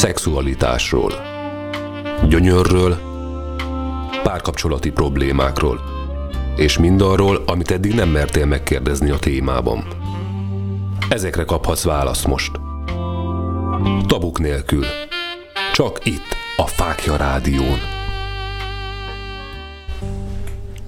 Szexualitásról. 0.00 1.12
Gyönyörről, 2.28 2.98
párkapcsolati 4.22 4.90
problémákról, 4.90 5.80
és 6.56 6.78
mindarról, 6.78 7.42
amit 7.46 7.70
eddig 7.70 7.94
nem 7.94 8.08
mertél 8.08 8.46
megkérdezni 8.46 9.10
a 9.10 9.18
témában. 9.18 9.84
Ezekre 11.08 11.44
kaphatsz 11.44 11.84
választ 11.84 12.26
most. 12.26 12.50
Tabuk 14.06 14.38
nélkül. 14.38 14.84
Csak 15.72 16.06
itt, 16.06 16.36
a 16.56 16.66
Fákja 16.66 17.16
Rádión. 17.16 17.99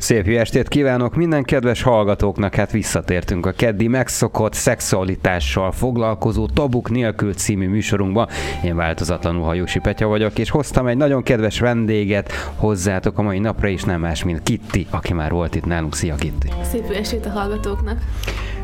Szép 0.02 0.26
jó 0.26 0.38
estét 0.38 0.68
kívánok 0.68 1.14
minden 1.14 1.42
kedves 1.42 1.82
hallgatóknak, 1.82 2.54
hát 2.54 2.70
visszatértünk 2.70 3.46
a 3.46 3.52
keddi 3.52 3.88
megszokott 3.88 4.52
szexualitással 4.52 5.72
foglalkozó 5.72 6.46
Tabuk 6.46 6.90
nélkül 6.90 7.34
című 7.34 7.68
műsorunkba. 7.68 8.28
Én 8.64 8.76
változatlanul 8.76 9.42
Hajósi 9.42 9.78
Petya 9.78 10.06
vagyok, 10.06 10.38
és 10.38 10.50
hoztam 10.50 10.86
egy 10.86 10.96
nagyon 10.96 11.22
kedves 11.22 11.60
vendéget 11.60 12.32
hozzátok 12.56 13.18
a 13.18 13.22
mai 13.22 13.38
napra 13.38 13.68
is, 13.68 13.82
nem 13.82 14.00
más, 14.00 14.24
mint 14.24 14.42
Kitti, 14.42 14.86
aki 14.90 15.12
már 15.12 15.30
volt 15.30 15.54
itt 15.54 15.64
nálunk. 15.64 15.94
Szia 15.94 16.14
Kitti! 16.14 16.48
Szép 16.70 16.84
jó 16.88 16.94
estét 16.94 17.26
a 17.26 17.30
hallgatóknak! 17.30 17.98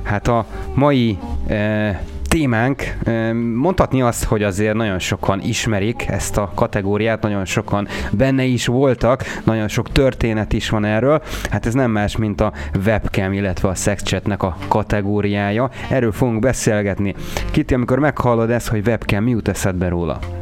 Hát 0.02 0.28
a 0.28 0.46
mai 0.74 1.18
eh, 1.46 1.98
témánk. 2.28 2.82
Mondhatni 3.54 4.02
azt, 4.02 4.24
hogy 4.24 4.42
azért 4.42 4.74
nagyon 4.74 4.98
sokan 4.98 5.40
ismerik 5.40 6.06
ezt 6.08 6.36
a 6.36 6.50
kategóriát, 6.54 7.22
nagyon 7.22 7.44
sokan 7.44 7.88
benne 8.12 8.44
is 8.44 8.66
voltak, 8.66 9.24
nagyon 9.44 9.68
sok 9.68 9.92
történet 9.92 10.52
is 10.52 10.70
van 10.70 10.84
erről. 10.84 11.22
Hát 11.50 11.66
ez 11.66 11.74
nem 11.74 11.90
más, 11.90 12.16
mint 12.16 12.40
a 12.40 12.52
webcam, 12.84 13.32
illetve 13.32 13.68
a 13.68 13.74
sexchatnek 13.74 14.42
a 14.42 14.56
kategóriája. 14.68 15.70
Erről 15.90 16.12
fogunk 16.12 16.40
beszélgetni. 16.40 17.14
Kiti, 17.50 17.74
amikor 17.74 17.98
meghallod 17.98 18.50
ezt, 18.50 18.68
hogy 18.68 18.86
webcam, 18.86 19.24
mi 19.24 19.30
jut 19.30 19.48
eszedbe 19.48 19.88
róla? 19.88 20.37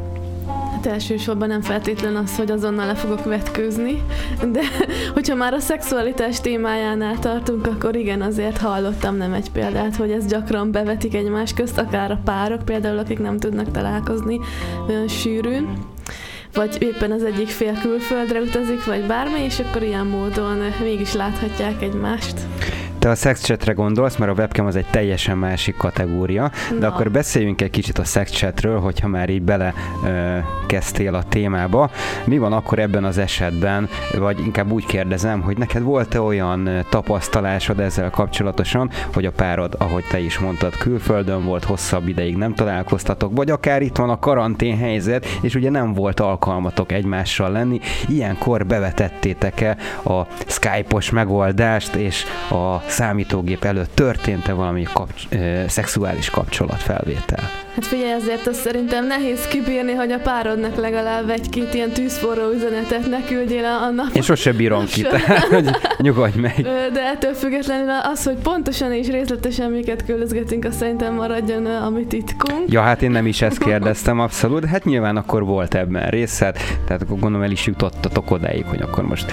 Hát 0.76 0.86
elsősorban 0.86 1.48
nem 1.48 1.60
feltétlen 1.60 2.16
az, 2.16 2.36
hogy 2.36 2.50
azonnal 2.50 2.86
le 2.86 2.94
fogok 2.94 3.24
vetkőzni, 3.24 4.02
de 4.52 4.60
hogyha 5.14 5.34
már 5.34 5.54
a 5.54 5.60
szexualitás 5.60 6.40
témájánál 6.40 7.18
tartunk, 7.18 7.66
akkor 7.66 7.96
igen, 7.96 8.22
azért 8.22 8.58
hallottam 8.58 9.16
nem 9.16 9.32
egy 9.32 9.50
példát, 9.50 9.96
hogy 9.96 10.10
ez 10.10 10.26
gyakran 10.26 10.70
bevetik 10.70 11.14
egymás 11.14 11.52
közt, 11.52 11.78
akár 11.78 12.10
a 12.10 12.20
párok 12.24 12.64
például, 12.64 12.98
akik 12.98 13.18
nem 13.18 13.38
tudnak 13.38 13.70
találkozni 13.70 14.40
olyan 14.88 15.08
sűrűn 15.08 15.68
vagy 16.54 16.82
éppen 16.82 17.12
az 17.12 17.22
egyik 17.22 17.48
fél 17.48 17.78
külföldre 17.80 18.40
utazik, 18.40 18.84
vagy 18.84 19.06
bármi, 19.06 19.40
és 19.40 19.58
akkor 19.58 19.82
ilyen 19.82 20.06
módon 20.06 20.58
mégis 20.82 21.12
láthatják 21.12 21.82
egymást. 21.82 22.40
Te 23.06 23.12
a 23.12 23.14
sexchatre 23.14 23.72
gondolsz, 23.72 24.16
mert 24.16 24.30
a 24.30 24.34
webcam 24.34 24.66
az 24.66 24.76
egy 24.76 24.86
teljesen 24.86 25.38
másik 25.38 25.76
kategória, 25.76 26.50
de 26.70 26.78
Na. 26.78 26.86
akkor 26.86 27.10
beszéljünk 27.10 27.60
egy 27.60 27.70
kicsit 27.70 27.98
a 27.98 28.04
sexchatről, 28.04 28.80
hogyha 28.80 29.08
már 29.08 29.28
így 29.28 29.42
bele 29.42 29.74
ö, 30.06 30.38
kezdtél 30.66 31.14
a 31.14 31.22
témába. 31.22 31.90
Mi 32.24 32.38
van 32.38 32.52
akkor 32.52 32.78
ebben 32.78 33.04
az 33.04 33.18
esetben, 33.18 33.88
vagy 34.18 34.38
inkább 34.38 34.70
úgy 34.70 34.86
kérdezem, 34.86 35.40
hogy 35.40 35.58
neked 35.58 35.82
volt-e 35.82 36.20
olyan 36.20 36.84
tapasztalásod 36.88 37.80
ezzel 37.80 38.10
kapcsolatosan, 38.10 38.90
hogy 39.14 39.26
a 39.26 39.30
párod, 39.30 39.74
ahogy 39.78 40.04
te 40.10 40.18
is 40.18 40.38
mondtad, 40.38 40.76
külföldön 40.76 41.44
volt, 41.44 41.64
hosszabb 41.64 42.08
ideig 42.08 42.36
nem 42.36 42.54
találkoztatok, 42.54 43.36
vagy 43.36 43.50
akár 43.50 43.82
itt 43.82 43.96
van 43.96 44.10
a 44.10 44.18
karantén 44.18 44.78
helyzet, 44.78 45.26
és 45.40 45.54
ugye 45.54 45.70
nem 45.70 45.92
volt 45.92 46.20
alkalmatok 46.20 46.92
egymással 46.92 47.50
lenni, 47.50 47.80
ilyenkor 48.08 48.66
bevetettétek-e 48.66 49.76
a 50.04 50.26
Skype-os 50.46 51.10
megoldást, 51.10 51.94
és 51.94 52.24
a 52.50 52.88
számítógép 52.96 53.64
előtt 53.64 53.94
történt-e 53.94 54.52
valami 54.52 54.86
kapcs- 54.92 55.28
szexuális 55.66 56.30
kapcsolatfelvétel? 56.30 57.50
Hát 57.74 57.86
figyelj, 57.86 58.12
azért 58.12 58.46
azt 58.46 58.60
szerintem 58.60 59.06
nehéz 59.06 59.46
kibírni, 59.48 59.92
hogy 59.92 60.10
a 60.10 60.18
párodnak 60.18 60.76
legalább 60.76 61.30
egy-két 61.30 61.74
ilyen 61.74 61.90
tűzforró 61.90 62.50
üzenetet 62.50 63.10
ne 63.10 63.24
küldjél 63.24 63.64
a 63.64 63.90
nap. 63.90 64.06
Én 64.12 64.22
sose 64.22 64.52
bírom 64.52 64.86
ki, 64.86 65.02
tehát 65.02 65.44
hogy 65.54 65.70
nyugodj 65.98 66.38
meg. 66.38 66.60
De 66.92 67.00
ettől 67.00 67.34
függetlenül 67.34 67.90
az, 68.02 68.24
hogy 68.24 68.36
pontosan 68.42 68.92
és 68.92 69.06
részletesen 69.08 69.70
miket 69.70 70.04
küldözgetünk, 70.04 70.64
azt 70.64 70.78
szerintem 70.78 71.14
maradjon 71.14 71.66
a 71.66 71.90
mi 71.90 72.06
titkunk. 72.06 72.72
Ja, 72.72 72.80
hát 72.80 73.02
én 73.02 73.10
nem 73.10 73.26
is 73.26 73.42
ezt 73.42 73.58
kérdeztem 73.58 74.20
abszolút, 74.20 74.64
hát 74.64 74.84
nyilván 74.84 75.16
akkor 75.16 75.44
volt 75.44 75.74
ebben 75.74 76.10
részlet, 76.10 76.58
tehát 76.86 77.02
akkor 77.02 77.18
gondolom 77.18 77.42
el 77.42 77.50
is 77.50 77.66
jutottatok 77.66 78.30
odáig, 78.30 78.64
hogy 78.64 78.80
akkor 78.80 79.04
most 79.04 79.32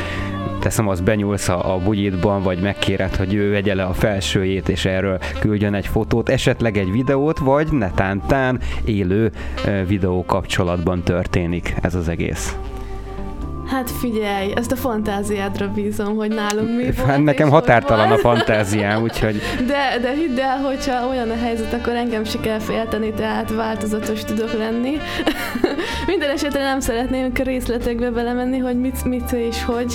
teszem, 0.63 0.87
az 0.87 1.01
benyúlsz 1.01 1.49
a, 1.49 1.73
a 1.73 1.77
bugyitban, 1.77 2.41
vagy 2.41 2.59
megkéred, 2.59 3.15
hogy 3.15 3.33
ő 3.33 3.51
vegye 3.51 3.73
le 3.73 3.83
a 3.83 3.93
felsőjét, 3.93 4.69
és 4.69 4.85
erről 4.85 5.19
küldjön 5.39 5.73
egy 5.73 5.87
fotót, 5.87 6.29
esetleg 6.29 6.77
egy 6.77 6.91
videót, 6.91 7.39
vagy 7.39 7.71
netántán 7.71 8.59
élő 8.85 9.31
videó 9.87 10.25
kapcsolatban 10.25 11.03
történik 11.03 11.75
ez 11.81 11.95
az 11.95 12.07
egész. 12.07 12.55
Hát 13.65 13.91
figyelj, 13.91 14.51
ezt 14.55 14.71
a 14.71 14.75
fantáziádra 14.75 15.67
bízom, 15.67 16.15
hogy 16.15 16.29
nálunk 16.29 16.75
mi 16.75 16.83
volt. 16.83 17.09
Hát 17.09 17.23
nekem 17.23 17.49
határtalan 17.49 18.11
a 18.11 18.17
fantáziám, 18.17 19.01
úgyhogy... 19.01 19.41
De, 19.67 19.97
de 20.01 20.11
hidd 20.13 20.39
el, 20.39 20.57
hogyha 20.57 21.07
olyan 21.07 21.29
a 21.29 21.37
helyzet, 21.37 21.73
akkor 21.73 21.93
engem 21.93 22.23
se 22.23 22.39
kell 22.39 22.59
félteni, 22.59 23.11
tehát 23.11 23.55
változatos 23.55 24.23
tudok 24.23 24.53
lenni. 24.57 24.97
Minden 26.07 26.29
esetre 26.29 26.63
nem 26.63 26.79
szeretném 26.79 27.31
részletekbe 27.43 28.09
belemenni, 28.09 28.57
hogy 28.57 28.79
mit, 28.79 29.05
mit 29.05 29.31
és 29.31 29.63
hogy, 29.63 29.93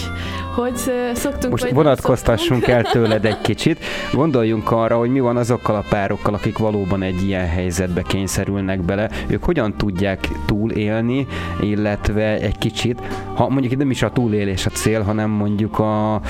hogy 0.58 0.76
szoktunk 1.14 1.50
Most 1.50 1.70
vonatkoztassunk 1.70 2.66
el 2.66 2.82
tőled 2.82 3.24
egy 3.24 3.40
kicsit. 3.48 3.84
Gondoljunk 4.12 4.70
arra, 4.70 4.96
hogy 4.96 5.10
mi 5.10 5.20
van 5.20 5.36
azokkal 5.36 5.76
a 5.76 5.84
párokkal, 5.88 6.34
akik 6.34 6.58
valóban 6.58 7.02
egy 7.02 7.22
ilyen 7.22 7.48
helyzetbe 7.48 8.02
kényszerülnek 8.02 8.80
bele. 8.80 9.10
Ők 9.26 9.44
hogyan 9.44 9.76
tudják 9.76 10.28
túlélni, 10.46 11.26
illetve 11.60 12.38
egy 12.38 12.58
kicsit, 12.58 13.00
ha 13.34 13.48
mondjuk 13.48 13.76
nem 13.76 13.90
is 13.90 14.02
a 14.02 14.10
túlélés 14.10 14.66
a 14.66 14.70
cél, 14.70 15.02
hanem 15.02 15.30
mondjuk 15.30 15.78
a 15.78 16.20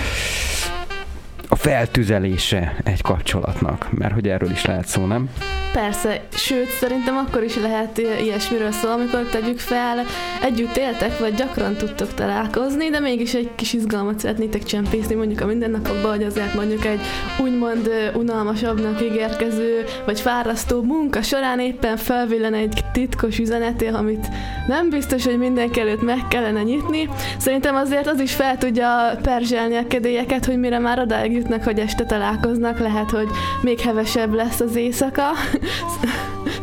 a 1.49 1.57
feltüzelése 1.57 2.77
egy 2.85 3.03
kapcsolatnak, 3.03 3.89
mert 3.99 4.15
hogy 4.15 4.29
erről 4.29 4.51
is 4.51 4.65
lehet 4.65 4.87
szó, 4.87 5.07
nem? 5.07 5.29
Persze, 5.73 6.21
sőt, 6.31 6.71
szerintem 6.71 7.17
akkor 7.17 7.43
is 7.43 7.57
lehet 7.57 7.99
ilyesmiről 8.23 8.71
szó, 8.71 8.91
amikor 8.91 9.23
tegyük 9.23 9.59
fel, 9.59 10.05
együtt 10.43 10.77
éltek, 10.77 11.19
vagy 11.19 11.35
gyakran 11.35 11.75
tudtok 11.75 12.15
találkozni, 12.15 12.89
de 12.89 13.01
mégis 13.01 13.35
egy 13.35 13.51
kis 13.55 13.73
izgalmat 13.73 14.19
szeretnétek 14.19 14.63
csempészni 14.63 15.15
mondjuk 15.15 15.41
a 15.41 15.47
mindennapokban, 15.47 16.11
hogy 16.11 16.23
azért 16.23 16.55
mondjuk 16.55 16.85
egy 16.85 17.01
úgymond 17.39 17.91
unalmasabbnak 18.15 19.03
ígérkező, 19.03 19.85
vagy 20.05 20.21
fárasztó 20.21 20.83
munka 20.83 21.23
során 21.23 21.61
éppen 21.61 21.97
felvillen 21.97 22.55
egy 22.55 22.81
titkos 22.93 23.39
üzeneté, 23.39 23.87
amit 23.87 24.27
nem 24.67 24.91
biztos, 24.91 25.25
hogy 25.25 25.39
mindenki 25.39 25.81
előtt 25.81 26.03
meg 26.03 26.29
kellene 26.29 26.63
nyitni. 26.63 27.09
Szerintem 27.39 27.75
azért 27.75 28.07
az 28.07 28.21
is 28.21 28.35
fel 28.35 28.59
tudja 28.59 29.19
perzselni 29.23 29.77
a 29.77 29.87
kedélyeket, 29.87 30.45
hogy 30.45 30.59
mire 30.59 30.79
már 30.79 30.99
odáig 30.99 31.37
jutnak, 31.39 31.65
hogy 31.65 31.79
este 31.79 32.05
találkoznak, 32.05 32.79
lehet, 32.79 33.11
hogy 33.11 33.29
még 33.63 33.81
hevesebb 33.81 34.33
lesz 34.35 34.61
az 34.61 34.77
éjszaka. 34.77 35.31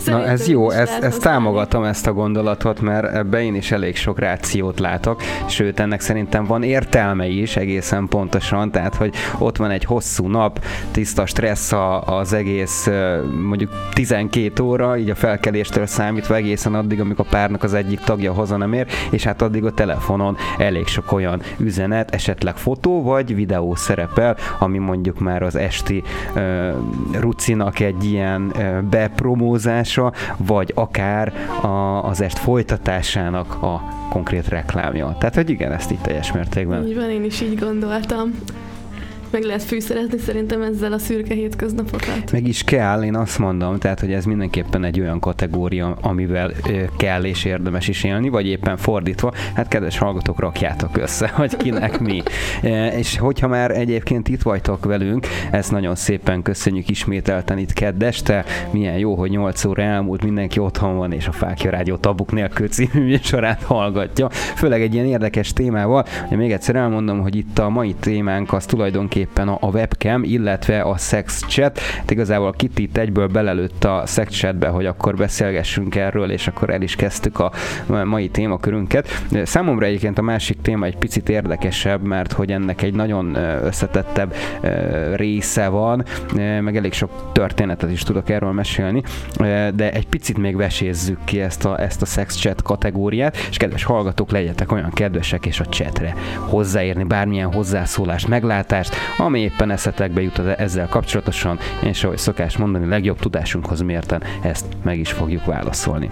Na 0.06 0.26
ez 0.26 0.48
jó, 0.48 0.70
ezt, 0.70 1.04
ezt 1.04 1.22
támogatom 1.22 1.84
ezt 1.84 2.08
a 2.08 2.14
gondolatot, 2.14 2.82
mert 2.82 3.16
ebbe 3.16 3.44
én 3.44 3.56
is 3.56 3.72
elég 3.72 3.96
sok 3.96 4.20
rációt 4.20 4.80
látok, 4.80 5.22
sőt 5.48 5.80
ennek 5.80 6.00
szerintem 6.00 6.46
van 6.46 6.64
értelme 6.64 7.28
is 7.28 7.56
egészen 7.56 8.08
pontosan, 8.08 8.72
tehát 8.72 8.96
hogy 8.96 9.14
ott 9.38 9.58
van 9.58 9.72
egy 9.72 9.84
hosszú 9.84 10.28
nap, 10.28 10.64
tiszta 10.92 11.26
stressz 11.26 11.74
az 12.06 12.34
egész 12.34 12.90
mondjuk 13.48 13.72
12 13.94 14.64
óra, 14.64 14.98
így 14.98 15.10
a 15.10 15.16
felkeléstől 15.16 15.86
számítva 15.86 16.36
egészen 16.36 16.76
addig, 16.76 17.00
amikor 17.00 17.26
a 17.28 17.30
párnak 17.32 17.64
az 17.64 17.74
egyik 17.74 18.00
tagja 18.00 18.34
haza 18.34 18.58
nem 18.58 18.74
ér, 18.74 18.88
és 19.12 19.24
hát 19.24 19.42
addig 19.42 19.66
a 19.66 19.72
telefonon 19.72 20.38
elég 20.58 20.88
sok 20.88 21.12
olyan 21.12 21.42
üzenet, 21.58 22.14
esetleg 22.14 22.56
fotó 22.58 23.04
vagy 23.04 23.36
videó 23.36 23.76
szerepel, 23.76 24.38
ami 24.60 24.78
mondjuk 24.78 25.20
már 25.20 25.42
az 25.42 25.56
esti 25.56 26.04
uh, 26.36 26.74
rucinak 27.20 27.80
egy 27.80 28.06
ilyen 28.06 28.52
uh, 28.56 28.82
bepromózása, 29.86 30.14
vagy 30.38 30.72
akár 30.76 31.34
a, 31.62 32.04
az 32.04 32.22
est 32.22 32.38
folytatásának 32.38 33.64
a 33.64 33.82
konkrét 34.10 34.48
reklámja. 34.48 35.16
Tehát, 35.20 35.36
hogy 35.36 35.50
igen, 35.50 35.72
ezt 35.72 35.92
itt 35.92 36.02
teljes 36.02 36.32
mértékben. 36.32 36.88
Így 36.88 36.96
van, 36.96 37.10
én 37.10 37.24
is 37.24 37.42
így 37.42 37.60
gondoltam 37.60 38.32
meg 39.36 39.44
lehet 39.44 39.64
fűszerezni 39.64 40.18
szerintem 40.18 40.62
ezzel 40.62 40.94
a 40.94 40.98
szürke 40.98 41.34
hétköznapokat. 41.34 42.32
Meg 42.32 42.48
is 42.48 42.64
kell, 42.64 43.04
én 43.04 43.16
azt 43.16 43.40
mondom, 43.40 43.78
tehát 43.78 44.00
hogy 44.00 44.14
ez 44.14 44.26
mindenképpen 44.26 44.84
egy 44.84 45.00
olyan 45.00 45.20
kategória, 45.20 45.98
amivel 46.02 46.52
kell 46.98 47.24
és 47.24 47.46
érdemes 47.46 47.88
is 47.88 48.04
élni, 48.04 48.30
vagy 48.30 48.48
éppen 48.48 48.78
fordítva, 48.78 49.34
hát 49.56 49.68
kedves 49.68 49.98
hallgatók, 49.98 50.40
rakjátok 50.40 50.98
össze, 50.98 51.28
hogy 51.28 51.58
kinek 51.58 52.00
mi. 52.00 52.22
És 52.98 53.18
hogyha 53.18 53.48
már 53.48 53.72
egyébként 53.72 54.28
itt 54.28 54.42
vagytok 54.42 54.86
velünk, 54.86 55.28
ezt 55.52 55.72
nagyon 55.72 55.96
szépen 55.96 56.42
köszönjük 56.42 56.90
ismételten 56.90 57.58
itt 57.58 57.74
keddeste, 57.74 58.46
milyen 58.72 58.98
jó, 58.98 59.16
hogy 59.16 59.30
8 59.30 59.66
óra 59.66 59.82
elmúlt, 59.82 60.24
mindenki 60.24 60.60
otthon 60.60 60.98
van, 60.98 61.12
és 61.12 61.28
a 61.28 61.32
Fákja 61.32 61.72
Rádió 61.72 61.96
Tabuk 61.96 62.32
nélkül 62.32 62.68
című 62.68 63.06
műsorát 63.06 63.64
hallgatja, 63.64 64.30
főleg 64.30 64.82
egy 64.82 64.94
ilyen 64.94 65.06
érdekes 65.06 65.54
témával, 65.54 66.06
még 66.30 66.52
egyszer 66.52 66.76
elmondom, 66.76 67.22
hogy 67.22 67.36
itt 67.36 67.60
a 67.60 67.70
mai 67.70 67.96
témánk 68.00 68.54
az 68.54 68.66
tulajdonképpen 68.66 69.24
éppen 69.26 69.48
a, 69.48 69.58
a 69.60 69.68
webcam, 69.68 70.24
illetve 70.24 70.82
a 70.82 70.98
sex 70.98 71.46
chat. 71.48 71.80
Hát 71.80 72.12
igazából 72.12 72.52
Kitty 72.52 72.82
itt 72.82 72.98
egyből 72.98 73.28
belelőtt 73.28 73.84
a 73.84 74.04
sex 74.06 74.34
chatbe, 74.34 74.68
hogy 74.68 74.86
akkor 74.86 75.16
beszélgessünk 75.16 75.96
erről, 75.96 76.32
és 76.32 76.48
akkor 76.48 76.70
el 76.70 76.82
is 76.82 76.96
kezdtük 76.96 77.40
a 77.40 77.52
mai 78.04 78.30
témakörünket. 78.30 79.08
Számomra 79.44 79.86
egyébként 79.86 80.18
a 80.18 80.22
másik 80.22 80.62
téma 80.62 80.86
egy 80.86 80.98
picit 80.98 81.30
érdekesebb, 81.30 82.04
mert 82.04 82.32
hogy 82.32 82.52
ennek 82.52 82.82
egy 82.82 82.94
nagyon 82.94 83.36
összetettebb 83.64 84.36
része 85.16 85.68
van, 85.68 86.06
meg 86.36 86.78
elég 86.78 86.94
sok 86.94 87.32
történetet 87.32 87.92
is 87.92 88.04
tudok 88.04 88.30
erről 88.30 88.52
mesélni, 88.52 89.04
de 89.74 89.92
egy 89.92 90.08
picit 90.08 90.38
még 90.38 90.56
vesézzük 90.56 91.18
ki 91.24 91.42
ezt 91.42 91.66
a, 91.66 91.82
ezt 91.82 92.02
a 92.02 92.06
sex 92.06 92.36
chat 92.36 92.62
kategóriát, 92.62 93.38
és 93.50 93.58
kedves 93.58 93.84
hallgatók, 93.84 94.32
legyetek 94.32 94.72
olyan 94.72 94.90
kedvesek 94.90 95.46
és 95.46 95.60
a 95.60 95.66
chatre 95.66 96.16
hozzáérni 96.40 97.04
bármilyen 97.04 97.54
hozzászólást, 97.54 98.28
meglátást, 98.28 98.96
ami 99.18 99.40
éppen 99.40 99.72
eszetekbe 99.72 100.22
jut 100.22 100.40
ezzel 100.40 100.88
kapcsolatosan, 100.88 101.60
és 101.80 102.04
ahogy 102.04 102.18
szokás 102.18 102.58
mondani, 102.58 102.88
legjobb 102.88 103.20
tudásunkhoz 103.20 103.82
mérten 103.82 104.24
ezt 104.42 104.66
meg 104.84 105.00
is 105.00 105.12
fogjuk 105.12 105.46
válaszolni. 105.46 106.10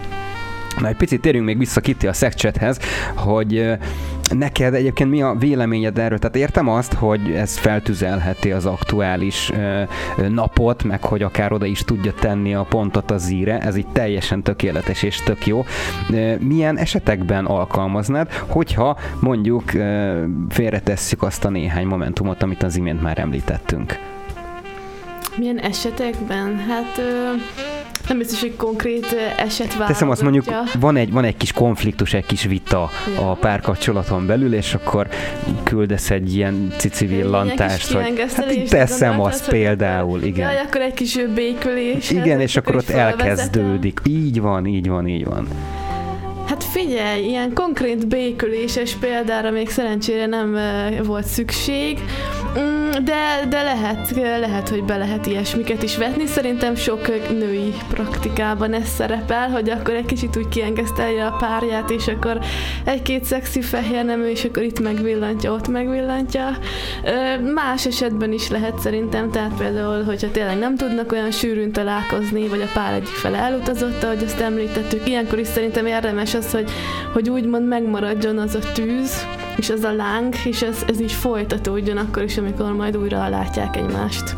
Na 0.80 0.88
egy 0.88 0.96
picit 0.96 1.22
térjünk 1.22 1.46
még 1.46 1.58
vissza 1.58 1.82
Kitty 1.82 2.08
a 2.08 2.14
szekcsethez, 2.14 2.80
hogy 3.16 3.72
neked 4.30 4.74
egyébként 4.74 5.10
mi 5.10 5.22
a 5.22 5.36
véleményed 5.40 5.98
erről? 5.98 6.20
Tehát 6.20 6.36
értem 6.36 6.68
azt, 6.68 6.94
hogy 6.94 7.32
ez 7.32 7.58
feltüzelheti 7.58 8.52
az 8.52 8.66
aktuális 8.66 9.52
napot, 10.30 10.84
meg 10.84 11.04
hogy 11.04 11.22
akár 11.22 11.52
oda 11.52 11.66
is 11.66 11.80
tudja 11.80 12.14
tenni 12.14 12.54
a 12.54 12.64
pontot 12.64 13.12
az 13.12 13.30
íre, 13.30 13.60
ez 13.60 13.76
így 13.76 13.88
teljesen 13.88 14.44
tökéletes 14.44 15.04
és 15.04 15.18
tök 15.18 15.46
jó. 15.46 15.66
Milyen 16.40 16.78
esetekben 16.78 17.46
alkalmaznád, 17.46 18.32
hogyha 18.32 18.98
mondjuk 19.20 19.72
félretesszük 20.50 21.24
azt 21.24 21.46
a 21.46 21.50
néhány 21.50 21.86
momentumot, 21.86 22.44
amit 22.44 22.64
az 22.64 22.76
imént 22.76 23.02
már 23.02 23.20
említettünk? 23.20 24.00
Milyen 25.38 25.60
esetekben? 25.60 26.58
Hát... 26.58 26.98
Ö- 26.98 27.73
nem 28.08 28.18
biztos, 28.18 28.40
hogy 28.40 28.56
konkrét 28.56 29.16
eset 29.38 29.78
Teszem 29.88 30.10
azt 30.10 30.22
mondjuk, 30.22 30.46
van 30.80 30.96
egy, 30.96 31.12
van 31.12 31.24
egy 31.24 31.38
kis 31.38 31.52
konfliktus, 31.52 32.14
egy 32.14 32.26
kis 32.26 32.44
vita 32.44 32.90
ja. 33.16 33.32
a 33.32 33.34
párkapcsolaton 33.34 34.26
belül, 34.26 34.54
és 34.54 34.74
akkor 34.74 35.08
küldesz 35.64 36.10
egy 36.10 36.36
ilyen 36.36 36.74
cici 36.78 37.06
villantást, 37.06 37.92
hogy 37.92 38.24
hát 38.36 38.70
teszem 38.70 39.22
azt 39.22 39.50
például, 39.50 40.22
igen. 40.22 40.52
Jaj, 40.52 40.62
akkor 40.62 40.82
egy 40.82 40.94
kis 40.94 41.20
békülés. 41.36 42.10
Igen, 42.12 42.40
és 42.40 42.56
akkor 42.56 42.76
ott 42.76 42.90
elkezdődik. 42.90 44.02
Így 44.08 44.42
van, 44.42 44.66
így 44.66 44.88
van, 44.88 45.08
így 45.08 45.26
van. 45.26 45.48
Hát 46.46 46.64
figyelj, 46.64 47.24
ilyen 47.24 47.54
konkrét 47.54 48.08
béküléses 48.08 48.94
példára 48.94 49.52
még 49.52 49.70
szerencsére 49.70 50.26
nem 50.26 50.58
volt 51.04 51.26
szükség, 51.26 52.00
de, 53.04 53.46
de 53.50 53.64
lehet, 53.64 54.12
lehet, 54.40 54.70
hogy 54.70 54.84
be 54.84 54.98
lehet 54.98 55.26
ilyesmiket 55.26 55.84
is 55.84 55.98
vetni. 55.98 56.26
Szerintem 56.26 56.76
sok 56.76 57.08
női 57.30 57.74
praktikában 57.90 58.74
ez 58.74 58.88
szerepel, 58.88 59.50
hogy 59.50 59.70
akkor 59.70 59.94
egy 59.94 60.06
kicsit 60.06 60.38
úgy 60.38 60.48
kiengesztelje 60.48 61.26
a 61.26 61.36
párját, 61.40 61.90
és 61.90 62.08
akkor 62.08 62.40
egy-két 62.84 63.24
szexi 63.24 63.62
fehér 63.62 64.06
nemű, 64.06 64.26
és 64.26 64.44
akkor 64.44 64.64
itt 64.64 64.80
megvillantja, 64.80 65.52
ott 65.52 65.68
megvillantja. 65.68 66.58
Más 67.54 67.86
esetben 67.86 68.32
is 68.32 68.50
lehet 68.50 68.80
szerintem, 68.80 69.32
tehát 69.32 69.54
például, 69.58 70.04
hogyha 70.04 70.32
tényleg 70.32 70.58
nem 70.58 70.76
tudnak 70.76 71.12
olyan 71.12 71.32
sűrűn 71.32 71.72
találkozni, 71.72 72.48
vagy 72.48 72.62
a 72.62 72.72
pár 72.74 72.94
egyik 72.94 73.08
fele 73.08 73.38
elutazott, 73.38 74.04
ahogy 74.04 74.24
azt 74.24 74.40
említettük, 74.40 75.08
ilyenkor 75.08 75.40
is 75.40 75.48
szerintem 75.48 75.86
érdemes 75.86 76.34
az, 76.34 76.52
hogy, 76.52 76.72
hogy 77.14 77.30
úgymond 77.30 77.68
megmaradjon 77.68 78.38
az 78.38 78.56
a 78.56 78.72
tűz, 78.74 79.26
és 79.58 79.70
az 79.70 79.84
a 79.84 79.94
láng, 79.94 80.36
és 80.46 80.62
ez, 80.62 80.84
ez 80.88 81.02
így 81.02 81.12
folytatódjon 81.12 81.98
akkor 81.98 82.24
is, 82.24 82.38
amikor 82.38 82.74
majd 82.74 82.98
újra 82.98 83.30
látják 83.30 83.76
egymást. 83.76 84.36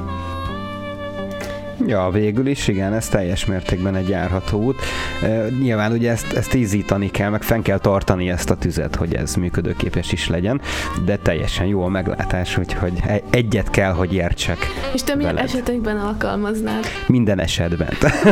Ja, 1.87 2.09
végül 2.09 2.47
is, 2.47 2.67
igen, 2.67 2.93
ez 2.93 3.07
teljes 3.07 3.45
mértékben 3.45 3.95
egy 3.95 4.09
járható 4.09 4.63
út. 4.63 4.79
E, 5.23 5.47
nyilván 5.59 5.91
ugye 5.91 6.11
ezt, 6.11 6.33
ezt 6.33 6.53
ízítani 6.53 7.11
kell, 7.11 7.29
meg 7.29 7.43
fenn 7.43 7.61
kell 7.61 7.77
tartani 7.77 8.29
ezt 8.29 8.49
a 8.49 8.55
tüzet, 8.55 8.95
hogy 8.95 9.13
ez 9.13 9.35
működőképes 9.35 10.11
is 10.11 10.27
legyen, 10.29 10.61
de 11.05 11.17
teljesen 11.17 11.65
jó 11.65 11.83
a 11.83 11.87
meglátás, 11.87 12.57
úgyhogy 12.57 12.93
e, 13.07 13.21
egyet 13.29 13.69
kell, 13.69 13.91
hogy 13.91 14.13
értsek. 14.13 14.57
És 14.93 15.03
te 15.03 15.15
milyen 15.15 15.37
esetekben 15.37 15.97
alkalmaznád? 15.97 16.85
Minden 17.07 17.39
esetben. 17.39 17.89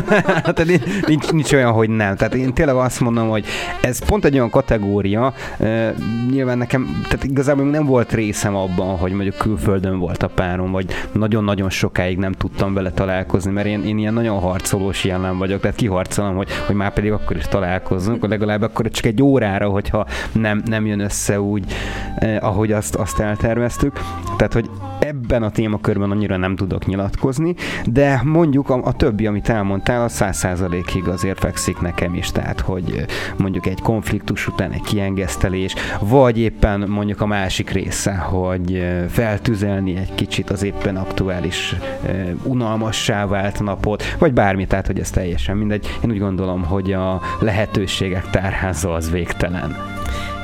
Tehát 0.54 0.66
nincs, 1.08 1.32
nincs 1.32 1.54
olyan, 1.54 1.72
hogy 1.72 1.90
nem. 1.90 2.16
Tehát 2.16 2.34
én 2.34 2.54
tényleg 2.54 2.76
azt 2.76 3.00
mondom, 3.00 3.30
hogy 3.30 3.46
ez 3.82 4.06
pont 4.06 4.26
egy 4.26 4.34
olyan 4.34 4.50
kategória, 4.50 5.34
e, 5.60 5.94
nyilván 6.30 6.58
nekem, 6.58 7.02
tehát 7.04 7.24
igazából 7.24 7.66
nem 7.66 7.86
volt 7.86 8.14
részem 8.14 8.56
abban, 8.56 8.98
hogy 8.98 9.12
mondjuk 9.12 9.38
külföldön 9.38 10.00
volt 10.00 10.24
a 10.24 10.28
párom, 10.28 10.72
vagy 10.72 10.86
nagyon-nagyon 11.12 11.70
sokáig 11.70 12.18
nem 12.18 12.32
tudtam 12.32 12.74
vele 12.74 12.92
találkozni, 12.92 13.32
találkozni, 13.34 13.52
mert 13.52 13.68
én, 13.68 13.90
én 13.90 13.98
ilyen 13.98 14.14
nagyon 14.14 14.40
harcolós 14.40 15.04
jellem 15.04 15.38
vagyok, 15.38 15.60
tehát 15.60 15.76
kiharcolom, 15.76 16.36
hogy, 16.36 16.50
hogy 16.66 16.76
már 16.76 16.94
pedig 16.94 17.12
akkor 17.12 17.36
is 17.36 17.44
találkozzunk, 17.44 18.28
legalább 18.28 18.62
akkor 18.62 18.90
csak 18.90 19.06
egy 19.06 19.22
órára, 19.22 19.70
hogyha 19.70 20.06
nem, 20.32 20.62
nem 20.66 20.86
jön 20.86 21.00
össze 21.00 21.42
úgy, 21.42 21.66
eh, 22.16 22.44
ahogy 22.44 22.72
azt, 22.72 22.96
azt 22.96 23.20
elterveztük. 23.20 24.00
Tehát, 24.38 24.54
hogy 24.54 24.70
ebben 25.00 25.44
a 25.44 25.50
témakörben 25.50 26.12
annyira 26.12 26.38
nem 26.38 26.56
tudok 26.56 26.86
nyilatkozni, 26.86 27.56
de 27.86 28.22
mondjuk 28.24 28.70
a, 28.70 28.82
a 28.84 28.94
többi, 28.94 29.28
amit 29.28 29.50
elmondtál, 29.50 30.04
az 30.04 30.14
száz 30.14 30.38
százalékig 30.38 31.08
azért 31.08 31.40
fekszik 31.40 31.80
nekem 31.82 32.14
is, 32.14 32.32
tehát 32.32 32.60
hogy 32.60 32.94
eh, 32.98 33.06
mondjuk 33.38 33.66
egy 33.66 33.82
konfliktus 33.82 34.48
után 34.48 34.72
egy 34.72 34.82
kiengesztelés, 34.82 35.76
vagy 36.00 36.38
éppen 36.38 36.80
mondjuk 36.80 37.22
a 37.22 37.26
másik 37.26 37.70
része, 37.70 38.16
hogy 38.16 38.74
eh, 38.74 39.06
feltüzelni 39.08 39.96
egy 39.96 40.16
kicsit 40.16 40.50
az 40.50 40.64
éppen 40.64 40.96
aktuális 40.96 41.76
uh, 42.04 42.32
unalmassá 42.44 43.23
vált 43.28 43.60
napot, 43.60 44.04
vagy 44.20 44.34
bármi, 44.34 44.68
tehát 44.68 44.88
hogy 44.88 45.00
ez 45.00 45.10
teljesen 45.10 45.58
mindegy. 45.58 45.88
Én 46.04 46.10
úgy 46.10 46.20
gondolom, 46.20 46.64
hogy 46.64 46.94
a 46.94 47.22
lehetőségek 47.40 48.30
tárháza 48.30 48.94
az 48.94 49.12
végtelen. 49.12 49.93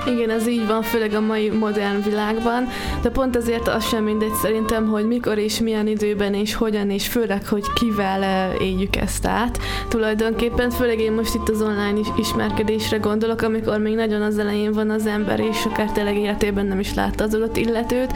Igen, 0.10 0.30
ez 0.30 0.48
így 0.48 0.68
van, 0.68 0.82
főleg 0.82 1.14
a 1.14 1.20
mai 1.20 1.50
modern 1.50 2.04
világban, 2.04 2.68
de 3.02 3.10
pont 3.10 3.36
azért 3.36 3.68
az 3.68 3.88
sem 3.88 4.04
mindegy 4.04 4.34
szerintem, 4.42 4.88
hogy 4.88 5.08
mikor 5.08 5.38
és 5.38 5.60
milyen 5.60 5.88
időben 5.88 6.34
és 6.34 6.54
hogyan, 6.54 6.90
és 6.90 7.08
főleg, 7.08 7.48
hogy 7.48 7.64
kivel 7.74 8.24
eh, 8.24 8.62
éljük 8.62 8.96
ezt 8.96 9.26
át. 9.26 9.60
Tulajdonképpen, 9.88 10.70
főleg 10.70 11.00
én 11.00 11.12
most 11.12 11.36
itt 11.36 11.50
az 11.50 11.62
online 11.62 12.00
ismerkedésre 12.18 12.98
gondolok, 12.98 13.42
amikor 13.42 13.80
még 13.80 13.96
nagyon 13.96 14.22
az 14.22 14.38
elején 14.38 14.72
van 14.72 14.90
az 14.90 15.06
ember, 15.06 15.40
és 15.40 15.66
akár 15.66 15.92
tényleg 15.92 16.18
életében 16.18 16.66
nem 16.66 16.80
is 16.80 16.94
látta 16.94 17.24
az 17.24 17.34
adott 17.34 17.58
illetőt, 17.58 18.12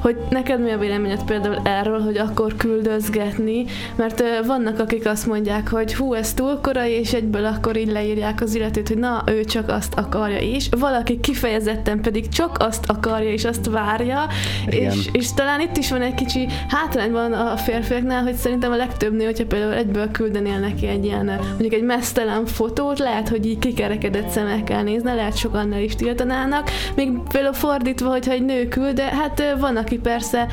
hogy 0.00 0.16
neked 0.30 0.60
mi 0.60 0.70
a 0.70 0.78
véleményed 0.78 1.24
például 1.24 1.60
erről, 1.64 2.00
hogy 2.00 2.16
akkor 2.16 2.56
küldözgetni, 2.56 3.64
mert 3.96 4.20
eh, 4.20 4.38
vannak, 4.46 4.78
akik 4.78 5.06
azt 5.06 5.26
mondják, 5.26 5.68
hogy 5.68 5.94
hú, 5.94 6.14
ez 6.14 6.34
túl 6.34 6.58
korai, 6.62 6.92
és 6.92 7.12
egyből 7.12 7.44
akkor 7.44 7.76
így 7.76 7.90
leírják 7.90 8.40
az 8.40 8.54
illetőt, 8.54 8.88
hogy 8.88 8.98
na, 8.98 9.22
ő 9.26 9.44
csak 9.44 9.68
azt 9.68 9.94
akarja, 9.94 10.38
és 10.38 10.68
valaki 10.78 11.20
kifejezetten 11.34 12.00
pedig 12.00 12.28
csak 12.28 12.56
azt 12.58 12.90
akarja 12.90 13.30
és 13.30 13.44
azt 13.44 13.66
várja, 13.66 14.26
és, 14.66 15.08
és 15.12 15.32
talán 15.32 15.60
itt 15.60 15.76
is 15.76 15.90
van 15.90 16.02
egy 16.02 16.14
kicsi 16.14 16.48
hátrányban 16.68 17.32
a 17.32 17.56
férfiaknál, 17.56 18.22
hogy 18.22 18.34
szerintem 18.34 18.72
a 18.72 18.76
legtöbb 18.76 19.12
nő, 19.16 19.24
hogyha 19.24 19.46
például 19.46 19.74
egyből 19.74 20.10
küldenél 20.10 20.58
neki 20.58 20.86
egy 20.86 21.04
ilyen, 21.04 21.24
mondjuk 21.48 21.72
egy 21.72 21.82
mesztelen 21.82 22.46
fotót, 22.46 22.98
lehet, 22.98 23.28
hogy 23.28 23.46
így 23.46 23.58
kikerekedett 23.58 24.28
szemekkel 24.28 24.82
nézne, 24.82 25.14
lehet 25.14 25.36
sokan 25.36 25.68
ne 25.68 25.82
is 25.82 25.94
tiltanának, 25.94 26.70
még 26.94 27.10
például 27.28 27.54
fordítva, 27.54 28.10
hogyha 28.10 28.32
egy 28.32 28.44
nő 28.44 28.68
küld, 28.68 28.94
de 28.94 29.04
hát 29.04 29.54
van, 29.58 29.76
aki 29.76 29.98
persze 29.98 30.46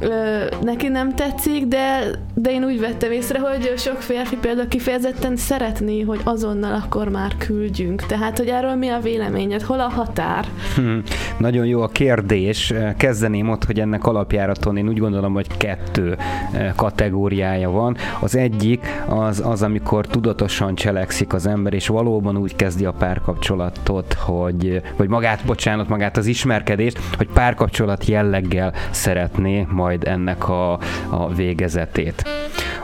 ö, 0.00 0.44
neki 0.62 0.88
nem 0.88 1.14
tetszik, 1.14 1.66
de, 1.66 2.10
de 2.34 2.50
én 2.50 2.64
úgy 2.64 2.80
vettem 2.80 3.12
észre, 3.12 3.38
hogy 3.38 3.72
sok 3.76 4.00
férfi 4.00 4.36
például 4.36 4.68
kifejezetten 4.68 5.36
szeretné, 5.36 6.00
hogy 6.00 6.20
azonnal 6.24 6.74
akkor 6.74 7.08
már 7.08 7.36
küldjünk. 7.36 8.06
Tehát, 8.06 8.38
hogy 8.38 8.48
erről 8.48 8.74
mi 8.74 8.88
a 8.88 9.00
véleményed? 9.00 9.62
Hol 9.62 9.80
a 9.80 9.88
határ? 10.14 10.44
Hmm, 10.74 11.02
nagyon 11.36 11.66
jó 11.66 11.82
a 11.82 11.88
kérdés. 11.88 12.72
Kezdeném 12.96 13.48
ott, 13.48 13.64
hogy 13.64 13.80
ennek 13.80 14.06
alapjáraton 14.06 14.76
én 14.76 14.88
úgy 14.88 14.98
gondolom, 14.98 15.32
hogy 15.32 15.46
kettő 15.56 16.16
eh, 16.52 16.72
kategóriája 16.76 17.70
van. 17.70 17.96
Az 18.20 18.36
egyik 18.36 18.86
az, 19.08 19.42
az 19.44 19.62
amikor 19.62 20.06
tudatosan 20.06 20.74
cselekszik 20.74 21.32
az 21.32 21.46
ember, 21.46 21.72
és 21.72 21.86
valóban 21.86 22.36
úgy 22.36 22.56
kezdi 22.56 22.84
a 22.84 22.92
párkapcsolatot, 22.92 24.12
hogy, 24.12 24.82
vagy 24.96 25.08
magát, 25.08 25.44
bocsánat, 25.44 25.88
magát 25.88 26.16
az 26.16 26.26
ismerkedést, 26.26 26.98
hogy 27.16 27.28
párkapcsolat 27.32 28.04
jelleggel 28.04 28.72
szeretné 28.90 29.66
majd 29.70 30.04
ennek 30.04 30.48
a, 30.48 30.72
a 31.08 31.32
végezetét. 31.34 32.24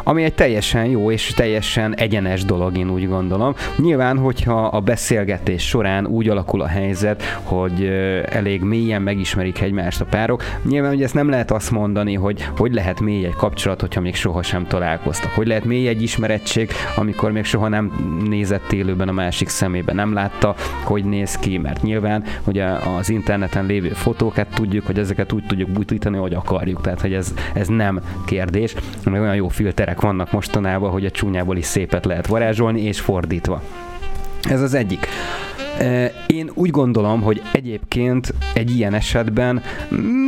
ami 0.03 0.23
egy 0.23 0.35
teljesen 0.35 0.85
jó 0.85 1.11
és 1.11 1.33
teljesen 1.37 1.97
egyenes 1.97 2.45
dolog, 2.45 2.79
én 2.79 2.91
úgy 2.91 3.09
gondolom. 3.09 3.55
Nyilván, 3.77 4.19
hogyha 4.19 4.67
a 4.67 4.81
beszélgetés 4.81 5.69
során 5.69 6.07
úgy 6.07 6.29
alakul 6.29 6.61
a 6.61 6.67
helyzet, 6.67 7.18
hogy 7.43 7.85
elég 8.25 8.63
mélyen 8.63 9.03
megismerik 9.03 9.61
egymást 9.61 10.01
a 10.01 10.05
párok, 10.05 10.43
nyilván 10.63 10.91
hogy 10.91 11.03
ezt 11.03 11.15
nem 11.15 11.29
lehet 11.29 11.51
azt 11.51 11.71
mondani, 11.71 12.15
hogy 12.15 12.47
hogy 12.57 12.73
lehet 12.73 13.01
mély 13.01 13.25
egy 13.25 13.35
kapcsolat, 13.35 13.81
hogyha 13.81 14.01
még 14.01 14.15
sohasem 14.15 14.67
találkoztak. 14.67 15.31
Hogy 15.31 15.47
lehet 15.47 15.65
mély 15.65 15.89
egy 15.89 16.03
ismerettség, 16.03 16.71
amikor 16.97 17.33
még 17.33 17.45
soha 17.45 17.69
nem 17.69 17.93
nézett 18.29 18.73
élőben 18.73 19.09
a 19.09 19.13
másik 19.13 19.49
szemébe, 19.49 19.93
nem 19.93 20.13
látta, 20.13 20.55
hogy 20.85 21.05
néz 21.05 21.35
ki, 21.35 21.59
mert 21.59 21.83
nyilván 21.83 22.25
hogy 22.43 22.59
az 22.99 23.11
interneten 23.11 23.67
lévő 23.67 23.89
fotókat 23.89 24.47
tudjuk, 24.55 24.87
hogy 24.87 24.99
ezeket 24.99 25.33
úgy 25.33 25.45
tudjuk 25.47 25.71
butítani, 25.71 26.17
hogy 26.17 26.35
akarjuk. 26.35 26.81
Tehát, 26.81 27.01
hogy 27.01 27.13
ez, 27.13 27.35
ez 27.55 27.69
nem 27.69 28.01
kérdés, 28.27 28.75
mert 29.05 29.23
olyan 29.23 29.35
jó 29.35 29.49
filterek 29.49 30.01
vannak 30.01 30.33
mostanában, 30.33 30.91
hogy 30.91 31.05
a 31.05 31.11
csúnyából 31.11 31.57
is 31.57 31.65
szépet 31.65 32.05
lehet 32.05 32.27
varázsolni, 32.27 32.81
és 32.81 33.01
fordítva. 33.01 33.63
Ez 34.43 34.61
az 34.61 34.75
egyik. 34.75 35.09
Én 36.27 36.51
úgy 36.55 36.71
gondolom, 36.71 37.23
hogy 37.23 37.43
egyébként 37.53 38.35
egy 38.55 38.77
ilyen 38.77 38.95
esetben 38.95 39.63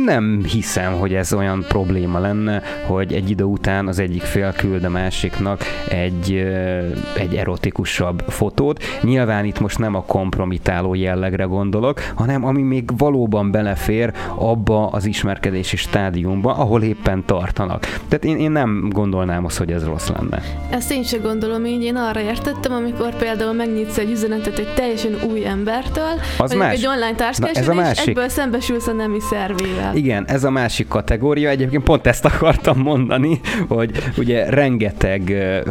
nem 0.05 0.43
hiszem, 0.51 0.93
hogy 0.93 1.13
ez 1.13 1.33
olyan 1.33 1.65
probléma 1.67 2.19
lenne, 2.19 2.61
hogy 2.87 3.13
egy 3.13 3.29
idő 3.29 3.43
után 3.43 3.87
az 3.87 3.99
egyik 3.99 4.21
fél 4.21 4.53
küld 4.53 4.83
a 4.83 4.89
másiknak 4.89 5.61
egy, 5.89 6.33
egy 7.17 7.35
erotikusabb 7.35 8.23
fotót. 8.27 8.83
Nyilván 9.01 9.45
itt 9.45 9.59
most 9.59 9.79
nem 9.79 9.95
a 9.95 10.03
kompromitáló 10.03 10.93
jellegre 10.93 11.43
gondolok, 11.43 11.99
hanem 12.15 12.45
ami 12.45 12.61
még 12.61 12.97
valóban 12.97 13.51
belefér 13.51 14.13
abba 14.35 14.87
az 14.87 15.05
ismerkedési 15.05 15.77
stádiumba, 15.77 16.55
ahol 16.55 16.83
éppen 16.83 17.23
tartanak. 17.25 17.99
Tehát 18.07 18.25
én, 18.25 18.37
én 18.37 18.51
nem 18.51 18.87
gondolnám 18.89 19.45
azt, 19.45 19.57
hogy 19.57 19.71
ez 19.71 19.85
rossz 19.85 20.09
lenne. 20.09 20.41
Ezt 20.69 20.91
én 20.91 21.03
sem 21.03 21.21
gondolom 21.21 21.65
így, 21.65 21.83
én 21.83 21.95
arra 21.95 22.21
értettem, 22.21 22.71
amikor 22.71 23.15
például 23.15 23.53
megnyitsz 23.53 23.97
egy 23.97 24.11
üzenetet 24.11 24.57
egy 24.57 24.73
teljesen 24.73 25.15
új 25.31 25.40
embertől, 25.43 26.19
az 26.37 26.53
más. 26.53 26.73
egy 26.73 26.87
online 26.87 27.15
társkereső, 27.15 27.59
ez 27.59 27.67
a 27.67 27.73
másik. 27.73 28.07
egyből 28.07 28.29
szembesülsz 28.29 28.87
a 28.87 28.91
nemi 28.91 29.19
szervével. 29.19 29.95
Igen, 29.95 30.27
ez 30.27 30.43
a 30.43 30.49
másik 30.49 30.87
kategória. 30.87 31.49
Egyébként 31.49 31.83
pont 31.83 32.07
ezt 32.07 32.25
akartam 32.25 32.77
mondani, 32.77 33.39
hogy 33.67 33.91
ugye 34.17 34.49
rengeteg 34.49 35.21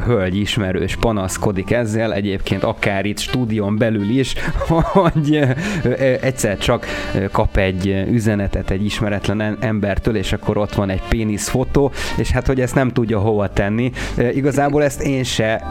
hölgy 0.04 0.36
ismerős 0.36 0.96
panaszkodik 0.96 1.70
ezzel, 1.70 2.12
egyébként 2.12 2.62
akár 2.62 3.04
itt 3.04 3.18
stúdión 3.18 3.78
belül 3.78 4.08
is, 4.08 4.34
hogy 4.68 5.40
egyszer 6.20 6.58
csak 6.58 6.86
kap 7.32 7.56
egy 7.56 8.04
üzenetet 8.10 8.70
egy 8.70 8.84
ismeretlen 8.84 9.56
embertől, 9.60 10.16
és 10.16 10.32
akkor 10.32 10.58
ott 10.58 10.74
van 10.74 10.90
egy 10.90 11.02
pénisz 11.08 11.48
fotó, 11.48 11.92
és 12.16 12.30
hát 12.30 12.46
hogy 12.46 12.60
ezt 12.60 12.74
nem 12.74 12.88
tudja 12.88 13.18
hova 13.18 13.48
tenni. 13.52 13.92
Igazából 14.34 14.84
ezt 14.84 15.02
én 15.02 15.24
se 15.24 15.62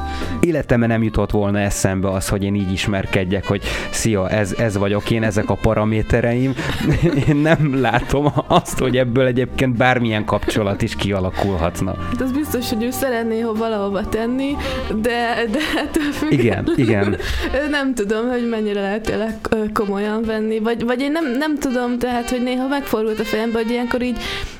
életemben 0.41 0.89
nem 0.89 1.03
jutott 1.03 1.31
volna 1.31 1.59
eszembe 1.59 2.09
az, 2.09 2.29
hogy 2.29 2.43
én 2.43 2.55
így 2.55 2.71
ismerkedjek, 2.71 3.47
hogy 3.47 3.61
szia, 3.93 4.29
ez, 4.29 4.53
ez 4.57 4.77
vagyok 4.77 5.11
én, 5.11 5.23
ezek 5.23 5.49
a 5.49 5.53
paramétereim. 5.53 6.53
Én 7.27 7.35
nem 7.35 7.81
látom 7.81 8.33
azt, 8.47 8.79
hogy 8.79 8.97
ebből 8.97 9.25
egyébként 9.25 9.77
bármilyen 9.77 10.25
kapcsolat 10.25 10.81
is 10.81 10.95
kialakulhatna. 10.95 11.95
De 12.17 12.23
az 12.23 12.31
biztos, 12.31 12.69
hogy 12.69 12.83
ő 12.83 12.91
szeretné 12.91 13.39
ha 13.39 13.53
valahova 13.53 14.09
tenni, 14.09 14.55
de, 15.01 15.45
de 15.51 15.59
ettől 15.77 16.29
Igen, 16.29 16.73
igen. 16.75 17.17
Nem 17.69 17.93
tudom, 17.93 18.29
hogy 18.29 18.49
mennyire 18.49 18.81
lehet 18.81 19.01
tényleg 19.01 19.33
komolyan 19.73 20.23
venni, 20.23 20.59
vagy, 20.59 20.83
vagy 20.83 21.01
én 21.01 21.11
nem, 21.11 21.31
nem 21.37 21.57
tudom, 21.57 21.97
tehát, 21.97 22.29
hogy 22.29 22.43
néha 22.43 22.67
megfordult 22.67 23.19
a 23.19 23.23
fejembe, 23.23 23.57
hogy 23.57 23.71
ilyenkor 23.71 24.01
így, 24.01 24.17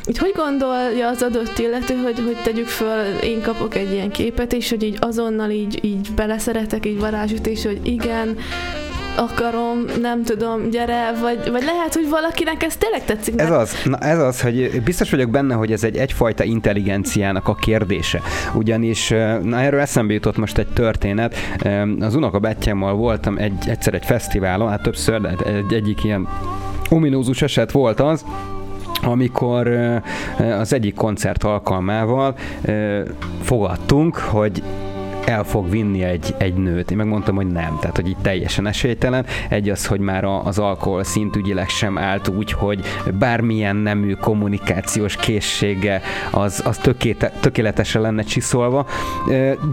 így 0.08 0.18
hogy 0.18 0.34
gondolja 0.36 1.08
az 1.08 1.22
adott 1.22 1.58
illető, 1.58 1.96
hogy, 1.96 2.20
hogy 2.26 2.38
tegyük 2.44 2.68
föl, 2.68 3.06
én 3.24 3.42
kapok 3.42 3.76
egy 3.76 3.92
ilyen 3.92 4.12
képet, 4.12 4.54
és 4.54 4.70
hogy 4.70 4.84
így 4.84 4.98
azonnal 5.00 5.50
így, 5.50 5.80
így 5.82 6.08
beleszeretek, 6.16 6.86
így 6.86 7.00
varázsütés, 7.00 7.66
hogy 7.66 7.80
igen, 7.84 8.38
akarom, 9.20 9.86
nem 10.02 10.24
tudom, 10.24 10.70
gyere, 10.70 11.12
vagy, 11.22 11.52
vagy 11.52 11.64
lehet, 11.64 11.94
hogy 11.94 12.10
valakinek 12.10 12.64
ez 12.64 12.76
tényleg 12.76 13.06
tetszik. 13.06 13.42
Ez 13.42 13.52
az, 13.52 13.76
na 13.84 13.98
ez 13.98 14.20
az, 14.20 14.42
hogy 14.42 14.82
biztos 14.84 15.10
vagyok 15.12 15.30
benne, 15.30 15.54
hogy 15.54 15.72
ez 15.72 15.84
egy 15.84 15.98
egyfajta 15.98 16.44
intelligenciának 16.44 17.48
a 17.48 17.56
kérdése. 17.56 18.22
Ugyanis, 18.54 19.10
na 19.44 19.60
erről 19.60 19.80
eszembe 19.80 20.14
jutott 20.14 20.38
most 20.38 20.58
egy 20.58 20.68
történet. 20.68 21.36
Az 22.00 22.16
unokabátyámmal 22.16 22.94
voltam 22.94 23.38
egy, 23.38 23.68
egyszer 23.68 23.94
egy 23.94 24.06
fesztiválon, 24.06 24.70
hát 24.70 24.82
többször, 24.82 25.22
de 25.22 25.36
egy, 25.46 25.74
egyik 25.74 26.04
ilyen 26.04 26.28
ominózus 26.90 27.42
eset 27.42 27.72
volt 27.72 28.00
az, 28.00 28.26
amikor 29.02 29.68
az 30.60 30.74
egyik 30.74 30.96
koncert 30.96 31.44
alkalmával 31.44 32.36
fogadtunk, 33.42 34.16
hogy 34.16 34.64
el 35.26 35.44
fog 35.44 35.70
vinni 35.70 36.04
egy, 36.04 36.36
egy 36.38 36.54
nőt. 36.54 36.92
Én 36.92 36.98
megmondtam, 36.98 37.36
hogy 37.36 37.48
nem, 37.48 37.78
tehát 37.80 37.96
hogy 37.96 38.10
itt 38.10 38.22
teljesen 38.22 38.68
esélytelen. 38.68 39.26
Egy 39.50 39.70
az, 39.70 39.86
hogy 39.86 40.00
már 40.00 40.24
az 40.24 40.60
alkohol 40.60 41.04
szintügyileg 41.04 41.70
sem 41.70 41.98
állt 41.98 42.28
úgy, 42.28 42.52
hogy 42.52 42.86
bármilyen 43.20 43.76
nemű 43.76 44.14
kommunikációs 44.14 45.16
készsége 45.16 46.02
az, 46.32 46.62
az 46.66 46.78
tökéte, 46.78 47.32
tökéletesen 47.40 48.02
lenne 48.02 48.24
csiszolva. 48.24 48.86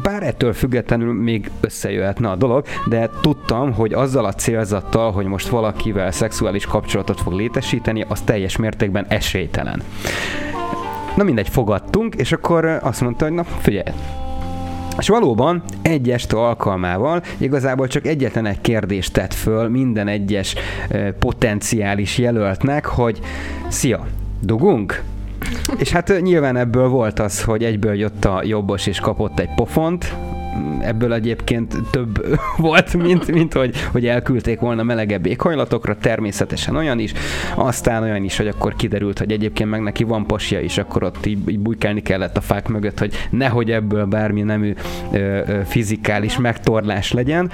Bár 0.02 0.22
ettől 0.22 0.52
függetlenül 0.52 1.12
még 1.12 1.50
összejöhetne 1.60 2.30
a 2.30 2.36
dolog, 2.36 2.64
de 2.88 3.10
tudtam, 3.20 3.72
hogy 3.72 3.92
azzal 3.92 4.24
a 4.24 4.32
célzattal, 4.32 5.12
hogy 5.12 5.26
most 5.26 5.48
valakivel 5.48 6.10
szexuális 6.10 6.66
kapcsolatot 6.66 7.20
fog 7.20 7.32
létesíteni, 7.32 8.04
az 8.08 8.20
teljes 8.20 8.56
mértékben 8.56 9.06
esélytelen. 9.08 9.82
Na 11.16 11.24
mindegy, 11.24 11.48
fogadtunk, 11.48 12.14
és 12.14 12.32
akkor 12.32 12.64
azt 12.82 13.00
mondta, 13.00 13.24
hogy 13.24 13.34
na 13.34 13.44
figyelj, 13.44 13.94
és 14.98 15.08
valóban 15.08 15.62
egy 15.82 16.10
este 16.10 16.36
alkalmával 16.36 17.22
igazából 17.38 17.86
csak 17.86 18.06
egyetlen 18.06 18.46
egy 18.46 18.60
kérdést 18.60 19.12
tett 19.12 19.34
föl 19.34 19.68
minden 19.68 20.08
egyes 20.08 20.54
potenciális 21.18 22.18
jelöltnek, 22.18 22.86
hogy 22.86 23.20
szia, 23.68 24.06
dugunk? 24.40 25.02
És 25.78 25.90
hát 25.90 26.20
nyilván 26.20 26.56
ebből 26.56 26.88
volt 26.88 27.18
az, 27.18 27.42
hogy 27.42 27.64
egyből 27.64 27.94
jött 27.94 28.24
a 28.24 28.42
jobbos 28.44 28.86
és 28.86 29.00
kapott 29.00 29.38
egy 29.38 29.54
pofont, 29.54 30.14
ebből 30.80 31.12
egyébként 31.12 31.76
több 31.90 32.38
volt, 32.56 32.94
mint, 32.94 33.32
mint 33.32 33.52
hogy, 33.52 33.76
hogy 33.92 34.06
elküldték 34.06 34.60
volna 34.60 34.82
melegebb 34.82 35.26
éghajlatokra, 35.26 35.96
természetesen 35.96 36.76
olyan 36.76 36.98
is, 36.98 37.12
aztán 37.54 38.02
olyan 38.02 38.24
is, 38.24 38.36
hogy 38.36 38.48
akkor 38.48 38.74
kiderült, 38.76 39.18
hogy 39.18 39.32
egyébként 39.32 39.70
meg 39.70 39.82
neki 39.82 40.04
van 40.04 40.26
pasja 40.26 40.60
is, 40.60 40.78
akkor 40.78 41.02
ott 41.02 41.26
így, 41.26 41.48
így 41.48 41.58
bujkálni 41.58 42.02
kellett 42.02 42.36
a 42.36 42.40
fák 42.40 42.68
mögött, 42.68 42.98
hogy 42.98 43.14
nehogy 43.30 43.70
ebből 43.70 44.04
bármi 44.04 44.42
nemű 44.42 44.74
ö, 45.12 45.16
ö, 45.18 45.60
fizikális 45.64 46.38
megtorlás 46.38 47.12
legyen, 47.12 47.50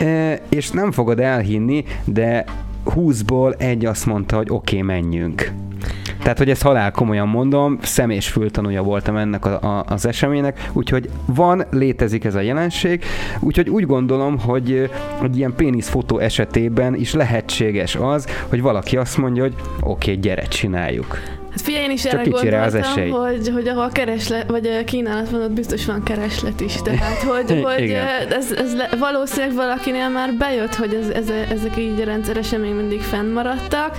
e, 0.00 0.40
és 0.48 0.70
nem 0.70 0.92
fogod 0.92 1.20
elhinni, 1.20 1.84
de 2.04 2.44
20-ból 2.86 3.60
egy 3.60 3.84
azt 3.84 4.06
mondta, 4.06 4.36
hogy 4.36 4.48
oké, 4.50 4.80
okay, 4.80 4.86
menjünk. 4.86 5.52
Tehát, 6.22 6.38
hogy 6.38 6.50
ezt 6.50 6.62
halál 6.62 6.90
komolyan 6.90 7.28
mondom, 7.28 7.78
szem 7.82 8.10
és 8.10 8.28
fültanúja 8.28 8.82
voltam 8.82 9.16
ennek 9.16 9.44
a, 9.44 9.60
a, 9.60 9.84
az 9.88 10.06
eseménynek, 10.06 10.70
úgyhogy 10.72 11.08
van, 11.26 11.64
létezik 11.70 12.24
ez 12.24 12.34
a 12.34 12.40
jelenség, 12.40 13.04
úgyhogy 13.40 13.68
úgy 13.68 13.86
gondolom, 13.86 14.38
hogy 14.38 14.90
egy 15.22 15.36
ilyen 15.36 15.54
péniszfotó 15.56 16.18
esetében 16.18 16.94
is 16.94 17.14
lehetséges 17.14 17.94
az, 17.94 18.26
hogy 18.48 18.62
valaki 18.62 18.96
azt 18.96 19.16
mondja, 19.16 19.42
hogy 19.42 19.54
oké, 19.80 20.10
okay, 20.10 20.22
gyere, 20.22 20.42
csináljuk. 20.42 21.18
Hát 21.56 21.64
figyelj, 21.64 21.84
én 21.84 21.90
is 21.90 22.02
Csak 22.02 22.12
erre 22.12 22.30
gondoltam, 22.30 22.62
az 22.62 22.74
esély. 22.74 23.10
hogy, 23.10 23.48
hogy 23.48 23.68
ahol 23.68 23.88
kereslet, 23.92 24.50
vagy 24.50 24.84
kínálat 24.84 25.30
van, 25.30 25.42
ott 25.42 25.52
biztos 25.52 25.86
van 25.86 26.02
kereslet 26.02 26.60
is. 26.60 26.82
Tehát, 26.82 27.22
hogy, 27.32 27.62
hogy 27.62 27.90
ez, 28.30 28.52
ez 28.52 28.76
le, 28.76 28.88
valószínűleg 28.98 29.54
valakinél 29.54 30.08
már 30.08 30.34
bejött, 30.34 30.74
hogy 30.74 30.94
ez, 30.94 31.08
ez, 31.08 31.30
ezek 31.50 31.76
így 31.78 32.04
rendszeresen 32.04 32.60
még 32.60 32.74
mindig 32.74 33.00
fennmaradtak. 33.00 33.98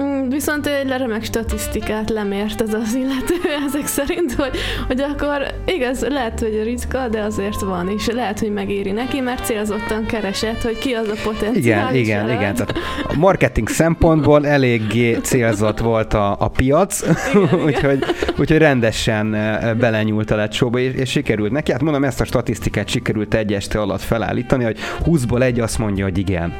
Mm, 0.00 0.15
viszont 0.36 0.66
egy 0.66 0.88
remek 0.88 1.24
statisztikát 1.24 2.10
lemért 2.10 2.60
ez 2.60 2.74
az 2.74 2.94
illető 2.94 3.34
ezek 3.66 3.86
szerint, 3.86 4.32
hogy, 4.32 4.56
hogy 4.86 5.00
akkor 5.00 5.46
igaz, 5.64 6.06
lehet, 6.08 6.40
hogy 6.40 6.62
ritka, 6.64 7.08
de 7.08 7.20
azért 7.20 7.60
van, 7.60 7.88
és 7.88 8.06
lehet, 8.06 8.38
hogy 8.38 8.52
megéri 8.52 8.90
neki, 8.90 9.20
mert 9.20 9.44
célzottan 9.44 10.06
keresett, 10.06 10.62
hogy 10.62 10.78
ki 10.78 10.92
az 10.92 11.08
a 11.08 11.14
potenciál. 11.24 11.94
Igen, 11.94 12.24
igen, 12.24 12.38
igen. 12.38 12.54
Tehát 12.54 12.74
a 13.08 13.14
marketing 13.16 13.68
szempontból 13.68 14.46
eléggé 14.46 15.14
célzott 15.14 15.78
volt 15.78 16.14
a, 16.14 16.36
a 16.38 16.48
piac, 16.48 17.02
úgyhogy, 17.66 18.04
úgyhogy 18.38 18.58
rendesen 18.58 19.30
belenyúlt 19.78 20.30
a 20.30 20.36
lecsóba, 20.36 20.78
és, 20.78 20.94
és 20.94 21.10
sikerült 21.10 21.52
neki. 21.52 21.72
Hát 21.72 21.82
mondom, 21.82 22.04
ezt 22.04 22.20
a 22.20 22.24
statisztikát 22.24 22.88
sikerült 22.88 23.34
egy 23.34 23.52
este 23.52 23.80
alatt 23.80 24.02
felállítani, 24.02 24.64
hogy 24.64 24.78
20-ból 25.04 25.42
egy 25.42 25.60
azt 25.60 25.78
mondja, 25.78 26.04
hogy 26.04 26.18
igen. 26.18 26.52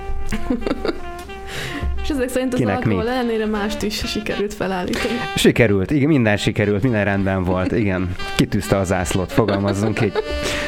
És 2.06 2.12
ezek 2.12 2.28
szerint 2.28 2.52
az 2.52 2.58
Kinek 2.58 2.76
alkohol 2.76 3.02
mi? 3.02 3.08
ellenére 3.08 3.46
mást 3.46 3.82
is 3.82 3.94
sikerült 3.94 4.54
felállítani. 4.54 5.14
Sikerült, 5.36 5.90
igen, 5.90 6.08
minden 6.08 6.36
sikerült, 6.36 6.82
minden 6.82 7.04
rendben 7.04 7.44
volt, 7.44 7.72
igen. 7.72 8.14
Kitűzte 8.36 8.76
az 8.76 8.86
zászlót, 8.86 9.32
fogalmazzunk 9.32 10.00
így. 10.00 10.12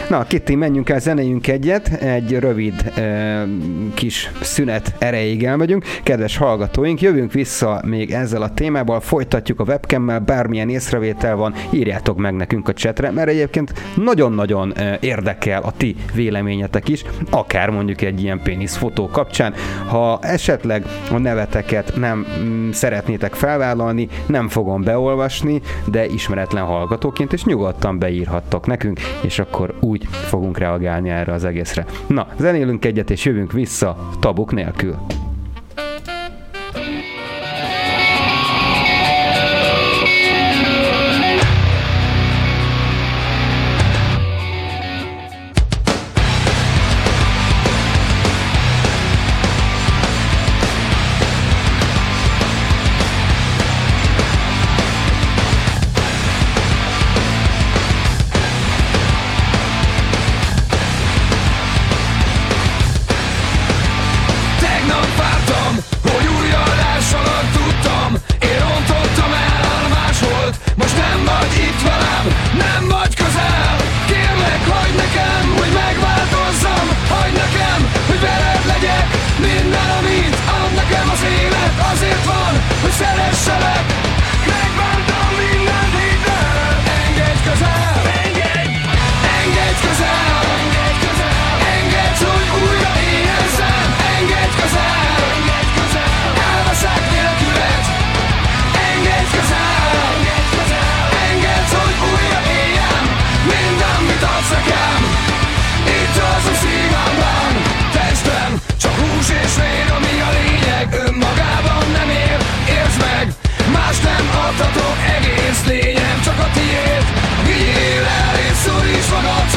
Na, 0.09 0.25
Kitty, 0.26 0.54
menjünk 0.54 0.88
el, 0.88 0.99
zenéjünk 0.99 1.47
egyet, 1.47 1.88
egy 1.88 2.38
rövid 2.38 2.92
e, 2.95 3.47
kis 3.95 4.30
szünet 4.40 4.95
erejéig 4.99 5.45
elmegyünk. 5.45 5.85
Kedves 6.02 6.37
hallgatóink, 6.37 7.00
jövünk 7.00 7.33
vissza 7.33 7.80
még 7.85 8.11
ezzel 8.12 8.42
a 8.42 8.54
témával, 8.54 9.00
folytatjuk 9.00 9.61
a 9.61 9.64
webcammel, 9.64 10.18
bármilyen 10.18 10.68
észrevétel 10.68 11.37
van, 11.37 11.54
írjátok 11.71 12.16
meg 12.16 12.35
nekünk 12.35 12.68
a 12.68 12.73
csetre, 12.73 13.11
mert 13.11 13.28
egyébként 13.28 13.73
nagyon-nagyon 13.97 14.75
érdekel 15.00 15.62
a 15.62 15.73
ti 15.76 15.97
véleményetek 16.14 16.88
is, 16.88 17.04
akár 17.30 17.71
mondjuk 17.71 18.00
egy 18.00 18.23
ilyen 18.23 18.40
pénisz 18.42 18.76
fotó 18.76 19.09
kapcsán. 19.09 19.54
Ha 19.87 20.18
esetleg 20.23 20.85
a 21.11 21.18
neveteket 21.28 21.92
nem 21.97 22.26
mm, 22.38 22.70
szeretnétek 22.70 23.35
felvállalni, 23.35 24.08
nem 24.26 24.49
fogom 24.49 24.82
beolvasni, 24.82 25.61
de 25.87 26.06
ismeretlen 26.06 26.64
hallgatóként, 26.64 27.32
és 27.32 27.44
nyugodtan 27.44 27.99
beírhattok 27.99 28.66
nekünk, 28.66 29.00
és 29.23 29.38
akkor 29.38 29.75
úgy 29.80 30.04
fogunk 30.11 30.58
reagálni 30.58 31.11
erre 31.11 31.32
az 31.32 31.44
egészre. 31.44 31.85
Na, 32.06 32.26
zenélünk 32.38 32.85
egyet, 32.85 33.11
és 33.11 33.25
jövünk 33.25 33.52
vissza 33.52 34.08
tabuk 34.20 34.52
nélkül. 34.52 34.97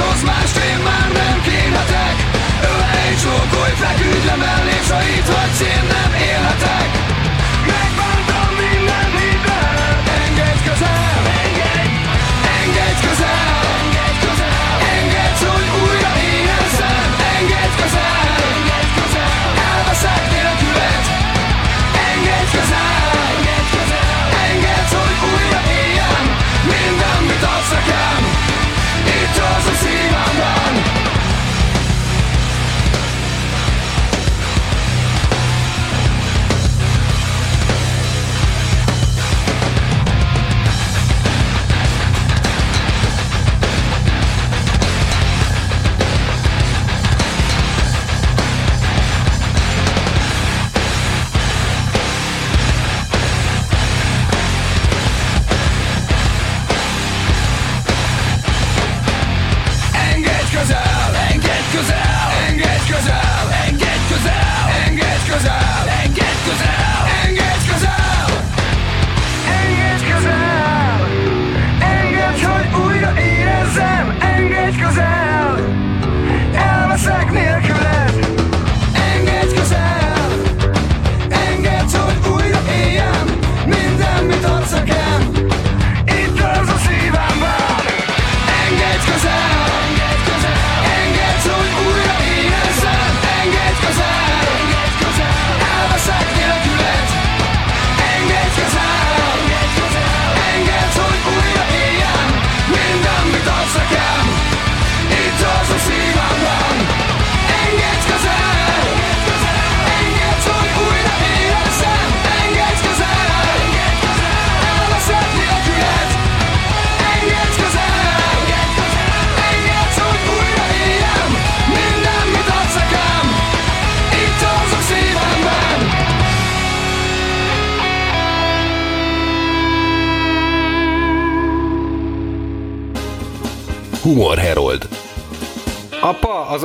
Humor 0.01 0.41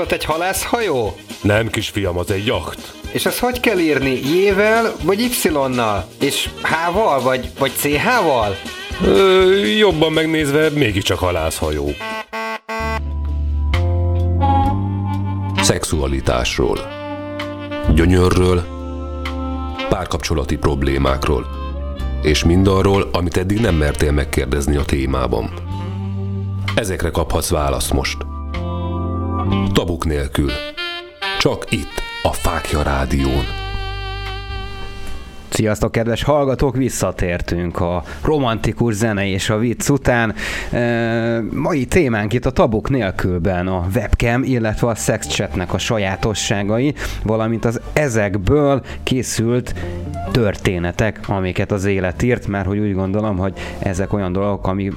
Ott 0.06 0.12
egy 0.12 0.24
halászhajó? 0.24 1.16
Nem, 1.42 1.70
kisfiam, 1.70 2.18
az 2.18 2.30
egy 2.30 2.46
jacht. 2.46 2.92
És 3.12 3.26
ezt 3.26 3.38
hogy 3.38 3.60
kell 3.60 3.78
írni? 3.78 4.10
J-vel 4.10 4.94
vagy 5.02 5.20
Y-nal? 5.20 6.08
És 6.20 6.48
H-val 6.62 7.20
vagy, 7.20 7.50
vagy 7.58 7.72
CH-val? 7.76 8.56
Ö, 9.04 9.54
jobban 9.64 10.12
megnézve 10.12 10.70
mégiscsak 10.70 11.18
halászhajó. 11.18 11.88
Szexualitásról. 15.62 16.78
Gyönyörről. 17.94 18.64
Párkapcsolati 19.88 20.56
problémákról. 20.56 21.46
És 22.22 22.44
mindarról, 22.44 23.08
amit 23.12 23.36
eddig 23.36 23.60
nem 23.60 23.74
mertél 23.74 24.12
megkérdezni 24.12 24.76
a 24.76 24.84
témában. 24.84 25.50
Ezekre 26.74 27.10
kaphatsz 27.10 27.50
választ 27.50 27.92
most. 27.92 28.25
Tabuk 29.72 30.04
nélkül. 30.04 30.50
Csak 31.38 31.72
itt, 31.72 32.02
a 32.22 32.32
Fákja 32.32 32.82
Rádión. 32.82 33.65
Sziasztok, 35.56 35.92
kedves 35.92 36.22
hallgatók! 36.22 36.76
Visszatértünk 36.76 37.80
a 37.80 38.02
romantikus 38.22 38.94
zene 38.94 39.26
és 39.26 39.50
a 39.50 39.58
vicc 39.58 39.88
után. 39.88 40.34
E, 40.70 41.42
mai 41.52 41.84
témánk 41.84 42.32
itt 42.32 42.46
a 42.46 42.50
tabuk 42.50 42.90
nélkülben 42.90 43.66
a 43.66 43.86
webcam, 43.94 44.42
illetve 44.42 44.86
a 44.86 44.94
sexchatnek 44.94 45.74
a 45.74 45.78
sajátosságai, 45.78 46.94
valamint 47.22 47.64
az 47.64 47.80
ezekből 47.92 48.82
készült 49.02 49.74
történetek, 50.30 51.20
amiket 51.26 51.72
az 51.72 51.84
élet 51.84 52.22
írt, 52.22 52.46
mert 52.46 52.66
hogy 52.66 52.78
úgy 52.78 52.94
gondolom, 52.94 53.36
hogy 53.36 53.52
ezek 53.78 54.12
olyan 54.12 54.32
dolgok, 54.32 54.66
ami 54.66 54.92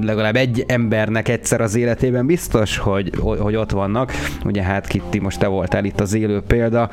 legalább 0.00 0.36
egy 0.36 0.64
embernek 0.68 1.28
egyszer 1.28 1.60
az 1.60 1.74
életében 1.74 2.26
biztos, 2.26 2.78
hogy, 2.78 3.12
hogy 3.18 3.56
ott 3.56 3.70
vannak. 3.70 4.12
Ugye 4.44 4.62
hát 4.62 4.86
Kitti, 4.86 5.18
most 5.18 5.38
te 5.38 5.46
voltál 5.46 5.84
itt 5.84 6.00
az 6.00 6.14
élő 6.14 6.40
példa, 6.40 6.90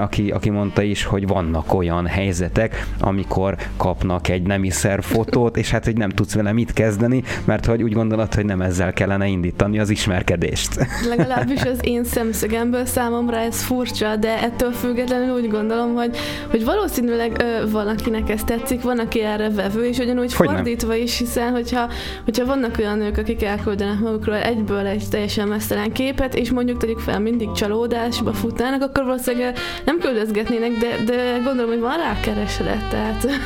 aki, 0.00 0.30
aki 0.30 0.50
mondta 0.50 0.82
is, 0.82 1.04
hogy 1.04 1.26
vannak 1.26 1.74
olyan 1.74 2.06
helyzetek, 2.06 2.56
helyzetek, 2.58 2.86
amikor 3.00 3.56
kapnak 3.76 4.28
egy 4.28 4.42
nemiszer 4.42 5.02
fotót, 5.02 5.56
és 5.56 5.70
hát, 5.70 5.84
hogy 5.84 5.96
nem 5.96 6.10
tudsz 6.10 6.34
vele 6.34 6.52
mit 6.52 6.72
kezdeni, 6.72 7.22
mert 7.44 7.66
hogy 7.66 7.82
úgy 7.82 7.92
gondolod, 7.92 8.34
hogy 8.34 8.44
nem 8.44 8.60
ezzel 8.60 8.92
kellene 8.92 9.26
indítani 9.26 9.78
az 9.78 9.90
ismerkedést. 9.90 10.86
Legalábbis 11.08 11.62
az 11.62 11.78
én 11.80 12.04
szemszögemből 12.04 12.84
számomra 12.84 13.36
ez 13.36 13.62
furcsa, 13.62 14.16
de 14.16 14.42
ettől 14.42 14.72
függetlenül 14.72 15.34
úgy 15.34 15.48
gondolom, 15.48 15.94
hogy, 15.94 16.16
hogy 16.50 16.64
valószínűleg 16.64 17.42
ö, 17.42 17.70
valakinek 17.70 18.30
ez 18.30 18.44
tetszik, 18.44 18.82
van, 18.82 18.98
aki 18.98 19.22
erre 19.22 19.50
vevő, 19.50 19.86
és 19.86 19.98
ugyanúgy 19.98 20.34
hogy 20.34 20.46
fordítva 20.46 20.92
nem? 20.92 21.02
is, 21.02 21.18
hiszen 21.18 21.50
hogyha, 21.50 21.88
hogyha 22.24 22.44
vannak 22.44 22.78
olyan 22.78 22.98
nők, 22.98 23.18
akik 23.18 23.42
elküldenek 23.42 23.98
magukról 23.98 24.36
egyből 24.36 24.86
egy 24.86 25.04
teljesen 25.10 25.48
mesztelen 25.48 25.92
képet, 25.92 26.34
és 26.34 26.50
mondjuk 26.50 26.78
tegyük 26.78 26.98
fel 26.98 27.20
mindig 27.20 27.52
csalódásba 27.52 28.32
futnának, 28.32 28.82
akkor 28.82 29.04
valószínűleg 29.04 29.56
nem 29.84 29.98
küldözgetnének, 29.98 30.70
de, 30.70 31.04
de 31.04 31.40
gondolom, 31.44 31.70
hogy 31.70 31.80
van 31.80 31.96
rá 31.96 32.16
kereslet, 32.48 32.88
tehát... 32.88 33.26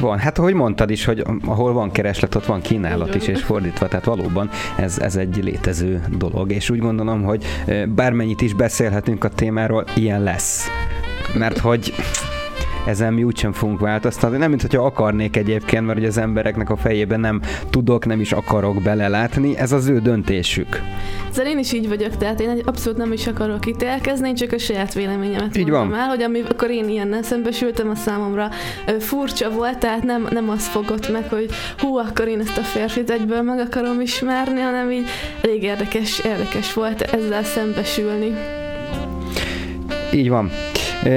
Van, 0.00 0.18
hát 0.18 0.38
ahogy 0.38 0.54
mondtad 0.54 0.90
is, 0.90 1.04
hogy 1.04 1.24
ahol 1.44 1.72
van 1.72 1.90
kereslet, 1.90 2.34
ott 2.34 2.46
van 2.46 2.60
kínálat 2.60 3.14
is, 3.14 3.26
és 3.26 3.42
fordítva, 3.42 3.88
tehát 3.88 4.04
valóban 4.04 4.50
ez, 4.76 4.98
ez 4.98 5.16
egy 5.16 5.44
létező 5.44 6.04
dolog, 6.18 6.52
és 6.52 6.70
úgy 6.70 6.78
gondolom, 6.78 7.22
hogy 7.22 7.44
bármennyit 7.88 8.40
is 8.40 8.54
beszélhetünk 8.54 9.24
a 9.24 9.28
témáról, 9.28 9.84
ilyen 9.94 10.22
lesz. 10.22 10.66
Mert 11.34 11.58
hogy 11.58 11.94
ezen 12.86 13.12
mi 13.12 13.24
úgysem 13.24 13.52
fogunk 13.52 13.80
változtatni. 13.80 14.36
Nem, 14.36 14.48
mint 14.48 14.62
hogyha 14.62 14.84
akarnék 14.84 15.36
egyébként, 15.36 15.86
mert 15.86 15.98
hogy 15.98 16.08
az 16.08 16.18
embereknek 16.18 16.70
a 16.70 16.76
fejében 16.76 17.20
nem 17.20 17.40
tudok, 17.70 18.06
nem 18.06 18.20
is 18.20 18.32
akarok 18.32 18.82
belelátni, 18.82 19.56
ez 19.56 19.72
az 19.72 19.88
ő 19.88 20.00
döntésük. 20.00 20.80
Ezzel 21.30 21.46
én 21.46 21.58
is 21.58 21.72
így 21.72 21.88
vagyok, 21.88 22.16
tehát 22.16 22.40
én 22.40 22.60
abszolút 22.64 22.98
nem 22.98 23.12
is 23.12 23.26
akarok 23.26 23.66
ítélkezni, 23.66 24.32
csak 24.32 24.52
a 24.52 24.58
saját 24.58 24.94
véleményemet 24.94 25.56
így 25.56 25.70
van. 25.70 25.94
el, 25.94 26.08
hogy 26.08 26.22
amikor 26.22 26.70
én 26.70 26.88
ilyennel 26.88 27.22
szembesültem, 27.22 27.88
a 27.88 27.94
számomra 27.94 28.50
furcsa 28.98 29.50
volt, 29.50 29.78
tehát 29.78 30.02
nem, 30.02 30.28
nem 30.30 30.48
az 30.48 30.66
fogott 30.66 31.12
meg, 31.12 31.28
hogy 31.28 31.50
hú, 31.78 31.96
akkor 31.96 32.28
én 32.28 32.40
ezt 32.40 32.58
a 32.58 32.62
férfit 32.62 33.10
egyből 33.10 33.42
meg 33.42 33.58
akarom 33.58 34.00
ismerni, 34.00 34.60
hanem 34.60 34.90
így 34.90 35.06
elég 35.42 35.62
érdekes, 35.62 36.18
érdekes 36.18 36.72
volt 36.72 37.00
ezzel 37.00 37.42
szembesülni. 37.42 38.34
Így 40.12 40.28
van. 40.28 40.50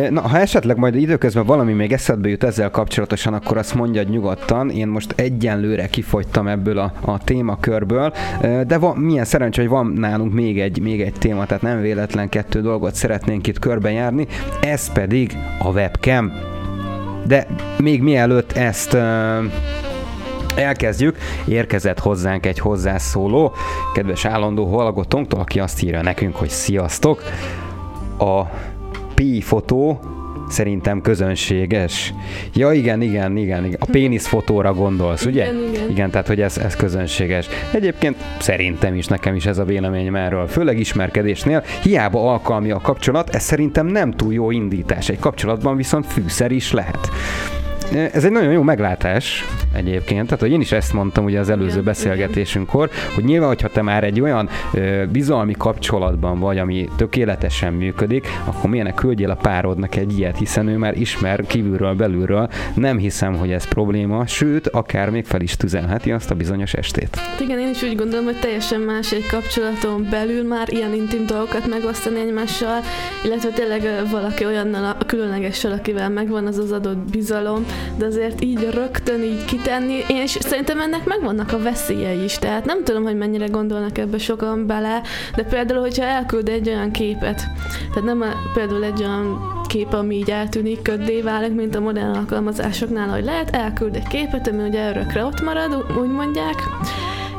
Na, 0.09 0.21
ha 0.21 0.37
esetleg 0.39 0.77
majd 0.77 0.95
időközben 0.95 1.45
valami 1.45 1.73
még 1.73 1.91
eszedbe 1.91 2.29
jut 2.29 2.43
ezzel 2.43 2.69
kapcsolatosan, 2.69 3.33
akkor 3.33 3.57
azt 3.57 3.75
mondjad 3.75 4.09
nyugodtan. 4.09 4.69
Én 4.69 4.87
most 4.87 5.13
egyenlőre 5.15 5.87
kifogytam 5.87 6.47
ebből 6.47 6.77
a, 6.77 6.93
a 7.01 7.17
témakörből, 7.17 8.13
de 8.41 8.77
van, 8.77 8.97
milyen 8.97 9.25
szerencsé, 9.25 9.61
hogy 9.61 9.69
van 9.69 9.85
nálunk 9.85 10.33
még 10.33 10.59
egy, 10.59 10.81
még 10.81 11.01
egy 11.01 11.13
téma, 11.13 11.45
tehát 11.45 11.63
nem 11.63 11.81
véletlen 11.81 12.29
kettő 12.29 12.61
dolgot 12.61 12.95
szeretnénk 12.95 13.47
itt 13.47 13.59
körbejárni, 13.59 14.27
ez 14.61 14.91
pedig 14.91 15.37
a 15.59 15.69
webcam. 15.69 16.31
De 17.27 17.47
még 17.77 18.01
mielőtt 18.01 18.51
ezt 18.51 18.97
elkezdjük, 20.55 21.17
érkezett 21.47 21.99
hozzánk 21.99 22.45
egy 22.45 22.59
hozzászóló, 22.59 23.53
kedves 23.93 24.25
állandó 24.25 24.65
hallgatónktól, 24.65 25.39
aki 25.39 25.59
azt 25.59 25.83
írja 25.83 26.01
nekünk, 26.01 26.35
hogy 26.35 26.49
sziasztok, 26.49 27.23
a 28.19 28.41
Pi 29.19 29.41
fotó 29.41 29.99
szerintem 30.49 31.01
közönséges. 31.01 32.13
Ja, 32.53 32.71
igen, 32.71 33.01
igen, 33.01 33.37
igen, 33.37 33.65
igen. 33.65 33.77
A 33.79 33.85
pénisz 33.91 34.27
fotóra 34.27 34.73
gondolsz, 34.73 35.25
ugye? 35.25 35.43
Igen, 35.43 35.73
igen. 35.73 35.89
Igen, 35.89 36.09
tehát, 36.09 36.27
hogy 36.27 36.41
ez, 36.41 36.57
ez 36.57 36.75
közönséges. 36.75 37.47
Egyébként 37.73 38.15
szerintem 38.39 38.95
is, 38.95 39.05
nekem 39.05 39.35
is 39.35 39.45
ez 39.45 39.57
a 39.57 39.63
véleményem 39.63 40.15
erről. 40.15 40.47
Főleg 40.47 40.79
ismerkedésnél 40.79 41.63
hiába 41.83 42.31
alkalmi 42.31 42.71
a 42.71 42.79
kapcsolat, 42.79 43.29
ez 43.29 43.43
szerintem 43.43 43.85
nem 43.85 44.11
túl 44.11 44.33
jó 44.33 44.51
indítás. 44.51 45.09
Egy 45.09 45.19
kapcsolatban 45.19 45.75
viszont 45.75 46.05
fűszer 46.05 46.51
is 46.51 46.71
lehet. 46.71 47.09
Ez 47.91 48.25
egy 48.25 48.31
nagyon 48.31 48.51
jó 48.51 48.61
meglátás 48.61 49.45
egyébként, 49.73 50.25
tehát 50.25 50.39
hogy 50.39 50.51
én 50.51 50.61
is 50.61 50.71
ezt 50.71 50.93
mondtam 50.93 51.25
ugye 51.25 51.39
az 51.39 51.49
előző 51.49 51.69
igen, 51.69 51.83
beszélgetésünkkor, 51.83 52.89
hogy 53.15 53.23
nyilván, 53.23 53.47
hogyha 53.47 53.67
te 53.67 53.81
már 53.81 54.03
egy 54.03 54.21
olyan 54.21 54.49
ö, 54.73 55.03
bizalmi 55.11 55.53
kapcsolatban 55.57 56.39
vagy, 56.39 56.57
ami 56.57 56.89
tökéletesen 56.95 57.73
működik, 57.73 58.27
akkor 58.45 58.69
milyenek 58.69 58.93
küldjél 58.93 59.29
a 59.29 59.35
párodnak 59.35 59.95
egy 59.95 60.17
ilyet, 60.17 60.37
hiszen 60.37 60.67
ő 60.67 60.77
már 60.77 60.97
ismer 60.97 61.45
kívülről, 61.47 61.93
belülről, 61.93 62.49
nem 62.73 62.97
hiszem, 62.97 63.35
hogy 63.35 63.51
ez 63.51 63.67
probléma, 63.67 64.27
sőt, 64.27 64.67
akár 64.67 65.09
még 65.09 65.25
fel 65.25 65.41
is 65.41 65.57
tüzelheti 65.57 66.11
azt 66.11 66.31
a 66.31 66.35
bizonyos 66.35 66.73
estét. 66.73 67.17
Igen, 67.41 67.59
én 67.59 67.69
is 67.69 67.83
úgy 67.83 67.95
gondolom, 67.95 68.25
hogy 68.25 68.39
teljesen 68.39 68.79
más 68.81 69.11
egy 69.11 69.25
kapcsolaton 69.27 70.07
belül 70.09 70.47
már 70.47 70.69
ilyen 70.71 70.93
intim 70.93 71.25
dolgokat 71.25 71.67
megosztani 71.67 72.19
egymással, 72.19 72.79
illetve 73.23 73.49
tényleg 73.49 73.81
valaki 74.11 74.45
olyannal 74.45 74.95
a 74.99 75.05
különlegessel, 75.05 75.71
akivel 75.71 76.09
megvan 76.09 76.47
az 76.47 76.57
az 76.57 76.71
adott 76.71 77.09
bizalom, 77.11 77.65
de 77.97 78.05
azért 78.05 78.43
így 78.43 78.67
rögtön 78.71 79.23
így 79.23 79.45
kitenni, 79.45 80.03
és 80.07 80.37
szerintem 80.39 80.79
ennek 80.79 81.05
megvannak 81.05 81.51
a 81.51 81.61
veszélyei 81.61 82.23
is, 82.23 82.37
tehát 82.37 82.65
nem 82.65 82.83
tudom, 82.83 83.03
hogy 83.03 83.17
mennyire 83.17 83.45
gondolnak 83.45 83.97
ebbe 83.97 84.17
sokan 84.17 84.67
bele, 84.67 85.01
de 85.35 85.43
például, 85.43 85.79
hogyha 85.79 86.03
elküld 86.03 86.49
egy 86.49 86.67
olyan 86.67 86.91
képet, 86.91 87.41
tehát 87.93 88.03
nem 88.03 88.21
a, 88.21 88.51
például 88.53 88.83
egy 88.83 88.99
olyan 88.99 89.57
kép, 89.67 89.93
ami 89.93 90.15
így 90.15 90.29
eltűnik, 90.29 90.81
köddé 90.81 91.21
válik, 91.21 91.53
mint 91.53 91.75
a 91.75 91.79
modern 91.79 92.15
alkalmazásoknál, 92.15 93.09
hogy 93.09 93.23
lehet, 93.23 93.55
elküld 93.55 93.95
egy 93.95 94.07
képet, 94.07 94.47
ami 94.47 94.67
ugye 94.67 94.89
örökre 94.89 95.23
ott 95.23 95.41
marad, 95.41 95.85
úgy 96.01 96.09
mondják, 96.09 96.55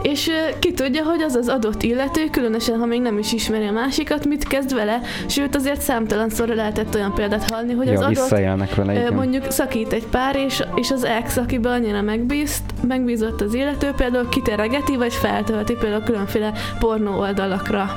és 0.02 0.30
ki 0.58 0.72
tudja, 0.72 1.04
hogy 1.04 1.22
az 1.22 1.34
az 1.34 1.48
adott 1.48 1.82
illető, 1.82 2.24
különösen 2.30 2.78
ha 2.78 2.86
még 2.86 3.00
nem 3.00 3.18
is 3.18 3.32
ismeri 3.32 3.66
a 3.66 3.72
másikat, 3.72 4.26
mit 4.26 4.46
kezd 4.46 4.74
vele, 4.74 5.00
sőt 5.26 5.56
azért 5.56 5.80
számtalanszor 5.80 6.48
lehetett 6.48 6.94
olyan 6.94 7.14
példát 7.14 7.50
hallni, 7.50 7.72
hogy 7.72 7.88
az 7.88 8.00
adott 8.00 8.28
vele, 8.74 8.92
igen. 8.92 9.14
mondjuk 9.14 9.50
szakít 9.50 9.92
egy 9.92 10.06
pár, 10.06 10.36
és, 10.36 10.62
és 10.74 10.90
az 10.90 11.04
ex, 11.04 11.36
akiben 11.36 11.72
annyira 11.72 12.02
megbízt, 12.02 12.62
megbízott 12.86 13.40
az 13.40 13.54
illető, 13.54 13.90
például 13.96 14.28
kiteregeti, 14.28 14.96
vagy 14.96 15.12
feltölti 15.12 15.76
például 15.80 16.02
különféle 16.02 16.52
pornó 16.78 17.18
oldalakra. 17.18 17.90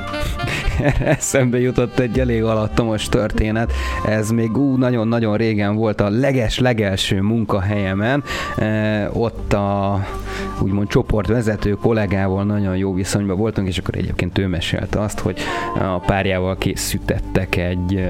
Eszembe 0.99 1.59
jutott 1.59 1.99
egy 1.99 2.19
elég 2.19 2.43
alattomos 2.43 3.09
történet. 3.09 3.71
Ez 4.05 4.29
még 4.29 4.57
ú, 4.57 4.75
nagyon-nagyon 4.75 5.37
régen 5.37 5.75
volt 5.75 6.01
a 6.01 6.09
leges-legelső 6.09 7.21
munkahelyemen. 7.21 8.23
E, 8.57 9.09
ott 9.13 9.53
a 9.53 9.99
úgymond 10.61 10.87
csoportvezető 10.87 11.77
kollégával 11.93 12.43
nagyon 12.43 12.77
jó 12.77 12.93
viszonyban 12.93 13.37
voltunk, 13.37 13.67
és 13.67 13.77
akkor 13.77 13.95
egyébként 13.95 14.37
ő 14.37 14.47
mesélte 14.47 14.99
azt, 14.99 15.19
hogy 15.19 15.39
a 15.79 15.99
párjával 15.99 16.57
készítettek 16.57 17.55
egy 17.55 18.09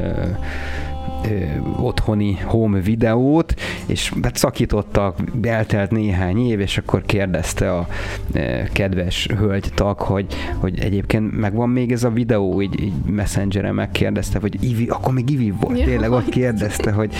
otthoni 1.79 2.37
home 2.45 2.79
videót, 2.79 3.53
és 3.85 4.13
hát 4.21 4.35
szakítottak, 4.35 5.17
eltelt 5.41 5.91
néhány 5.91 6.49
év, 6.49 6.59
és 6.59 6.77
akkor 6.77 7.01
kérdezte 7.05 7.73
a 7.73 7.87
kedves 8.73 9.27
hölgytag, 9.37 9.99
hogy, 9.99 10.25
hogy 10.57 10.79
egyébként 10.79 11.39
megvan 11.39 11.69
még 11.69 11.91
ez 11.91 12.03
a 12.03 12.09
videó, 12.09 12.61
így, 12.61 12.81
így 12.81 12.93
messengeren 13.05 13.75
megkérdezte, 13.75 14.39
hogy 14.39 14.63
Ivi, 14.63 14.87
akkor 14.87 15.13
még 15.13 15.29
Ivi 15.29 15.53
volt, 15.59 15.79
ja, 15.79 15.85
tényleg 15.85 16.11
ott 16.11 16.29
kérdezte, 16.29 16.91
hogy 16.91 17.13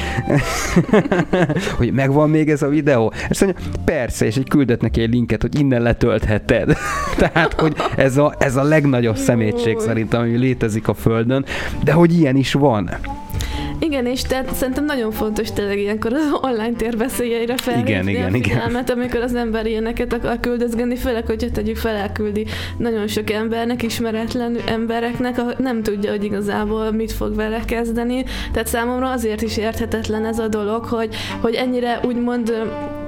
hogy 1.77 1.91
megvan 1.91 2.29
még 2.29 2.49
ez 2.49 2.61
a 2.61 2.67
videó, 2.67 3.13
és 3.29 3.41
mondja, 3.41 3.61
persze, 3.85 4.25
és 4.25 4.35
egy 4.35 4.49
küldött 4.49 4.81
neki 4.81 5.01
egy 5.01 5.13
linket, 5.13 5.41
hogy 5.41 5.59
innen 5.59 5.81
letöltheted. 5.81 6.77
Tehát, 7.17 7.53
hogy 7.53 7.75
ez 7.95 8.17
a, 8.17 8.33
ez 8.39 8.55
a 8.55 8.63
legnagyobb 8.63 9.15
szemétség 9.15 9.79
szerintem, 9.79 10.21
ami 10.21 10.37
létezik 10.37 10.87
a 10.87 10.93
Földön, 10.93 11.45
de 11.83 11.91
hogy 11.91 12.17
ilyen 12.17 12.35
is 12.35 12.53
van. 12.53 12.89
Igen, 13.83 14.05
és 14.05 14.21
tehát 14.21 14.53
szerintem 14.53 14.85
nagyon 14.85 15.11
fontos 15.11 15.51
tényleg 15.51 15.79
ilyenkor 15.79 16.13
az 16.13 16.39
online 16.41 16.75
térbeszéljeire 16.77 17.57
felhívni 17.57 17.89
igen, 17.89 18.07
igen, 18.07 18.35
igen. 18.35 18.41
Figyelmet, 18.41 18.89
amikor 18.89 19.21
az 19.21 19.35
ember 19.35 19.65
ilyeneket 19.65 20.13
akar 20.13 20.39
küldözgetni, 20.39 20.95
főleg, 20.95 21.25
hogyha 21.25 21.51
tegyük 21.51 21.77
fel, 21.77 21.95
elküldi 21.95 22.45
nagyon 22.77 23.07
sok 23.07 23.31
embernek, 23.31 23.83
ismeretlen 23.83 24.57
embereknek, 24.65 25.57
nem 25.57 25.83
tudja, 25.83 26.11
hogy 26.11 26.23
igazából 26.23 26.91
mit 26.91 27.11
fog 27.11 27.35
vele 27.35 27.59
kezdeni. 27.65 28.23
Tehát 28.51 28.67
számomra 28.67 29.11
azért 29.11 29.41
is 29.41 29.57
érthetetlen 29.57 30.25
ez 30.25 30.39
a 30.39 30.47
dolog, 30.47 30.85
hogy, 30.85 31.15
hogy 31.41 31.53
ennyire 31.53 31.99
úgymond 32.03 32.53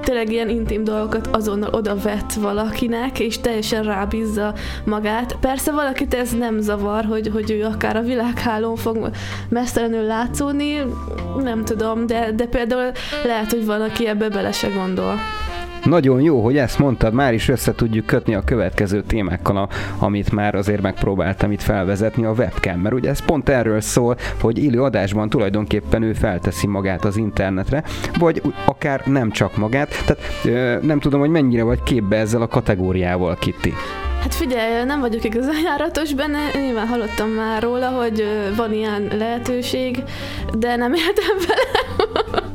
tényleg 0.06 0.32
ilyen 0.32 0.50
intim 0.50 0.84
dolgokat 0.84 1.28
azonnal 1.32 1.74
oda 1.74 1.96
vett 1.96 2.34
valakinek, 2.34 3.20
és 3.20 3.39
teljesen 3.39 3.84
rábízza 3.84 4.54
magát. 4.84 5.36
Persze 5.39 5.72
valakit 5.72 6.13
ez 6.13 6.32
nem 6.32 6.60
zavar, 6.60 7.06
hogy, 7.06 7.28
hogy 7.28 7.52
ő 7.52 7.63
akár 7.63 7.96
a 7.96 8.02
világhálón 8.02 8.76
fog 8.76 9.10
mesztelenül 9.50 10.04
látszódni, 10.04 10.84
nem 11.44 11.63
tudom, 11.63 12.06
de, 12.06 12.32
de 12.32 12.46
például 12.46 12.91
lehet, 13.24 13.52
hogy 13.52 13.65
van, 13.65 13.82
aki 13.82 14.08
ebbe 14.08 14.30
bele 14.30 14.52
se 14.52 14.68
gondol. 14.68 15.20
Nagyon 15.86 16.21
jó, 16.21 16.43
hogy 16.43 16.58
ezt 16.58 16.80
mondtad, 16.80 17.13
már 17.13 17.34
is 17.34 17.50
össze 17.50 17.76
tudjuk 17.76 18.06
kötni 18.06 18.36
a 18.36 18.43
következő 18.43 19.02
témákkal, 19.02 19.69
amit 20.00 20.32
már 20.32 20.56
azért 20.56 20.82
megpróbáltam 20.82 21.52
itt 21.52 21.62
felvezetni, 21.62 22.26
a 22.26 22.32
webcam, 22.32 22.80
mert 22.80 22.95
ugye 22.95 23.10
ez 23.10 23.26
pont 23.26 23.50
erről 23.50 23.82
szól, 23.82 24.17
hogy 24.41 24.63
élő 24.63 24.82
adásban 24.82 25.30
tulajdonképpen 25.30 26.02
ő 26.02 26.13
felteszi 26.13 26.67
magát 26.67 27.06
az 27.06 27.17
internetre, 27.17 27.84
vagy 28.19 28.41
akár 28.65 29.02
nem 29.06 29.32
csak 29.32 29.58
magát, 29.58 30.04
tehát 30.06 30.24
ö, 30.45 30.86
nem 30.86 31.00
tudom, 31.00 31.19
hogy 31.19 31.30
mennyire 31.30 31.63
vagy 31.63 31.84
képbe 31.84 32.17
ezzel 32.17 32.41
a 32.41 32.48
kategóriával, 32.48 33.36
Kitty. 33.36 33.74
Hát 34.21 34.34
figyelj, 34.34 34.86
nem 34.86 35.00
vagyok 35.00 35.24
igazán 35.24 35.62
járatos 35.63 36.13
benne, 36.13 36.39
nyilván 36.54 36.88
hallottam 36.88 37.30
már 37.30 37.62
róla, 37.62 37.88
hogy 37.88 38.24
van 38.56 38.74
ilyen 38.74 39.08
lehetőség, 39.17 40.04
de 40.58 40.76
nem 40.76 40.93
éltem 41.08 41.38
vele. 41.48 42.55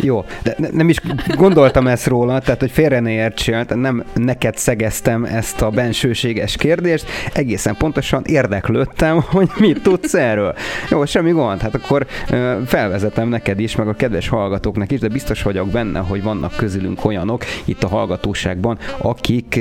Jó, 0.00 0.24
de 0.42 0.54
ne, 0.58 0.68
nem 0.72 0.88
is 0.88 0.96
gondoltam 1.36 1.86
ezt 1.86 2.06
róla, 2.06 2.40
tehát 2.40 2.60
hogy 2.60 2.70
félre 2.70 3.00
ne 3.00 3.10
értsél, 3.10 3.64
nem 3.68 4.04
neked 4.14 4.56
szegeztem 4.56 5.24
ezt 5.24 5.62
a 5.62 5.70
bensőséges 5.70 6.56
kérdést, 6.56 7.06
egészen 7.32 7.76
pontosan 7.76 8.22
érdeklődtem, 8.24 9.20
hogy 9.30 9.50
mit 9.58 9.82
tudsz 9.82 10.14
erről. 10.14 10.54
Jó, 10.90 11.04
semmi 11.04 11.30
gond, 11.30 11.60
hát 11.60 11.74
akkor 11.74 12.06
felvezetem 12.66 13.28
neked 13.28 13.60
is, 13.60 13.76
meg 13.76 13.88
a 13.88 13.94
kedves 13.94 14.28
hallgatóknak 14.28 14.92
is, 14.92 15.00
de 15.00 15.08
biztos 15.08 15.42
vagyok 15.42 15.68
benne, 15.68 15.98
hogy 15.98 16.22
vannak 16.22 16.56
közülünk 16.56 17.04
olyanok 17.04 17.44
itt 17.64 17.82
a 17.82 17.88
hallgatóságban, 17.88 18.78
akik 18.98 19.60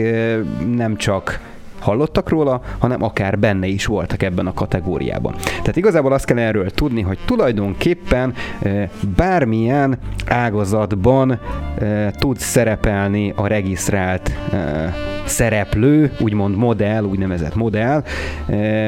nem 0.75 0.95
csak 0.95 1.39
hallottak 1.87 2.29
róla, 2.29 2.61
hanem 2.77 3.03
akár 3.03 3.39
benne 3.39 3.67
is 3.67 3.85
voltak 3.85 4.23
ebben 4.23 4.47
a 4.47 4.53
kategóriában. 4.53 5.35
Tehát 5.45 5.75
igazából 5.75 6.13
azt 6.13 6.25
kell 6.25 6.37
erről 6.37 6.69
tudni, 6.69 7.01
hogy 7.01 7.17
tulajdonképpen 7.25 8.33
bármilyen 9.15 9.97
ágazatban 10.25 11.39
tud 12.19 12.37
szerepelni 12.37 13.33
a 13.35 13.47
regisztrált 13.47 14.31
szereplő, 15.25 16.11
úgymond 16.19 16.55
modell, 16.55 17.03
úgynevezett 17.03 17.55
modell, 17.55 18.03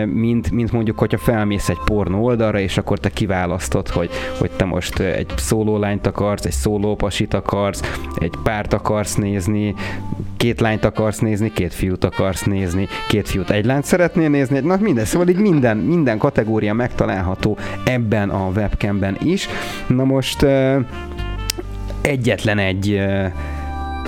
mint, 0.05 0.51
mint 0.51 0.71
mondjuk, 0.71 0.99
hogyha 0.99 1.17
felmész 1.17 1.69
egy 1.69 1.79
pornó 1.85 2.23
oldalra, 2.23 2.59
és 2.59 2.77
akkor 2.77 2.99
te 2.99 3.09
kiválasztod, 3.09 3.87
hogy, 3.87 4.09
hogy 4.39 4.51
te 4.51 4.65
most 4.65 4.99
egy 4.99 5.31
szólólányt 5.35 6.07
akarsz, 6.07 6.45
egy 6.45 6.51
szólópasit 6.51 7.33
akarsz, 7.33 7.81
egy 8.15 8.33
párt 8.43 8.73
akarsz 8.73 9.15
nézni, 9.15 9.75
két 10.39 10.59
lányt 10.59 10.85
akarsz 10.85 11.19
nézni, 11.19 11.51
két 11.53 11.73
fiút 11.73 12.03
akarsz 12.03 12.43
nézni, 12.43 12.87
két 13.07 13.29
fiút, 13.29 13.49
egy 13.49 13.65
lányt 13.65 13.83
szeretnél 13.83 14.29
nézni, 14.29 14.59
na 14.59 14.77
minden, 14.79 15.05
szóval 15.05 15.27
így 15.27 15.39
minden, 15.39 15.77
minden 15.77 16.17
kategória 16.17 16.73
megtalálható 16.73 17.57
ebben 17.83 18.29
a 18.29 18.49
webcamben 18.55 19.17
is. 19.23 19.47
Na 19.87 20.03
most 20.03 20.45
egyetlen 22.01 22.57
egy 22.57 23.01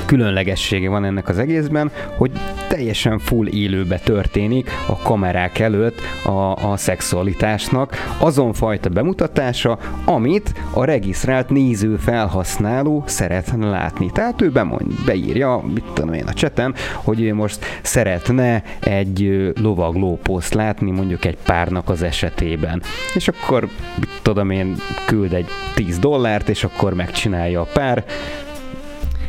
különlegessége 0.05 0.89
van 0.89 1.05
ennek 1.05 1.29
az 1.29 1.37
egészben, 1.37 1.91
hogy 2.15 2.31
teljesen 2.67 3.19
full 3.19 3.47
élőbe 3.47 3.99
történik 3.99 4.69
a 4.87 4.97
kamerák 4.97 5.59
előtt 5.59 6.01
a, 6.25 6.71
a 6.71 6.77
szexualitásnak 6.77 8.15
azon 8.17 8.53
fajta 8.53 8.89
bemutatása, 8.89 9.77
amit 10.05 10.53
a 10.73 10.83
regisztrált 10.83 11.49
néző 11.49 11.95
felhasználó 11.95 13.03
szeretne 13.05 13.69
látni. 13.69 14.11
Tehát 14.11 14.41
ő 14.41 14.49
bemond, 14.49 14.93
beírja, 15.05 15.63
mit 15.73 15.83
tudom 15.93 16.13
én 16.13 16.25
a 16.27 16.33
cseten, 16.33 16.75
hogy 16.95 17.21
ő 17.21 17.33
most 17.33 17.65
szeretne 17.81 18.63
egy 18.79 19.51
lovagló 19.61 20.19
poszt 20.23 20.53
látni 20.53 20.91
mondjuk 20.91 21.25
egy 21.25 21.37
párnak 21.45 21.89
az 21.89 22.01
esetében. 22.01 22.81
És 23.13 23.27
akkor, 23.27 23.67
mit 23.99 24.19
tudom 24.21 24.49
én, 24.49 24.75
küld 25.05 25.33
egy 25.33 25.47
10 25.75 25.99
dollárt, 25.99 26.49
és 26.49 26.63
akkor 26.63 26.93
megcsinálja 26.93 27.61
a 27.61 27.67
pár, 27.73 28.03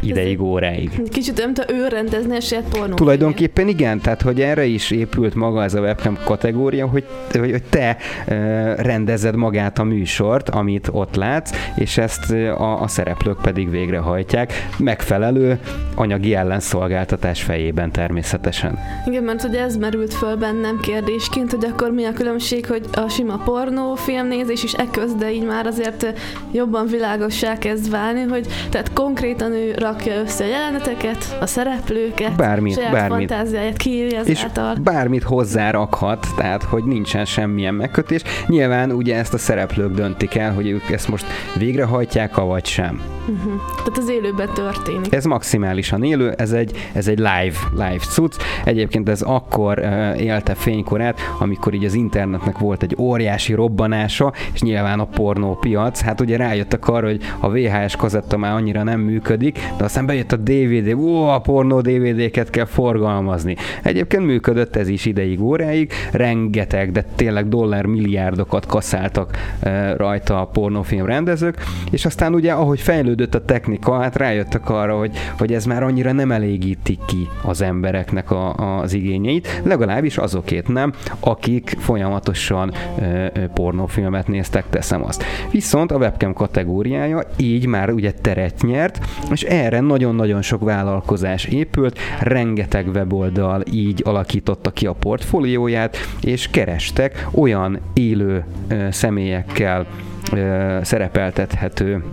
ideig, 0.02 0.40
óráig. 0.40 1.02
Kicsit 1.08 1.38
nem 1.38 1.54
te 1.54 1.64
ő 1.68 1.88
rendezni 1.88 2.36
a 2.36 2.40
saját 2.40 2.64
pornó. 2.68 2.94
Tulajdonképpen 2.94 3.68
igen, 3.68 4.00
tehát 4.00 4.22
hogy 4.22 4.40
erre 4.40 4.64
is 4.64 4.90
épült 4.90 5.34
maga 5.34 5.62
ez 5.62 5.74
a 5.74 5.80
webcam 5.80 6.18
kategória, 6.24 6.86
hogy, 6.86 7.04
hogy, 7.30 7.50
hogy 7.50 7.62
te 7.62 7.96
uh, 7.96 8.34
rendezed 8.76 9.36
magát 9.36 9.78
a 9.78 9.84
műsort, 9.84 10.48
amit 10.48 10.88
ott 10.92 11.14
látsz, 11.14 11.50
és 11.76 11.98
ezt 11.98 12.30
a, 12.32 12.82
a 12.82 12.88
szereplők 12.88 13.40
pedig 13.42 13.70
végrehajtják, 13.70 14.68
megfelelő 14.78 15.58
anyagi 15.94 16.34
ellenszolgáltatás 16.34 17.42
fejében 17.42 17.90
természetesen. 17.92 18.78
Igen, 19.06 19.22
mert 19.22 19.44
ugye 19.44 19.60
ez 19.60 19.76
merült 19.76 20.14
föl 20.14 20.36
bennem 20.36 20.80
kérdésként, 20.80 21.50
hogy 21.50 21.64
akkor 21.64 21.90
mi 21.90 22.04
a 22.04 22.12
különbség, 22.12 22.66
hogy 22.66 22.84
a 22.92 23.08
sima 23.08 23.36
pornó 23.36 23.94
filmnézés 23.94 24.62
is 24.62 24.72
eköz, 24.72 25.14
de 25.14 25.32
így 25.32 25.44
már 25.44 25.66
azért 25.66 26.12
jobban 26.52 26.86
világossá 26.86 27.58
kezd 27.58 27.90
válni, 27.90 28.22
hogy 28.22 28.46
tehát 28.70 28.92
konkrétan 28.92 29.52
ő 29.52 29.74
rakja 29.92 30.20
össze 30.20 30.44
a 30.44 30.46
jeleneteket, 30.46 31.36
a 31.40 31.46
szereplőket, 31.46 32.36
bármit, 32.36 32.74
saját 32.74 32.92
bármit. 32.92 33.28
fantáziáját 33.28 33.76
kiírja 33.76 34.20
és 34.20 34.38
ezáltal. 34.42 34.74
bármit 34.82 35.22
hozzárakhat, 35.22 36.26
tehát 36.36 36.62
hogy 36.62 36.84
nincsen 36.84 37.24
semmilyen 37.24 37.74
megkötés. 37.74 38.22
Nyilván 38.46 38.92
ugye 38.92 39.16
ezt 39.16 39.34
a 39.34 39.38
szereplők 39.38 39.94
döntik 39.94 40.34
el, 40.34 40.52
hogy 40.52 40.68
ők 40.68 40.90
ezt 40.90 41.08
most 41.08 41.24
végrehajtják, 41.54 42.36
vagy 42.36 42.66
sem. 42.66 43.00
Uh-huh. 43.28 43.60
Tehát 43.76 43.98
az 43.98 44.08
élőben 44.08 44.48
történik. 44.54 45.14
Ez 45.14 45.24
maximálisan 45.24 46.02
élő, 46.02 46.30
ez 46.30 46.52
egy, 46.52 46.76
ez 46.92 47.08
egy 47.08 47.18
live, 47.18 47.56
live 47.70 47.98
cucc. 47.98 48.36
Egyébként 48.64 49.08
ez 49.08 49.22
akkor 49.22 49.78
uh, 49.78 50.22
élte 50.22 50.54
fénykorát, 50.54 51.20
amikor 51.38 51.74
így 51.74 51.84
az 51.84 51.94
internetnek 51.94 52.58
volt 52.58 52.82
egy 52.82 52.96
óriási 52.98 53.54
robbanása, 53.54 54.32
és 54.52 54.60
nyilván 54.60 55.00
a 55.00 55.04
pornópiac, 55.04 56.00
hát 56.00 56.20
ugye 56.20 56.36
rájöttek 56.36 56.88
arra, 56.88 57.06
hogy 57.06 57.20
a 57.40 57.50
VHS 57.50 57.96
kazetta 57.96 58.36
már 58.36 58.52
annyira 58.52 58.82
nem 58.82 59.00
működik, 59.00 59.58
de 59.78 59.84
aztán 59.84 60.06
bejött 60.06 60.32
a 60.32 60.36
DVD, 60.36 60.94
ó, 60.94 61.28
a 61.28 61.38
pornó 61.38 61.80
DVD-ket 61.80 62.50
kell 62.50 62.64
forgalmazni. 62.64 63.56
Egyébként 63.82 64.24
működött 64.24 64.76
ez 64.76 64.88
is 64.88 65.06
ideig, 65.06 65.40
óráig, 65.40 65.92
rengeteg, 66.12 66.92
de 66.92 67.04
tényleg 67.16 67.48
dollár 67.48 67.86
milliárdokat 67.86 68.66
kaszáltak 68.66 69.36
uh, 69.62 69.96
rajta 69.96 70.40
a 70.40 70.46
pornófilm 70.46 71.06
rendezők, 71.06 71.56
és 71.90 72.04
aztán 72.04 72.34
ugye, 72.34 72.52
ahogy 72.52 72.80
fejlődött 72.80 73.10
a 73.20 73.44
technika, 73.44 74.00
hát 74.00 74.16
rájöttek 74.16 74.70
arra, 74.70 74.98
hogy, 74.98 75.16
hogy 75.38 75.52
ez 75.52 75.64
már 75.64 75.82
annyira 75.82 76.12
nem 76.12 76.30
elégíti 76.30 76.98
ki 77.06 77.28
az 77.42 77.62
embereknek 77.62 78.30
a, 78.30 78.54
az 78.80 78.92
igényeit, 78.92 79.60
legalábbis 79.64 80.16
azokét 80.16 80.68
nem, 80.68 80.92
akik 81.20 81.76
folyamatosan 81.78 82.72
uh, 82.96 83.26
pornófilmet 83.54 84.28
néztek, 84.28 84.64
teszem 84.70 85.04
azt. 85.04 85.24
Viszont 85.50 85.90
a 85.90 85.96
webcam 85.96 86.32
kategóriája 86.32 87.22
így 87.36 87.66
már 87.66 87.90
ugye 87.90 88.12
teret 88.12 88.62
nyert, 88.62 88.98
és 89.30 89.42
erre 89.42 89.80
nagyon-nagyon 89.80 90.42
sok 90.42 90.64
vállalkozás 90.64 91.44
épült, 91.44 91.98
rengeteg 92.20 92.88
weboldal 92.94 93.62
így 93.70 94.02
alakította 94.04 94.70
ki 94.70 94.86
a 94.86 94.92
portfólióját, 94.92 95.96
és 96.20 96.48
kerestek 96.50 97.28
olyan 97.34 97.80
élő 97.94 98.44
ö, 98.68 98.86
személyekkel 98.90 99.86
ö, 100.32 100.78
szerepeltethető 100.82 102.04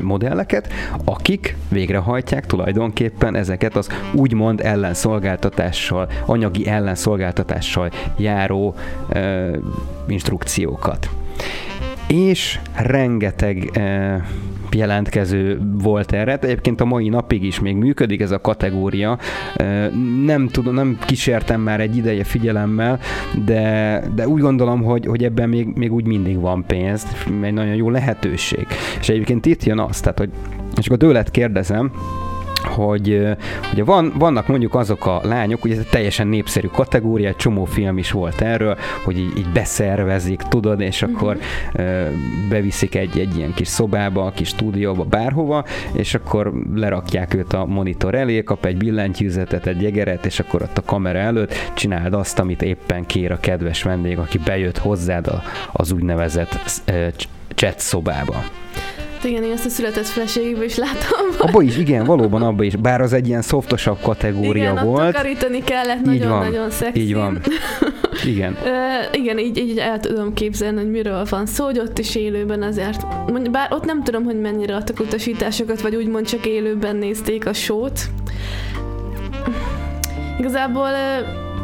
modelleket, 0.00 0.72
akik 1.04 1.56
végrehajtják 1.68 2.46
tulajdonképpen 2.46 3.34
ezeket 3.34 3.76
az 3.76 3.88
úgymond 4.12 4.60
ellenszolgáltatással, 4.60 6.08
anyagi 6.26 6.66
ellenszolgáltatással 6.66 7.90
járó 8.16 8.74
ö, 9.08 9.56
instrukciókat. 10.08 11.08
És 12.08 12.58
rengeteg 12.74 13.70
ö, 13.76 14.16
jelentkező 14.76 15.60
volt 15.82 16.12
erre. 16.12 16.30
Hát 16.30 16.44
egyébként 16.44 16.80
a 16.80 16.84
mai 16.84 17.08
napig 17.08 17.44
is 17.44 17.60
még 17.60 17.76
működik 17.76 18.20
ez 18.20 18.30
a 18.30 18.40
kategória. 18.40 19.18
Nem 20.24 20.48
tudom, 20.48 20.74
nem 20.74 20.98
kísértem 21.06 21.60
már 21.60 21.80
egy 21.80 21.96
ideje 21.96 22.24
figyelemmel, 22.24 22.98
de, 23.44 24.02
de 24.14 24.28
úgy 24.28 24.40
gondolom, 24.40 24.82
hogy, 24.82 25.06
hogy 25.06 25.24
ebben 25.24 25.48
még, 25.48 25.66
még 25.74 25.92
úgy 25.92 26.06
mindig 26.06 26.40
van 26.40 26.64
pénz, 26.66 27.06
egy 27.42 27.52
nagyon 27.52 27.74
jó 27.74 27.90
lehetőség. 27.90 28.66
És 29.00 29.08
egyébként 29.08 29.46
itt 29.46 29.64
jön 29.64 29.78
az, 29.78 30.00
tehát, 30.00 30.18
hogy 30.18 30.30
és 30.76 30.86
akkor 30.86 30.98
tőled 30.98 31.30
kérdezem, 31.30 31.92
hogy 32.68 33.36
ugye 33.72 33.84
van, 33.84 34.12
vannak 34.18 34.46
mondjuk 34.46 34.74
azok 34.74 35.06
a 35.06 35.20
lányok, 35.22 35.64
ugye 35.64 35.74
ez 35.74 35.80
egy 35.80 35.88
teljesen 35.88 36.26
népszerű 36.26 36.66
kategória, 36.66 37.28
egy 37.28 37.36
csomó 37.36 37.64
film 37.64 37.98
is 37.98 38.10
volt 38.10 38.40
erről, 38.40 38.76
hogy 39.04 39.18
így, 39.18 39.38
így 39.38 39.48
beszervezik, 39.52 40.42
tudod, 40.42 40.80
és 40.80 41.02
uh-huh. 41.02 41.16
akkor 41.16 41.38
uh, 41.74 42.06
beviszik 42.48 42.94
egy, 42.94 43.18
egy 43.18 43.36
ilyen 43.36 43.54
kis 43.54 43.68
szobába, 43.68 44.24
a 44.24 44.30
kis 44.30 44.48
stúdióba, 44.48 45.04
bárhova, 45.04 45.64
és 45.92 46.14
akkor 46.14 46.52
lerakják 46.74 47.34
őt 47.34 47.52
a 47.52 47.64
monitor 47.64 48.14
elé, 48.14 48.42
kap 48.42 48.64
egy 48.64 48.76
billentyűzetet, 48.76 49.66
egy 49.66 49.82
jegeret, 49.82 50.26
és 50.26 50.40
akkor 50.40 50.62
ott 50.62 50.78
a 50.78 50.82
kamera 50.82 51.18
előtt 51.18 51.54
csináld 51.74 52.14
azt, 52.14 52.38
amit 52.38 52.62
éppen 52.62 53.06
kér 53.06 53.32
a 53.32 53.40
kedves 53.40 53.82
vendég, 53.82 54.18
aki 54.18 54.38
bejött 54.38 54.78
hozzád 54.78 55.30
az 55.72 55.92
úgynevezett 55.92 56.82
chat 57.54 57.78
szobába. 57.78 58.44
Igen, 59.24 59.42
én 59.42 59.52
ezt 59.52 59.66
a 59.66 59.68
született 59.68 60.06
feleségéből 60.06 60.64
is 60.64 60.76
láttam. 60.76 61.26
Abba 61.38 61.62
is, 61.62 61.76
igen, 61.76 62.04
valóban 62.04 62.42
abba 62.42 62.62
is. 62.62 62.76
Bár 62.76 63.00
az 63.00 63.12
egy 63.12 63.28
ilyen 63.28 63.42
szoftosabb 63.42 63.98
kategória 64.02 64.70
igen, 64.72 64.84
volt. 64.84 65.18
Igen, 65.24 65.62
kellett, 65.64 66.00
nagyon-nagyon 66.00 66.70
szexi. 66.70 67.00
Így 67.00 67.14
van. 67.14 67.40
Igen. 68.26 68.56
uh, 68.62 69.20
igen, 69.20 69.38
így, 69.38 69.56
így 69.56 69.78
el 69.78 70.00
tudom 70.00 70.34
képzelni, 70.34 70.80
hogy 70.80 70.90
miről 70.90 71.24
van 71.30 71.46
szó, 71.46 71.64
hogy 71.64 71.78
ott 71.78 71.98
is 71.98 72.14
élőben 72.14 72.62
azért, 72.62 73.06
bár 73.50 73.72
ott 73.72 73.84
nem 73.84 74.02
tudom, 74.02 74.24
hogy 74.24 74.40
mennyire 74.40 74.76
adtak 74.76 75.00
utasításokat, 75.00 75.80
vagy 75.80 75.96
úgymond 75.96 76.26
csak 76.26 76.46
élőben 76.46 76.96
nézték 76.96 77.46
a 77.46 77.52
sót. 77.52 78.00
Igazából 80.38 80.88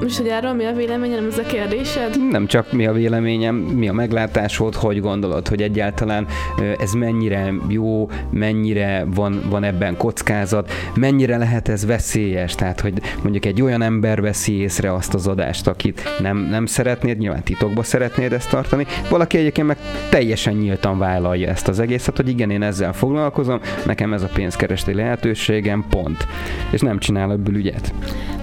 most, 0.01 0.17
hogy 0.17 0.29
erről 0.29 0.53
mi 0.53 0.65
a 0.65 0.73
véleményem, 0.73 1.27
ez 1.27 1.39
a 1.39 1.43
kérdésed? 1.43 2.29
Nem 2.31 2.47
csak 2.47 2.73
mi 2.73 2.87
a 2.87 2.93
véleményem, 2.93 3.55
mi 3.55 3.89
a 3.89 3.93
meglátásod, 3.93 4.75
hogy 4.75 5.01
gondolod, 5.01 5.49
hogy 5.49 5.63
egyáltalán 5.63 6.27
ez 6.79 6.93
mennyire 6.93 7.53
jó, 7.69 8.09
mennyire 8.31 9.05
van, 9.15 9.43
van 9.49 9.65
ebben 9.65 9.97
kockázat, 9.97 10.73
mennyire 10.95 11.37
lehet 11.37 11.69
ez 11.69 11.87
veszélyes, 11.87 12.55
tehát 12.55 12.81
hogy 12.81 12.93
mondjuk 13.23 13.45
egy 13.45 13.63
olyan 13.63 13.83
ember 13.83 14.21
veszi 14.21 14.53
észre 14.53 14.95
azt 14.95 15.15
az 15.15 15.27
adást, 15.27 15.67
akit 15.67 16.03
nem, 16.21 16.37
nem 16.37 16.67
szeretnéd, 16.67 17.19
nyilván 17.19 17.43
titokba 17.43 17.83
szeretnéd 17.83 18.33
ezt 18.33 18.51
tartani, 18.51 18.87
valaki 19.11 19.39
egyébként 19.39 19.67
meg 19.67 19.77
teljesen 20.11 20.55
nyíltan 20.55 20.99
vállalja 20.99 21.49
ezt 21.49 21.69
az 21.69 21.81
egészet, 21.81 22.17
hogy 22.17 22.29
igen, 22.29 22.51
én 22.51 22.63
ezzel 22.63 22.93
foglalkozom, 22.93 23.61
nekem 23.87 24.13
ez 24.13 24.23
a 24.23 24.29
pénzkeresti 24.35 24.95
lehetőségem, 24.95 25.85
pont. 25.91 26.27
És 26.71 26.81
nem 26.81 26.99
csinál 26.99 27.33
ebből 27.33 27.55
ügyet. 27.55 27.93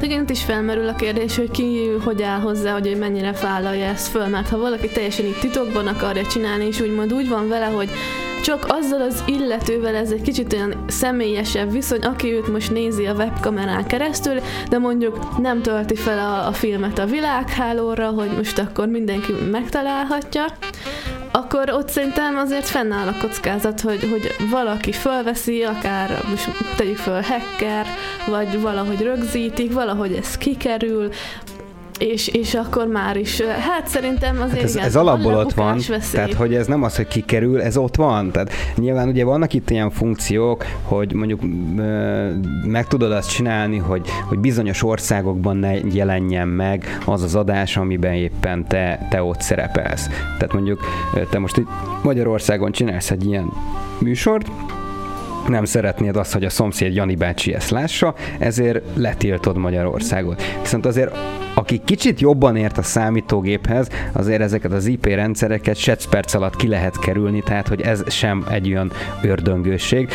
Igen, 0.02 0.22
itt 0.22 0.30
is 0.30 0.44
felmerül 0.44 0.88
a 0.88 0.96
kérdés, 0.96 1.38
hogy 1.42 1.52
ki 1.52 1.90
hogy 2.04 2.22
áll 2.22 2.40
hozzá, 2.40 2.74
hogy 2.74 2.98
mennyire 3.00 3.32
vállalja 3.42 3.86
ezt 3.86 4.08
föl, 4.08 4.28
mert 4.28 4.50
ha 4.50 4.58
valaki 4.58 4.88
teljesen 4.88 5.26
itt 5.26 5.40
titokban 5.40 5.88
akarja 5.88 6.26
csinálni, 6.26 6.66
és 6.66 6.80
úgymond 6.80 7.14
úgy 7.14 7.30
van 7.30 7.48
vele, 7.48 7.66
hogy 7.66 7.90
csak 8.44 8.66
azzal 8.68 9.02
az 9.02 9.24
illetővel 9.26 9.96
ez 9.96 10.12
egy 10.12 10.22
kicsit 10.22 10.54
olyan 10.54 10.86
személyesebb 10.88 11.72
viszony, 11.72 12.00
aki 12.00 12.34
őt 12.34 12.48
most 12.48 12.72
nézi 12.72 13.06
a 13.06 13.14
webkamerán 13.14 13.86
keresztül, 13.86 14.40
de 14.70 14.78
mondjuk 14.78 15.38
nem 15.38 15.62
tölti 15.62 15.96
fel 15.96 16.20
a, 16.20 16.48
a 16.48 16.52
filmet 16.52 17.00
a 17.00 17.06
világhálóra, 17.06 18.10
hogy 18.10 18.30
most 18.36 18.60
akkor 18.60 18.88
mindenki 18.88 19.32
megtalálhatja, 19.52 20.46
akkor 21.32 21.70
ott 21.70 21.90
szerintem 21.90 22.38
azért 22.38 22.66
fennáll 22.66 23.08
a 23.08 23.18
kockázat, 23.22 23.82
hogy, 23.82 24.10
hogy 24.10 24.36
valaki 24.50 24.92
fölveszi, 24.92 25.64
akár 25.64 26.24
most 26.30 26.50
tegyük 26.76 26.98
föl 26.98 27.22
hacker, 27.22 27.86
vagy 28.28 28.62
valahogy 28.62 29.02
rögzítik, 29.02 29.74
valahogy 29.74 30.14
ez 30.14 30.38
kikerül, 30.38 31.10
és, 32.02 32.28
és 32.28 32.54
akkor 32.54 32.88
már 32.88 33.18
is, 33.18 33.42
hát 33.42 33.88
szerintem 33.88 34.42
azért 34.42 34.54
hát 34.54 34.64
ez, 34.64 34.76
igen, 34.76 34.86
ez 34.86 34.96
alapból 34.96 35.34
ott 35.34 35.54
van, 35.54 35.80
veszély. 35.88 36.12
tehát 36.12 36.34
hogy 36.34 36.54
ez 36.54 36.68
nem 36.68 36.84
az, 36.84 36.96
hogy 36.96 37.08
kikerül, 37.08 37.62
ez 37.62 37.78
ott 37.78 37.96
van. 37.96 38.32
Tehát 38.32 38.52
nyilván 38.76 39.08
ugye 39.08 39.24
vannak 39.24 39.54
itt 39.54 39.70
ilyen 39.70 39.90
funkciók, 39.90 40.66
hogy 40.84 41.14
mondjuk 41.14 41.40
meg 42.64 42.88
tudod 42.88 43.12
azt 43.12 43.30
csinálni, 43.30 43.78
hogy, 43.78 44.08
hogy 44.28 44.40
bizonyos 44.40 44.84
országokban 44.84 45.58
ne 45.58 45.74
jelenjen 45.74 46.48
meg 46.48 47.00
az 47.06 47.24
az 47.24 47.36
adás, 47.36 47.78
amiben 47.78 48.14
éppen 48.14 48.68
te, 48.68 49.08
te 49.10 49.24
ott 49.24 49.42
szerepelsz. 49.42 50.08
Tehát 50.08 50.54
mondjuk 50.54 50.80
te 51.30 51.40
most 51.40 51.58
itt 51.58 51.68
Magyarországon 52.04 52.72
csinálsz 52.72 53.12
egy 53.12 53.26
ilyen 53.26 53.52
műsort, 54.00 54.52
nem 55.48 55.66
szeretnéd 55.66 56.16
azt, 56.16 56.34
hogy 56.34 56.44
a 56.44 56.50
szomszéd 56.50 56.96
Jani 56.96 57.16
bácsi 57.16 57.54
ezt 57.54 57.70
lássa, 57.70 58.14
ezért 58.40 58.84
letiltod 58.94 59.58
Magyarországot. 59.58 60.42
Viszont 60.62 60.86
azért 60.86 61.16
aki 61.54 61.82
kicsit 61.86 62.20
jobban 62.20 62.56
ért 62.56 62.78
a 62.78 62.82
számítógéphez, 62.82 63.88
azért 64.12 64.42
ezeket 64.42 64.72
az 64.72 64.86
IP 64.86 65.06
rendszereket 65.06 65.76
sec 65.76 66.06
perc 66.06 66.34
alatt 66.34 66.56
ki 66.56 66.68
lehet 66.68 67.00
kerülni, 67.00 67.42
tehát 67.42 67.68
hogy 67.68 67.82
ez 67.82 68.12
sem 68.12 68.46
egy 68.52 68.68
olyan 68.68 68.92
ördöngőség. 69.24 70.10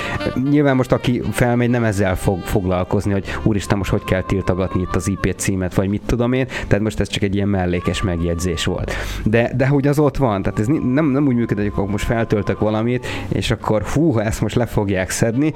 Nyilván 0.50 0.76
most 0.76 0.92
aki 0.92 1.22
felmegy, 1.30 1.70
nem 1.70 1.84
ezzel 1.84 2.16
fog 2.16 2.38
foglalkozni, 2.40 3.12
hogy 3.12 3.24
úristen, 3.42 3.78
most 3.78 3.90
hogy 3.90 4.04
kell 4.04 4.22
tiltogatni 4.22 4.80
itt 4.80 4.94
az 4.94 5.08
IP 5.08 5.34
címet, 5.36 5.74
vagy 5.74 5.88
mit 5.88 6.02
tudom 6.06 6.32
én, 6.32 6.46
tehát 6.46 6.84
most 6.84 7.00
ez 7.00 7.08
csak 7.08 7.22
egy 7.22 7.34
ilyen 7.34 7.48
mellékes 7.48 8.02
megjegyzés 8.02 8.64
volt. 8.64 8.92
De, 9.24 9.52
de 9.56 9.66
hogy 9.66 9.86
az 9.86 9.98
ott 9.98 10.16
van, 10.16 10.42
tehát 10.42 10.58
ez 10.58 10.66
nem, 10.66 11.06
nem 11.06 11.26
úgy 11.26 11.34
működik, 11.34 11.72
hogy 11.72 11.88
most 11.88 12.04
feltöltök 12.04 12.58
valamit, 12.58 13.06
és 13.28 13.50
akkor 13.50 13.82
hú, 13.82 14.18
ezt 14.18 14.40
most 14.40 14.54
le 14.54 14.66
fogják 14.66 15.10
szedni. 15.26 15.52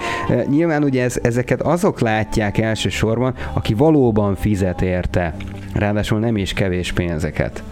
Nyilván 0.48 0.84
ugye 0.84 1.02
ez, 1.02 1.18
ezeket 1.22 1.62
azok 1.62 2.00
látják 2.00 2.58
elsősorban, 2.58 3.34
aki 3.52 3.74
valóban 3.74 4.34
fizet 4.34 4.82
érte 4.82 5.34
ráadásul 5.74 6.18
nem 6.18 6.36
is 6.36 6.52
kevés 6.52 6.92
pénzeket. 6.92 7.62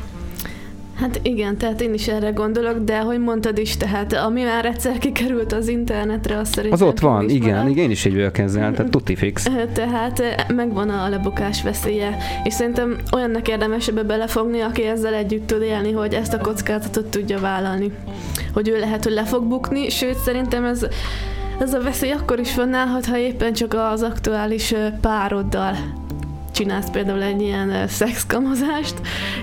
Hát 1.00 1.20
igen, 1.22 1.56
tehát 1.56 1.80
én 1.80 1.94
is 1.94 2.08
erre 2.08 2.30
gondolok, 2.30 2.78
de 2.78 3.00
hogy 3.00 3.18
mondtad 3.18 3.58
is, 3.58 3.76
tehát 3.76 4.12
ami 4.12 4.42
már 4.42 4.64
egyszer 4.64 4.98
kikerült 4.98 5.52
az 5.52 5.68
internetre, 5.68 6.38
az 6.38 6.48
szerintem... 6.48 6.72
Az 6.80 6.92
ott 6.92 6.98
van, 6.98 7.28
igen, 7.28 7.54
marad. 7.54 7.70
igen, 7.70 7.84
én 7.84 7.90
is 7.90 8.04
így 8.04 8.14
vagyok 8.14 8.38
ezzel, 8.38 8.72
tehát 8.72 8.90
tuti 8.90 9.14
fix. 9.14 9.46
Tehát 9.72 10.22
megvan 10.54 10.88
a 10.88 11.08
lebukás 11.08 11.62
veszélye, 11.62 12.16
és 12.44 12.52
szerintem 12.52 12.96
olyannak 13.14 13.48
érdemes 13.48 13.88
ebbe 13.88 14.02
belefogni, 14.02 14.60
aki 14.60 14.82
ezzel 14.82 15.14
együtt 15.14 15.46
tud 15.46 15.62
élni, 15.62 15.92
hogy 15.92 16.14
ezt 16.14 16.34
a 16.34 16.38
kockázatot 16.38 17.06
tudja 17.06 17.40
vállalni. 17.40 17.92
Hogy 18.52 18.68
ő 18.68 18.78
lehet, 18.78 19.04
hogy 19.04 19.12
le 19.12 19.24
fog 19.24 19.44
bukni, 19.44 19.88
sőt 19.88 20.16
szerintem 20.16 20.64
ez 20.64 20.86
ez 21.58 21.74
a 21.74 21.82
veszély 21.82 22.10
akkor 22.10 22.38
is 22.38 22.52
fönnállhat, 22.52 23.06
ha 23.06 23.16
éppen 23.16 23.52
csak 23.52 23.74
az 23.74 24.02
aktuális 24.02 24.74
pároddal 25.00 25.76
csinálsz 26.58 26.90
például 26.90 27.22
egy 27.22 27.42
ilyen 27.42 27.88
szexkamozást, 27.88 28.94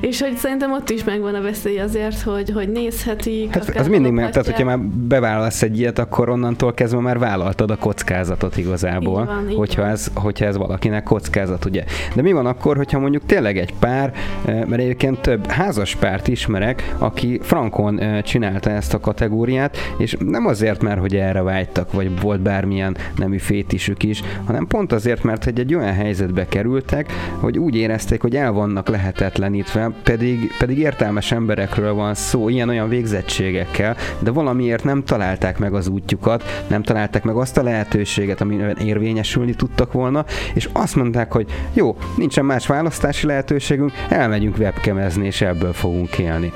és 0.01 0.21
hogy 0.21 0.36
szerintem 0.38 0.71
ott 0.71 0.89
is 0.89 1.04
megvan 1.04 1.36
a 1.36 1.41
veszély 1.41 1.80
azért, 1.80 2.21
hogy, 2.21 2.51
hogy 2.51 2.69
nézhetik. 2.69 3.54
Hát 3.54 3.75
az 3.75 3.88
mindig 3.88 4.12
meg, 4.12 4.30
tehát 4.30 4.45
hogyha 4.45 4.63
már 4.63 4.80
bevállalsz 4.80 5.62
egy 5.62 5.80
ilyet, 5.80 5.99
akkor 5.99 6.30
onnantól 6.30 6.73
kezdve 6.73 6.99
már 6.99 7.19
vállaltad 7.19 7.71
a 7.71 7.75
kockázatot 7.75 8.58
igazából, 8.58 9.21
így 9.21 9.28
van, 9.28 9.49
így 9.49 9.56
hogyha, 9.56 9.82
van. 9.82 9.89
Ez, 9.89 10.12
hogyha 10.13 10.45
ez 10.45 10.58
valakinek 10.58 11.04
kockázat, 11.04 11.65
ugye. 11.65 11.84
De 12.15 12.21
mi 12.21 12.32
van 12.32 12.45
akkor, 12.45 12.78
hogyha 12.78 12.99
mondjuk 12.99 13.25
tényleg 13.25 13.58
egy 13.58 13.73
pár, 13.80 14.13
mert 14.45 14.80
egyébként 14.80 15.19
több 15.19 15.47
házas 15.47 15.95
párt 15.95 16.28
ismerek, 16.28 16.95
aki 16.97 17.39
frankon 17.41 18.21
csinálta 18.23 18.69
ezt 18.69 18.93
a 18.93 18.99
kategóriát, 18.99 19.78
és 19.97 20.15
nem 20.19 20.45
azért, 20.45 20.82
mert 20.82 20.99
hogy 20.99 21.15
erre 21.15 21.41
vágytak, 21.41 21.91
vagy 21.91 22.21
volt 22.21 22.41
bármilyen 22.41 22.97
nemű 23.15 23.38
fétisük 23.38 24.04
is, 24.04 24.23
hanem 24.45 24.67
pont 24.67 24.91
azért, 24.91 25.23
mert 25.23 25.43
hogy 25.43 25.60
egy 25.60 25.75
olyan 25.75 25.93
helyzetbe 25.93 26.47
kerültek, 26.47 27.04
emberek, 27.05 27.39
hogy 27.39 27.57
úgy 27.57 27.75
érezték, 27.75 28.21
hogy 28.21 28.35
el 28.35 28.51
vannak 28.51 28.87
lehetetlenítve, 28.87 29.91
pedig, 30.03 30.51
pedig 30.57 30.77
értelmes 30.77 31.31
emberekről 31.31 31.93
van 31.93 32.13
szó, 32.13 32.49
ilyen-olyan 32.49 32.89
végzettségekkel, 32.89 33.95
de 34.19 34.31
valamiért 34.31 34.83
nem 34.83 35.03
találták 35.03 35.59
meg 35.59 35.73
az 35.73 35.87
útjukat, 35.87 36.63
nem 36.67 36.83
találták 36.83 37.23
meg 37.23 37.35
azt 37.35 37.57
a 37.57 37.63
lehetőséget, 37.63 38.41
amiben 38.41 38.77
érvényesülni 38.77 39.53
tudtak 39.53 39.91
volna, 39.91 40.25
és 40.53 40.69
azt 40.73 40.95
mondták, 40.95 41.31
hogy 41.31 41.47
jó, 41.73 41.97
nincsen 42.17 42.45
más 42.45 42.67
választási 42.67 43.25
lehetőségünk, 43.25 43.91
elmegyünk 44.09 44.57
webkemezni, 44.57 45.25
és 45.25 45.41
ebből 45.41 45.73
fogunk 45.73 46.17
élni. 46.17 46.51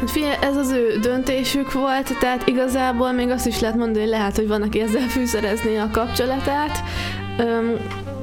Hát 0.00 0.10
figyelj, 0.10 0.34
ez 0.40 0.56
az 0.56 0.70
ő 0.70 0.98
döntésük 1.00 1.72
volt, 1.72 2.18
tehát 2.18 2.46
igazából 2.46 3.12
még 3.12 3.30
azt 3.30 3.46
is 3.46 3.60
lehet 3.60 3.76
mondani, 3.76 4.00
hogy 4.00 4.08
lehet, 4.08 4.36
hogy 4.36 4.48
van, 4.48 4.62
aki 4.62 4.80
ezzel 4.80 5.08
fűszerezni 5.08 5.76
a 5.76 5.88
kapcsolatát. 5.92 6.82
Öm, 7.38 7.76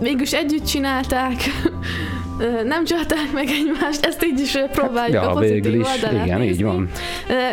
mégis 0.03 0.33
együtt 0.33 0.65
csinálták, 0.65 1.35
nem 2.63 2.85
csalták 2.85 3.31
meg 3.33 3.47
egymást, 3.47 4.05
ezt 4.05 4.25
így 4.25 4.39
is 4.39 4.57
próbáljuk 4.71 5.15
hát, 5.15 5.25
ja, 5.25 5.29
a 5.29 5.33
pozitív 5.33 5.75
is, 5.75 5.87
Igen, 6.11 6.39
nézni. 6.39 6.45
így 6.45 6.63
van. 6.63 6.89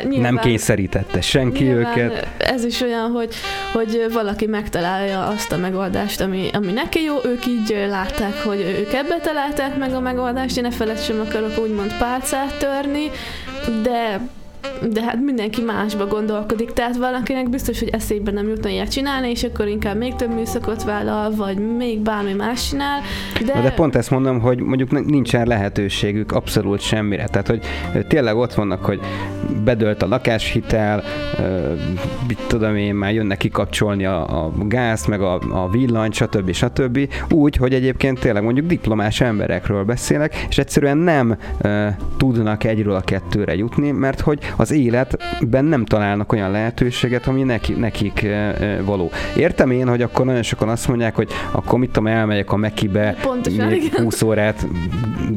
Nyilván, 0.02 0.34
nem 0.34 0.42
kényszerítette 0.42 1.20
senki 1.20 1.64
őket. 1.64 2.28
Ez 2.38 2.64
is 2.64 2.80
olyan, 2.80 3.10
hogy, 3.10 3.34
hogy 3.72 4.06
valaki 4.12 4.46
megtalálja 4.46 5.26
azt 5.26 5.52
a 5.52 5.56
megoldást, 5.56 6.20
ami, 6.20 6.48
ami 6.52 6.72
neki 6.72 7.02
jó, 7.02 7.16
ők 7.24 7.46
így 7.46 7.84
látták, 7.88 8.42
hogy 8.44 8.60
ők 8.78 8.92
ebbe 8.92 9.18
találták 9.22 9.76
meg 9.78 9.94
a 9.94 10.00
megoldást, 10.00 10.56
én 10.56 10.64
e 10.64 10.70
felett 10.70 11.02
sem 11.02 11.20
akarok 11.20 11.58
úgymond 11.58 11.94
pálcát 11.98 12.58
törni, 12.58 13.10
de 13.82 14.20
de 14.92 15.02
hát 15.02 15.20
mindenki 15.24 15.62
másba 15.62 16.06
gondolkodik, 16.06 16.72
tehát 16.72 16.96
valakinek 16.96 17.48
biztos, 17.48 17.78
hogy 17.78 17.88
eszébe 17.88 18.30
nem 18.30 18.48
jutna 18.48 18.68
ilyet 18.68 18.90
csinálni, 18.90 19.30
és 19.30 19.44
akkor 19.44 19.68
inkább 19.68 19.96
még 19.96 20.14
több 20.14 20.34
műszakot 20.34 20.84
vállal, 20.84 21.34
vagy 21.34 21.76
még 21.76 21.98
bármi 22.00 22.32
más 22.32 22.68
csinál. 22.68 23.00
De, 23.44 23.60
de 23.60 23.70
pont 23.70 23.96
ezt 23.96 24.10
mondom, 24.10 24.40
hogy 24.40 24.60
mondjuk 24.60 25.06
nincsen 25.06 25.46
lehetőségük 25.46 26.32
abszolút 26.32 26.80
semmire. 26.80 27.26
Tehát, 27.26 27.46
hogy 27.46 27.60
tényleg 28.08 28.36
ott 28.36 28.54
vannak, 28.54 28.84
hogy 28.84 29.00
bedölt 29.64 30.02
a 30.02 30.08
lakáshitel, 30.08 31.02
mit 32.28 32.38
tudom 32.46 32.76
én, 32.76 32.94
már 32.94 33.12
jönnek 33.12 33.38
kikapcsolni 33.38 34.04
a, 34.04 34.44
a 34.44 34.52
gázt, 34.58 35.08
meg 35.08 35.20
a, 35.20 35.40
a 35.50 35.70
villanyt, 35.70 36.14
stb. 36.14 36.52
stb. 36.52 37.08
Úgy, 37.30 37.56
hogy 37.56 37.74
egyébként 37.74 38.20
tényleg 38.20 38.42
mondjuk 38.42 38.66
diplomás 38.66 39.20
emberekről 39.20 39.84
beszélek, 39.84 40.46
és 40.48 40.58
egyszerűen 40.58 40.98
nem 40.98 41.36
tudnak 42.16 42.64
egyről 42.64 42.94
a 42.94 43.00
kettőre 43.00 43.56
jutni, 43.56 43.90
mert 43.90 44.20
hogy 44.20 44.49
az 44.56 44.70
életben 44.70 45.64
nem 45.64 45.84
találnak 45.84 46.32
olyan 46.32 46.50
lehetőséget, 46.50 47.26
ami 47.26 47.42
neki, 47.42 47.72
nekik 47.72 48.26
való. 48.84 49.10
Értem 49.36 49.70
én, 49.70 49.88
hogy 49.88 50.02
akkor 50.02 50.24
nagyon 50.24 50.42
sokan 50.42 50.68
azt 50.68 50.88
mondják, 50.88 51.14
hogy 51.14 51.28
akkor 51.50 51.78
mit 51.78 51.90
tudom, 51.90 52.06
elmegyek 52.06 52.52
a 52.52 52.56
Mekibe 52.56 53.16
Pontosan, 53.22 53.72
20 53.96 54.22
órát 54.22 54.66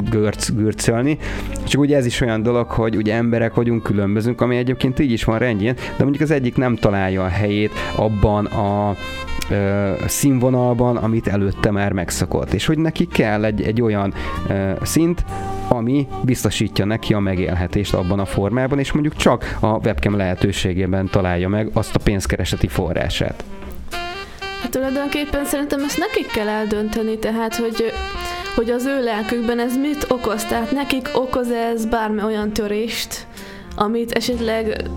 görc, 0.10 0.52
görcölni, 0.52 1.18
csak 1.64 1.82
ugye 1.82 1.98
ez 1.98 2.06
is 2.06 2.22
olyan 2.22 2.44
dolog, 2.44 2.70
hogy 2.70 2.96
ugye 2.96 3.14
emberek 3.14 3.54
vagyunk, 3.54 3.84
különbözünk, 3.84 4.42
ami 4.42 4.58
egyébként 4.58 5.00
így 5.00 5.12
is 5.12 5.24
van 5.24 5.38
rendjén, 5.38 5.74
de 5.74 6.04
mondjuk 6.04 6.24
az 6.24 6.32
egyik 6.32 6.56
nem 6.56 6.76
találja 6.76 7.24
a 7.24 7.28
helyét 7.28 7.72
abban 7.96 8.46
a 8.46 8.96
színvonalban, 10.08 10.98
amit 10.98 11.28
előtte 11.28 11.72
már 11.72 11.92
megszokott. 11.92 12.54
És 12.54 12.66
hogy 12.66 12.78
neki 12.78 13.08
kell 13.08 13.46
egy, 13.46 13.62
egy 13.62 13.82
olyan 13.82 14.14
szint, 14.82 15.26
ami 15.68 16.08
biztosítja 16.22 16.86
neki 16.86 17.14
a 17.14 17.20
megélhetést 17.20 17.94
abban 17.94 18.20
a 18.20 18.26
formában, 18.26 18.80
és 18.80 18.92
mondjuk 18.92 19.16
csak 19.16 19.58
a 19.60 19.68
webcam 19.68 20.18
lehetőségében 20.18 21.10
találja 21.10 21.50
meg 21.50 21.70
azt 21.74 21.96
a 21.96 22.00
pénzkereseti 22.04 22.68
forrását. 22.68 23.44
Hát 24.62 24.72
tulajdonképpen 24.72 25.46
szerintem 25.46 25.84
ezt 25.84 25.98
nekik 25.98 26.32
kell 26.32 26.48
eldönteni, 26.48 27.18
tehát 27.18 27.56
hogy 27.56 27.94
hogy 28.56 28.70
az 28.70 28.86
ő 28.86 29.04
lelkükben 29.04 29.60
ez 29.60 29.78
mit 29.78 30.06
okoz, 30.10 30.46
tehát 30.46 30.72
nekik 30.72 31.10
okoz 31.14 31.52
ez 31.52 31.86
bármi 31.86 32.24
olyan 32.24 32.54
törést, 32.54 33.28
amit 33.76 34.12
esetleg 34.12 34.90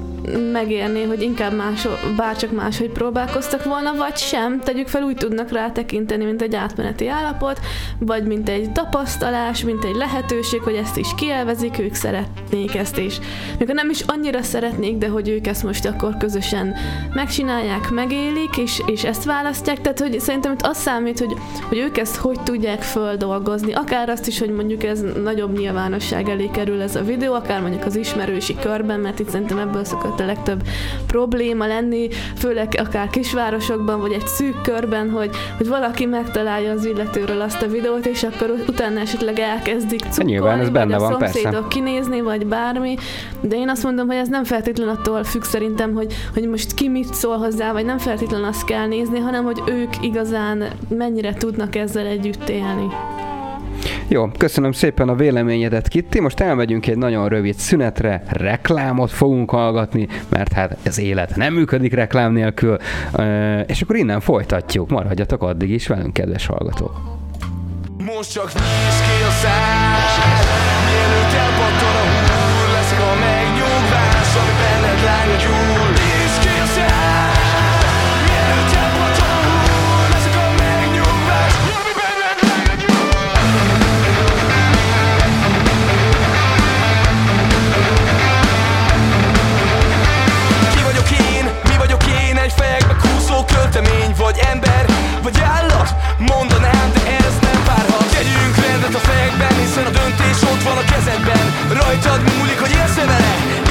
megérni, 0.52 1.04
hogy 1.04 1.22
inkább 1.22 1.56
más, 1.56 1.88
bárcsak 2.16 2.52
máshogy 2.52 2.90
próbálkoztak 2.90 3.64
volna, 3.64 3.94
vagy 3.94 4.16
sem. 4.16 4.60
Tegyük 4.60 4.88
fel, 4.88 5.02
úgy 5.02 5.16
tudnak 5.16 5.50
rá 5.50 5.70
tekinteni, 5.70 6.24
mint 6.24 6.42
egy 6.42 6.54
átmeneti 6.54 7.08
állapot, 7.08 7.60
vagy 7.98 8.22
mint 8.24 8.48
egy 8.48 8.72
tapasztalás, 8.72 9.64
mint 9.64 9.84
egy 9.84 9.94
lehetőség, 9.94 10.60
hogy 10.60 10.74
ezt 10.74 10.96
is 10.96 11.08
kielvezik, 11.16 11.78
ők 11.78 11.94
szeretnék 11.94 12.74
ezt 12.74 12.98
is. 12.98 13.18
Mikor 13.58 13.74
nem 13.74 13.90
is 13.90 14.00
annyira 14.00 14.42
szeretnék, 14.42 14.96
de 14.98 15.08
hogy 15.08 15.28
ők 15.28 15.46
ezt 15.46 15.62
most 15.62 15.86
akkor 15.86 16.16
közösen 16.16 16.74
megcsinálják, 17.14 17.90
megélik, 17.90 18.56
és, 18.56 18.82
és 18.86 19.04
ezt 19.04 19.24
választják. 19.24 19.80
Tehát, 19.80 20.00
hogy 20.00 20.20
szerintem 20.20 20.52
itt 20.52 20.62
az 20.62 20.76
számít, 20.76 21.18
hogy, 21.18 21.34
hogy 21.68 21.78
ők 21.78 21.98
ezt 21.98 22.16
hogy 22.16 22.40
tudják 22.40 22.82
földolgozni. 22.82 23.72
Akár 23.72 24.08
azt 24.08 24.26
is, 24.26 24.38
hogy 24.38 24.50
mondjuk 24.50 24.84
ez 24.84 25.04
nagyobb 25.22 25.58
nyilvánosság 25.58 26.28
elé 26.28 26.50
kerül 26.52 26.82
ez 26.82 26.96
a 26.96 27.02
videó, 27.02 27.34
akár 27.34 27.60
mondjuk 27.60 27.84
az 27.84 27.96
ismerősi 27.96 28.54
körben, 28.66 29.00
mert 29.00 29.18
itt 29.18 29.28
szerintem 29.28 29.58
ebből 29.58 29.84
szokott 29.84 30.20
a 30.20 30.24
legtöbb 30.24 30.62
probléma 31.06 31.66
lenni, 31.66 32.08
főleg 32.36 32.74
akár 32.78 33.10
kisvárosokban, 33.10 34.00
vagy 34.00 34.12
egy 34.12 34.26
szűk 34.26 34.62
körben, 34.62 35.10
hogy, 35.10 35.30
hogy 35.56 35.68
valaki 35.68 36.06
megtalálja 36.06 36.72
az 36.72 36.84
illetőről 36.84 37.40
azt 37.40 37.62
a 37.62 37.66
videót, 37.66 38.06
és 38.06 38.22
akkor 38.22 38.54
utána 38.68 39.00
esetleg 39.00 39.38
elkezdik 39.38 40.00
cukkolni, 40.00 40.30
Nyilván, 40.30 40.60
ez 40.60 40.68
benne 40.68 40.98
van, 40.98 41.12
a 41.12 41.18
szomszédok 41.18 41.52
persze. 41.52 41.68
kinézni, 41.68 42.20
vagy 42.20 42.46
bármi, 42.46 42.96
de 43.40 43.56
én 43.56 43.68
azt 43.68 43.82
mondom, 43.82 44.06
hogy 44.06 44.16
ez 44.16 44.28
nem 44.28 44.44
feltétlenül 44.44 44.92
attól 44.92 45.24
függ 45.24 45.42
szerintem, 45.42 45.94
hogy, 45.94 46.14
hogy 46.34 46.48
most 46.48 46.74
ki 46.74 46.88
mit 46.88 47.14
szól 47.14 47.36
hozzá, 47.36 47.72
vagy 47.72 47.84
nem 47.84 47.98
feltétlenül 47.98 48.46
azt 48.46 48.64
kell 48.64 48.86
nézni, 48.86 49.18
hanem 49.18 49.44
hogy 49.44 49.62
ők 49.66 50.04
igazán 50.04 50.64
mennyire 50.88 51.34
tudnak 51.34 51.76
ezzel 51.76 52.06
együtt 52.06 52.48
élni. 52.48 52.86
Jó, 54.08 54.28
köszönöm 54.38 54.72
szépen 54.72 55.08
a 55.08 55.14
véleményedet, 55.14 55.88
Kitti. 55.88 56.20
Most 56.20 56.40
elmegyünk 56.40 56.86
egy 56.86 56.98
nagyon 56.98 57.28
rövid 57.28 57.54
szünetre, 57.54 58.22
reklámot 58.28 59.10
fogunk 59.10 59.50
hallgatni, 59.50 60.08
mert 60.28 60.52
hát 60.52 60.76
ez 60.82 60.98
élet 60.98 61.36
nem 61.36 61.54
működik 61.54 61.94
reklám 61.94 62.32
nélkül, 62.32 62.76
és 63.66 63.82
akkor 63.82 63.96
innen 63.96 64.20
folytatjuk. 64.20 64.90
Maradjatok 64.90 65.42
addig 65.42 65.70
is 65.70 65.86
velünk, 65.86 66.12
kedves 66.12 66.46
hallgatók. 66.46 67.00
Most 67.98 68.32
csak 68.32 68.44
nyisd 68.44 69.00
ki 69.04 69.22
a 69.28 69.30
szád, 69.30 70.44
mielőtt 70.88 71.32
elpattan 71.32 71.96
a 71.96 72.04
húr, 72.12 72.72
lesz 72.72 72.92
a 72.92 73.14
megnyugvás, 73.20 74.36
ami 74.36 74.52
benned 74.60 75.40
gyúl. 75.42 75.75
Vagy 94.16 94.38
ember, 94.52 94.84
vagy 95.22 95.38
állat? 95.56 95.88
Mondanám, 96.18 96.88
de 96.94 97.02
ez 97.26 97.34
nem 97.46 97.60
várhat. 97.66 98.06
Tegyünk 98.18 98.56
rendet 98.66 98.94
a 98.94 98.98
fejekben, 98.98 99.54
hiszen 99.62 99.84
a 99.84 99.90
döntés 99.90 100.42
ott 100.50 100.62
van 100.62 100.76
a 100.76 100.84
kezedben. 100.92 101.44
Rajtad 101.80 102.20
múlik, 102.30 102.60
hogy 102.60 102.70
élsz 102.80 102.94
vele 102.94 103.20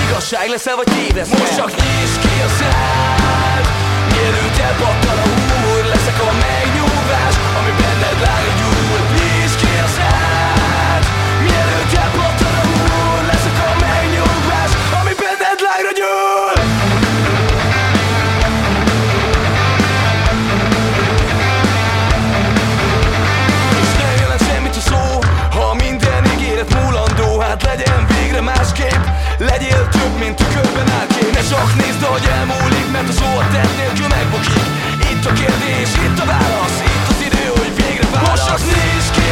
Igazság 0.07 0.47
leszel, 0.49 0.75
vagy 0.75 0.89
tévesz 0.95 1.29
Most 1.29 1.55
csak 1.55 1.71
nyisd 1.81 2.17
ki 2.23 2.35
a 2.47 2.49
szád 2.59 3.65
Mielőtt 4.13 4.57
elpattan 4.67 5.17
a 5.23 5.27
húr 5.61 5.83
Leszek 5.91 6.19
a 6.29 6.31
megnyúvás 6.43 7.35
Ami 7.57 7.71
benned 7.79 8.19
Nyisd 8.25 8.74
Legyél 29.37 29.87
több, 29.91 30.17
mint 30.19 30.35
tükörben 30.35 30.89
állkép 30.99 31.33
Ne 31.33 31.41
csak 31.49 31.75
nézd, 31.75 32.03
ahogy 32.03 32.27
elmúlik, 32.37 32.91
mert 32.91 33.09
az 33.09 33.21
óra 33.21 33.47
tett 33.53 33.77
nélkül 33.77 34.07
megbukik. 34.07 34.65
Itt 35.11 35.25
a 35.25 35.33
kérdés, 35.33 35.89
itt 36.05 36.19
a 36.19 36.25
válasz, 36.25 36.79
itt 36.89 37.07
az 37.09 37.21
idő, 37.27 37.45
hogy 37.59 37.73
végre 37.75 38.07
válasz. 38.11 38.29
Most 38.29 38.45
csak 38.47 38.59
nézd 38.59 39.11
ki 39.15 39.24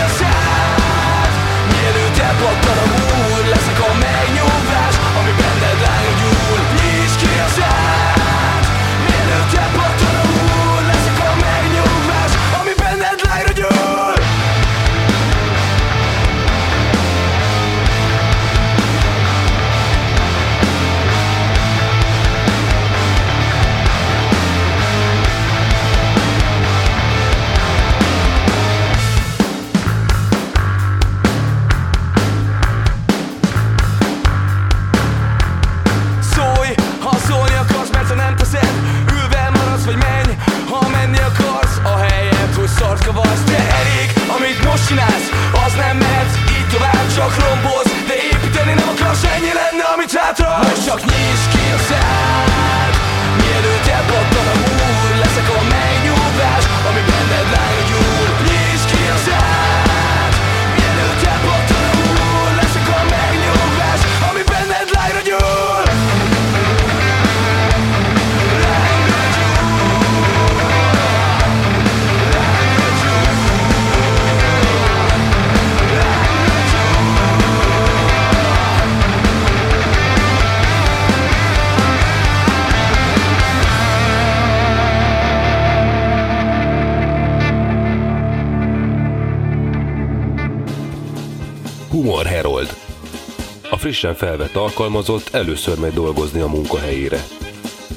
frissen 93.83 94.15
felvett 94.15 94.55
alkalmazott 94.55 95.33
először 95.33 95.77
megy 95.79 95.93
dolgozni 95.93 96.39
a 96.39 96.47
munkahelyére. 96.47 97.23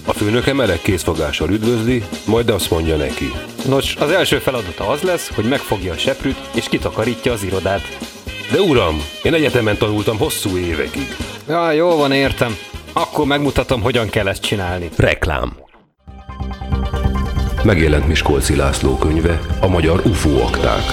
A 0.07 0.13
főnöke 0.13 0.53
meleg 0.53 0.81
készfogással 0.83 1.51
üdvözli, 1.51 2.05
majd 2.25 2.51
azt 2.51 2.71
mondja 2.71 2.97
neki. 2.97 3.33
Nos, 3.69 3.97
az 3.97 4.11
első 4.11 4.39
feladata 4.39 4.89
az 4.89 5.03
lesz, 5.03 5.35
hogy 5.35 5.45
megfogja 5.45 5.93
a 5.93 5.97
seprűt 5.97 6.37
és 6.55 6.69
kitakarítja 6.69 7.33
az 7.33 7.43
irodát. 7.43 7.99
De 8.53 8.61
uram, 8.61 8.97
én 9.23 9.35
egyetemen 9.35 9.77
tanultam 9.77 10.19
hosszú 10.19 10.57
évekig. 10.57 11.17
Ja, 11.49 11.71
jó 11.71 11.97
van, 11.97 12.13
értem. 12.13 12.57
Akkor 12.93 13.27
megmutatom, 13.27 13.83
hogyan 13.83 14.09
kell 14.09 14.29
ezt 14.29 14.43
csinálni. 14.43 14.91
Reklám. 14.97 15.57
Megjelent 17.63 18.07
Miskolci 18.07 18.57
László 18.57 18.97
könyve, 18.97 19.41
a 19.61 19.69
magyar 19.69 20.03
UFO 20.05 20.41
akták. 20.41 20.85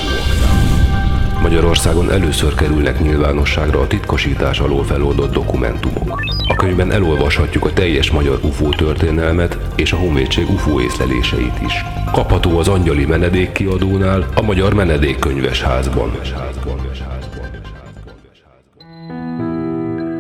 Magyarországon 1.42 2.12
először 2.12 2.56
kerülnek 2.56 3.00
nyilvánosságra 3.00 3.80
a 3.80 3.88
titkosítás 3.88 4.60
alól 4.60 4.84
feloldott 4.84 5.34
dokumentumok. 5.34 6.22
A 6.48 6.56
könyvben 6.56 6.92
elolvashatjuk 6.92 7.66
a 7.66 7.74
teljes 7.74 8.12
magyar 8.12 8.40
UFO 8.44 8.70
történelmet 8.70 9.58
és 9.76 9.94
a 9.94 9.98
honvédség 9.98 10.50
UFO 10.50 10.82
észleléseit 10.82 11.62
is. 11.66 11.74
Kapható 12.12 12.58
az 12.58 12.68
Angyali 12.68 13.06
Menedék 13.06 13.52
kiadónál, 13.52 14.28
a 14.36 14.42
Magyar 14.42 14.74
Menedékkönyves 14.74 15.62
házban. 15.62 16.12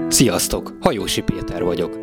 Sziasztok! 0.07 0.73
Hajósi 0.79 1.21
Péter 1.21 1.63
vagyok. 1.63 2.02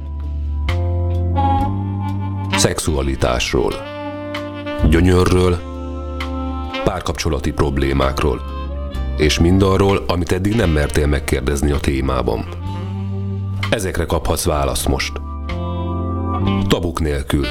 szexualitásról, 2.61 3.73
gyönyörről, 4.89 5.59
párkapcsolati 6.83 7.51
problémákról, 7.51 8.41
és 9.17 9.39
mindarról, 9.39 10.03
amit 10.07 10.31
eddig 10.31 10.55
nem 10.55 10.69
mertél 10.69 11.07
megkérdezni 11.07 11.71
a 11.71 11.79
témában. 11.79 12.45
Ezekre 13.69 14.05
kaphatsz 14.05 14.45
választ 14.45 14.87
most. 14.87 15.11
Tabuk 16.67 16.99
nélkül. 16.99 17.45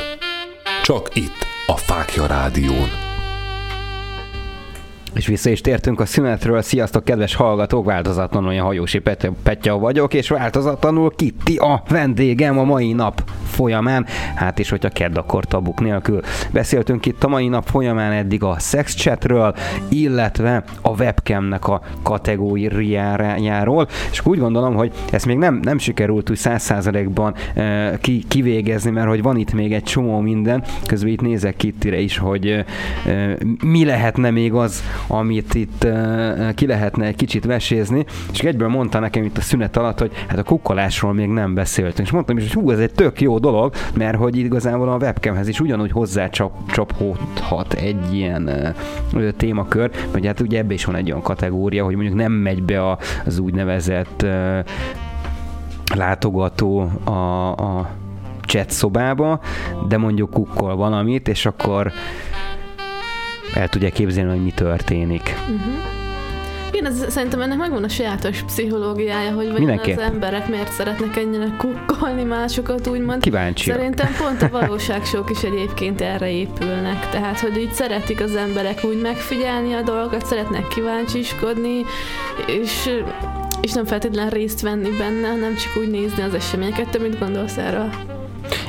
Csak 0.83 1.17
itt, 1.17 1.47
a 1.67 1.77
Fákja 1.77 2.27
Rádión. 2.27 3.10
És 5.15 5.27
vissza 5.27 5.51
is 5.51 5.61
tértünk 5.61 6.01
a 6.01 6.07
szünetről. 6.07 6.63
Sziasztok, 6.63 7.05
kedves 7.05 7.35
hallgatók! 7.35 7.85
Változatlanul 7.85 8.49
olyan 8.49 8.65
hajósi 8.65 9.03
Petya 9.43 9.79
vagyok, 9.79 10.15
és 10.15 10.29
változatlanul 10.29 11.13
Kitti 11.17 11.57
a 11.57 11.83
vendégem 11.89 12.59
a 12.59 12.65
mai 12.65 12.93
nap 12.93 13.23
folyamán. 13.45 14.07
Hát 14.35 14.59
és 14.59 14.71
hogyha 14.71 14.89
kedd, 14.89 15.17
akkor 15.17 15.45
tabuk 15.45 15.81
nélkül. 15.81 16.21
Beszéltünk 16.53 17.07
itt 17.07 17.25
a 17.25 17.29
mai 17.29 17.49
nap 17.49 17.67
folyamán 17.67 18.13
eddig 18.13 18.43
a 18.43 18.57
sex 18.59 18.95
chatről, 18.95 19.55
illetve 19.89 20.65
a 20.81 20.89
webcamnek 20.89 21.69
a 21.69 21.83
kategóriájáról, 22.03 23.89
és 24.11 24.27
úgy 24.27 24.39
gondolom, 24.39 24.75
hogy 24.75 24.93
ezt 25.11 25.27
még 25.27 25.37
nem, 25.37 25.61
nem 25.63 25.79
sikerült 25.79 26.31
úgy 26.31 26.37
száz 26.37 26.63
százalékban 26.63 27.35
e, 27.55 27.99
ki, 28.01 28.25
kivégezni, 28.29 28.91
mert 28.91 29.09
hogy 29.09 29.23
van 29.23 29.37
itt 29.37 29.53
még 29.53 29.73
egy 29.73 29.83
csomó 29.83 30.21
minden, 30.21 30.65
közben 30.87 31.13
itt 31.13 31.21
nézek 31.21 31.57
Kittire 31.57 31.99
is, 31.99 32.19
hogy 32.19 32.47
e, 32.47 32.65
mi 33.65 33.85
lehetne 33.85 34.31
még 34.31 34.53
az, 34.53 34.83
amit 35.07 35.55
itt 35.55 35.87
ki 36.55 36.67
lehetne 36.67 37.07
egy 37.07 37.17
kicsit 37.17 37.45
vesézni, 37.45 38.05
és 38.33 38.41
egyből 38.41 38.69
mondta 38.69 38.99
nekem 38.99 39.25
itt 39.25 39.37
a 39.37 39.41
szünet 39.41 39.77
alatt, 39.77 39.99
hogy 39.99 40.13
hát 40.29 40.39
a 40.39 40.43
kukkolásról 40.43 41.13
még 41.13 41.29
nem 41.29 41.55
beszéltünk, 41.55 42.07
és 42.07 42.13
mondtam 42.13 42.37
is, 42.37 42.43
hogy 42.53 42.63
hú, 42.63 42.71
ez 42.71 42.79
egy 42.79 42.93
tök 42.93 43.21
jó 43.21 43.39
dolog, 43.39 43.75
mert 43.95 44.17
hogy 44.17 44.37
igazából 44.37 44.89
a 44.89 44.97
webcamhez 44.97 45.49
is 45.49 45.61
ugyanúgy 45.61 45.93
hozzá 45.93 46.29
csap, 46.29 46.71
csapódhat 46.71 47.73
egy 47.73 48.15
ilyen 48.15 48.75
ö, 49.15 49.31
témakör, 49.31 49.91
vagy 50.13 50.27
hát 50.27 50.41
ugye 50.41 50.59
ebbe 50.59 50.75
is 50.75 50.85
van 50.85 50.95
egy 50.95 51.11
olyan 51.11 51.23
kategória, 51.23 51.85
hogy 51.85 51.95
mondjuk 51.95 52.17
nem 52.17 52.33
megy 52.33 52.63
be 52.63 52.97
az 53.25 53.39
úgynevezett 53.39 54.23
ö, 54.23 54.59
látogató 55.95 56.91
a, 57.05 57.51
a 57.51 57.91
chat 58.41 58.71
szobába, 58.71 59.41
de 59.89 59.97
mondjuk 59.97 60.31
kukkol 60.31 60.77
valamit, 60.77 61.29
és 61.29 61.47
akkor 61.47 61.93
el 63.55 63.69
tudja 63.69 63.91
képzelni, 63.91 64.31
hogy 64.31 64.43
mi 64.43 64.53
történik. 64.53 65.35
Uh-huh. 65.49 66.01
Igen, 66.73 66.93
ez, 66.93 67.13
szerintem 67.13 67.41
ennek 67.41 67.59
megvan 67.59 67.85
a 67.85 67.89
sajátos 67.89 68.43
pszichológiája, 68.43 69.33
hogy 69.33 69.53
vagy 69.53 69.91
az 69.91 69.99
emberek 69.99 70.49
miért 70.49 70.73
szeretnek 70.73 71.17
ennyire 71.17 71.55
kukkolni 71.59 72.23
másokat, 72.23 72.87
úgymond. 72.87 73.23
Kíváncsi. 73.23 73.71
Szerintem 73.71 74.09
pont 74.19 74.43
a 74.43 74.49
valóságsók 74.49 75.31
is 75.31 75.43
egyébként 75.43 76.01
erre 76.01 76.31
épülnek. 76.31 77.09
Tehát, 77.11 77.41
hogy 77.41 77.57
így 77.57 77.73
szeretik 77.73 78.21
az 78.21 78.35
emberek 78.35 78.85
úgy 78.85 79.01
megfigyelni 79.01 79.73
a 79.73 79.83
dolgokat, 79.83 80.27
szeretnek 80.27 80.69
kíváncsiskodni, 80.69 81.85
és 82.47 82.91
és 83.61 83.73
nem 83.73 83.85
feltétlenül 83.85 84.31
részt 84.31 84.61
venni 84.61 84.91
benne, 84.99 85.37
nem 85.37 85.55
csak 85.55 85.77
úgy 85.77 85.91
nézni 85.91 86.23
az 86.23 86.35
eseményeket. 86.35 86.89
Te 86.91 86.99
mit 86.99 87.19
gondolsz 87.19 87.57
erről? 87.57 87.91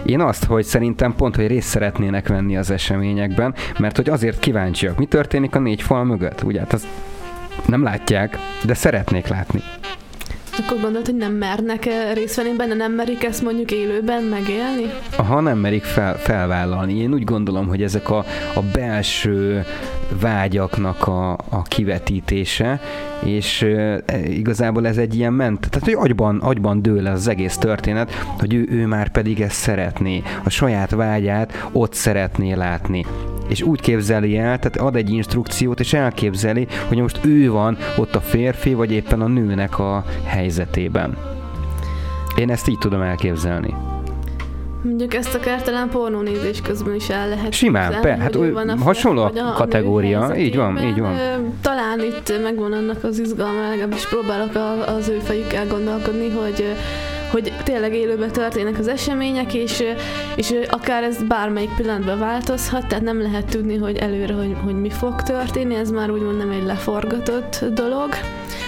Én 0.06 0.20
azt, 0.22 0.46
hogy 0.46 0.64
szerintem 0.64 1.16
pont, 1.16 1.36
hogy 1.36 1.48
részt 1.48 1.68
szeretnének 1.68 2.28
venni 2.28 2.58
az 2.58 2.72
eseményekben, 2.72 3.54
mert 3.80 3.96
hogy 3.96 4.10
azért 4.10 4.40
kíváncsiak, 4.40 4.98
mi 4.98 5.06
történik 5.06 5.56
a 5.56 5.60
négy 5.60 5.82
fal 5.82 6.04
mögött. 6.04 6.44
Ugye, 6.44 6.60
hát 6.60 6.74
az 6.74 6.88
nem 7.66 7.84
látják, 7.84 8.38
de 8.66 8.74
szeretnék 8.74 9.28
látni. 9.28 9.62
Akkor 10.58 10.80
gondolod, 10.80 11.06
hogy 11.06 11.16
nem 11.16 11.34
mernek 11.34 11.88
részt 12.14 12.36
venni 12.36 12.56
benne, 12.56 12.74
nem 12.74 12.91
merik 12.91 13.24
ezt 13.24 13.41
mondjuk 13.41 13.72
élőben 13.72 14.24
megélni? 14.24 14.91
Aha, 15.18 15.39
nem 15.39 15.58
merik 15.58 15.84
fel, 15.84 16.18
felvállalni. 16.18 16.97
Én 16.97 17.14
úgy 17.14 17.24
gondolom, 17.24 17.68
hogy 17.68 17.84
ezek 17.84 18.10
a, 18.10 18.18
a 18.56 18.62
belső 18.74 19.66
vágyaknak 20.20 21.08
a, 21.08 21.32
a 21.32 21.62
kivetítése, 21.62 22.80
és 23.24 23.62
e, 23.62 24.04
igazából 24.28 24.88
ez 24.88 24.97
egy 24.97 25.16
ilyen 25.16 25.34
ment, 25.34 25.70
tehát 25.70 25.86
hogy 25.86 26.10
agyban, 26.10 26.39
agyban 26.39 26.82
dől 26.82 27.08
az 27.08 27.28
egész 27.28 27.58
történet, 27.58 28.12
hogy 28.39 28.54
ő, 28.54 28.68
ő 28.70 28.86
már 28.86 29.12
pedig 29.12 29.41
ezt 29.41 29.56
szeretné, 29.56 30.24
a 30.43 30.49
saját 30.49 30.91
vágyát 30.91 31.68
ott 31.72 31.93
szeretné 31.93 32.54
látni 32.54 33.06
és 33.52 33.62
úgy 33.62 33.82
képzeli 33.82 34.38
el, 34.38 34.60
tehát 34.60 34.78
ad 34.78 34.95
egy 34.95 35.10
instrukciót, 35.10 35.80
és 35.80 35.93
elképzeli, 35.93 36.68
hogy 36.88 36.97
most 36.97 37.20
ő 37.26 37.52
van 37.52 37.78
ott 37.97 38.16
a 38.16 38.22
férfi, 38.22 38.74
vagy 38.74 38.91
éppen 38.91 39.22
a 39.22 39.28
nőnek 39.28 39.80
a 39.80 40.04
helyzetében. 40.24 41.18
Én 42.36 42.49
ezt 42.49 42.68
így 42.68 42.78
tudom 42.78 43.02
elképzelni. 43.02 43.74
Mondjuk 44.84 45.14
ezt 45.14 45.36
akár 45.36 45.62
talán 45.62 45.89
pornónézés 45.89 46.62
közben 46.62 46.95
is 46.95 47.10
el 47.10 47.30
lehet. 47.30 47.54
Simán, 47.54 48.02
be, 48.02 48.18
hát 48.18 48.36
van 48.36 48.70
a 48.70 48.78
hasonló 48.78 49.22
a, 49.22 49.32
a 49.36 49.54
kategória, 49.54 50.36
így 50.38 50.56
van, 50.56 50.84
így 50.84 50.99
van. 50.99 51.16
Talán 51.62 51.99
itt 51.99 52.41
megvan 52.43 52.74
annak 52.74 53.04
az 53.04 53.20
izgalma, 53.20 53.70
legalábbis 53.70 54.08
próbálok 54.08 54.52
az 54.97 55.10
ő 55.10 55.20
fejükkel 55.20 55.68
gondolkodni, 55.68 56.30
hogy 56.30 56.66
hogy 57.32 57.54
tényleg 57.64 57.94
élőben 57.94 58.32
történnek 58.32 58.80
az 58.80 58.88
események, 58.88 59.54
és, 59.54 59.84
és 60.36 60.54
akár 60.70 61.04
ez 61.04 61.24
bármelyik 61.24 61.76
pillanatban 61.76 62.20
változhat, 62.20 62.88
tehát 62.88 63.04
nem 63.04 63.22
lehet 63.22 63.46
tudni, 63.46 63.78
hogy 63.78 63.98
előre, 63.98 64.34
hogy, 64.34 64.56
hogy 64.64 64.82
mi 64.82 64.90
fog 64.90 65.22
történni, 65.22 65.76
ez 65.76 65.90
már 65.90 66.12
úgymond 66.12 66.38
nem 66.38 66.52
egy 66.52 66.64
leforgatott 66.64 67.66
dolog. 67.74 68.10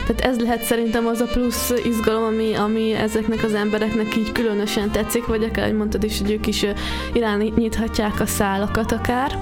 Tehát 0.05 0.21
ez 0.21 0.39
lehet 0.39 0.63
szerintem 0.63 1.07
az 1.07 1.19
a 1.19 1.25
plusz 1.25 1.73
izgalom, 1.83 2.23
ami, 2.23 2.53
ami 2.53 2.93
ezeknek 2.93 3.43
az 3.43 3.53
embereknek 3.53 4.15
így 4.15 4.31
különösen 4.31 4.91
tetszik, 4.91 5.25
vagy 5.25 5.43
akár, 5.43 5.65
hogy 5.65 5.77
mondtad 5.77 6.03
is, 6.03 6.19
hogy 6.21 6.31
ők 6.31 6.47
is 6.47 6.65
irányíthatják 7.13 8.19
a 8.19 8.25
szálakat 8.25 8.91
akár. 8.91 9.37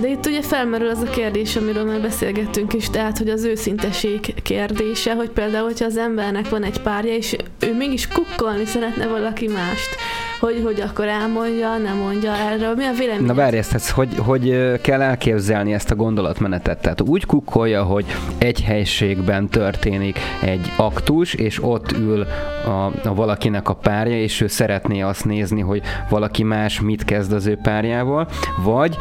De 0.00 0.08
itt 0.08 0.26
ugye 0.26 0.42
felmerül 0.42 0.88
az 0.88 1.02
a 1.02 1.10
kérdés, 1.10 1.56
amiről 1.56 1.84
már 1.84 2.00
beszélgettünk 2.00 2.72
is, 2.72 2.90
tehát, 2.90 3.18
hogy 3.18 3.28
az 3.28 3.44
őszinteség 3.44 4.42
kérdése, 4.42 5.14
hogy 5.14 5.30
például, 5.30 5.64
hogyha 5.64 5.84
az 5.84 5.96
embernek 5.96 6.48
van 6.48 6.62
egy 6.62 6.80
párja, 6.80 7.14
és 7.14 7.36
ő 7.60 7.74
mégis 7.74 8.08
kukkolni 8.08 8.64
szeretne 8.64 9.06
valaki 9.06 9.48
mást, 9.48 9.96
hogy, 10.44 10.62
hogy 10.64 10.80
akkor 10.80 11.06
elmondja, 11.06 11.76
nem 11.76 11.96
mondja 11.96 12.32
erről. 12.32 12.74
Mi 12.74 12.84
a 12.84 12.92
vélemény? 12.92 13.26
Na 13.26 13.34
várj 13.34 13.56
ezt, 13.56 13.90
hogy, 13.90 14.08
hogy 14.18 14.72
kell 14.80 15.02
elképzelni 15.02 15.72
ezt 15.72 15.90
a 15.90 15.94
gondolatmenetet? 15.94 16.80
Tehát 16.80 17.00
úgy 17.00 17.26
kukkolja, 17.26 17.82
hogy 17.82 18.04
egy 18.38 18.62
helységben 18.62 19.48
történik 19.48 20.18
egy 20.42 20.72
aktus, 20.76 21.34
és 21.34 21.62
ott 21.62 21.92
ül 21.92 22.26
a, 22.64 23.08
a 23.08 23.14
valakinek 23.14 23.68
a 23.68 23.74
párja, 23.74 24.20
és 24.20 24.40
ő 24.40 24.46
szeretné 24.46 25.00
azt 25.00 25.24
nézni, 25.24 25.60
hogy 25.60 25.82
valaki 26.08 26.42
más 26.42 26.80
mit 26.80 27.04
kezd 27.04 27.32
az 27.32 27.46
ő 27.46 27.58
párjával, 27.62 28.28
vagy 28.64 28.96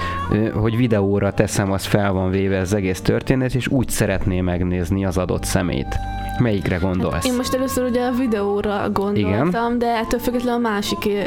hogy 0.53 0.77
videóra 0.77 1.33
teszem, 1.33 1.71
az 1.71 1.85
fel 1.85 2.11
van 2.11 2.29
véve 2.29 2.59
az 2.59 2.73
egész 2.73 3.01
történet, 3.01 3.53
és 3.53 3.67
úgy 3.67 3.89
szeretné 3.89 4.41
megnézni 4.41 5.05
az 5.05 5.17
adott 5.17 5.43
szemét. 5.43 5.99
Melyikre 6.39 6.77
gondolsz? 6.77 7.13
Hát 7.13 7.25
én 7.25 7.35
most 7.35 7.53
először 7.53 7.83
ugye 7.89 8.05
a 8.05 8.11
videóra 8.11 8.89
gondoltam, 8.91 9.47
Igen. 9.47 9.77
de 9.77 9.87
ettől 9.87 10.19
függetlenül 10.19 10.55
a 10.55 10.69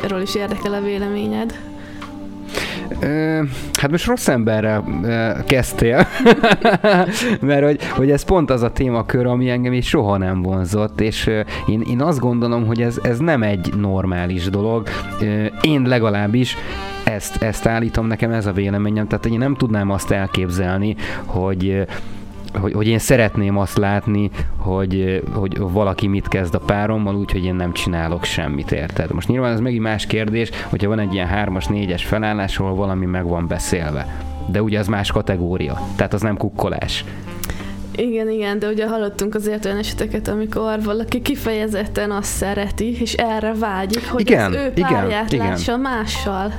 másikról 0.07 0.21
is 0.21 0.35
érdekel 0.35 0.75
a 0.75 0.81
véleményed. 0.81 1.59
Hát 3.73 3.91
most 3.91 4.07
rossz 4.07 4.29
emberrel 4.29 4.85
kezdtél, 5.47 6.07
mert 7.41 7.65
hogy, 7.65 7.85
hogy 7.85 8.11
ez 8.11 8.23
pont 8.23 8.51
az 8.51 8.63
a 8.63 8.73
témakör, 8.73 9.27
ami 9.27 9.51
engem 9.51 9.73
is 9.73 9.89
soha 9.89 10.17
nem 10.17 10.43
vonzott, 10.43 11.01
és 11.01 11.31
én, 11.67 11.81
én 11.81 12.03
azt 12.03 12.19
gondolom, 12.19 12.67
hogy 12.67 12.83
ez, 12.83 12.99
ez 13.03 13.19
nem 13.19 13.43
egy 13.43 13.75
normális 13.77 14.49
dolog. 14.49 14.89
Én 15.61 15.83
legalábbis 15.83 16.57
ezt, 17.05 17.43
ezt 17.43 17.67
állítom, 17.67 18.07
nekem 18.07 18.31
ez 18.31 18.47
a 18.47 18.53
véleményem, 18.53 19.07
tehát 19.07 19.27
én 19.27 19.39
nem 19.39 19.55
tudnám 19.55 19.91
azt 19.91 20.11
elképzelni, 20.11 20.97
hogy 21.25 21.87
hogy, 22.61 22.73
hogy 22.73 22.87
én 22.87 22.99
szeretném 22.99 23.59
azt 23.59 23.77
látni, 23.77 24.31
hogy, 24.57 25.23
hogy 25.35 25.59
valaki 25.59 26.07
mit 26.07 26.29
kezd 26.29 26.55
a 26.55 26.59
párommal, 26.59 27.15
úgyhogy 27.15 27.45
én 27.45 27.55
nem 27.55 27.73
csinálok 27.73 28.25
semmit, 28.25 28.73
érted? 28.73 29.13
Most 29.13 29.29
nyilván 29.29 29.53
ez 29.53 29.61
megint 29.61 29.83
más 29.83 30.07
kérdés, 30.07 30.51
hogyha 30.69 30.89
van 30.89 30.99
egy 30.99 31.15
ilyen 31.15 31.27
hármas, 31.27 31.67
négyes 31.67 32.05
felállás, 32.05 32.59
ahol 32.59 32.75
valami 32.75 33.07
meg 33.07 33.27
van 33.27 33.47
beszélve. 33.47 34.07
De 34.49 34.63
ugye 34.63 34.79
az 34.79 34.87
más 34.87 35.11
kategória, 35.11 35.81
tehát 35.97 36.13
az 36.15 36.21
nem 36.21 36.37
kukkolás. 36.37 37.05
Igen, 37.97 38.31
igen, 38.31 38.59
de 38.59 38.69
ugye 38.69 38.89
hallottunk 38.89 39.35
azért 39.35 39.65
olyan 39.65 39.79
eseteket, 39.79 40.29
amikor 40.29 40.83
valaki 40.83 41.23
kifejezetten 41.23 42.11
azt 42.11 42.31
szereti, 42.31 43.01
és 43.01 43.13
erre 43.13 43.55
vágyik, 43.55 44.09
hogy 44.09 44.21
igen, 44.21 44.51
az 44.51 44.57
ő 44.57 44.73
párját 44.81 45.33
igen, 45.33 45.47
lássa 45.47 45.73
igen. 45.73 45.81
mással 45.81 46.53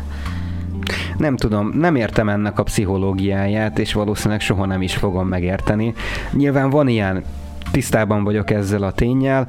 nem 1.18 1.36
tudom, 1.36 1.72
nem 1.74 1.96
értem 1.96 2.30
ennek 2.30 2.60
a 2.60 2.64
pszichológiáját, 2.64 3.80
és 3.80 3.94
valószínűleg 3.94 4.42
soha 4.42 4.66
nem 4.66 4.82
is 4.82 4.96
fogom 4.96 5.28
megérteni. 5.28 5.94
Nyilván 6.32 6.70
van 6.70 6.88
ilyen, 6.88 7.24
tisztában 7.72 8.24
vagyok 8.24 8.50
ezzel 8.50 8.84
a 8.84 8.92
tényel, 8.92 9.48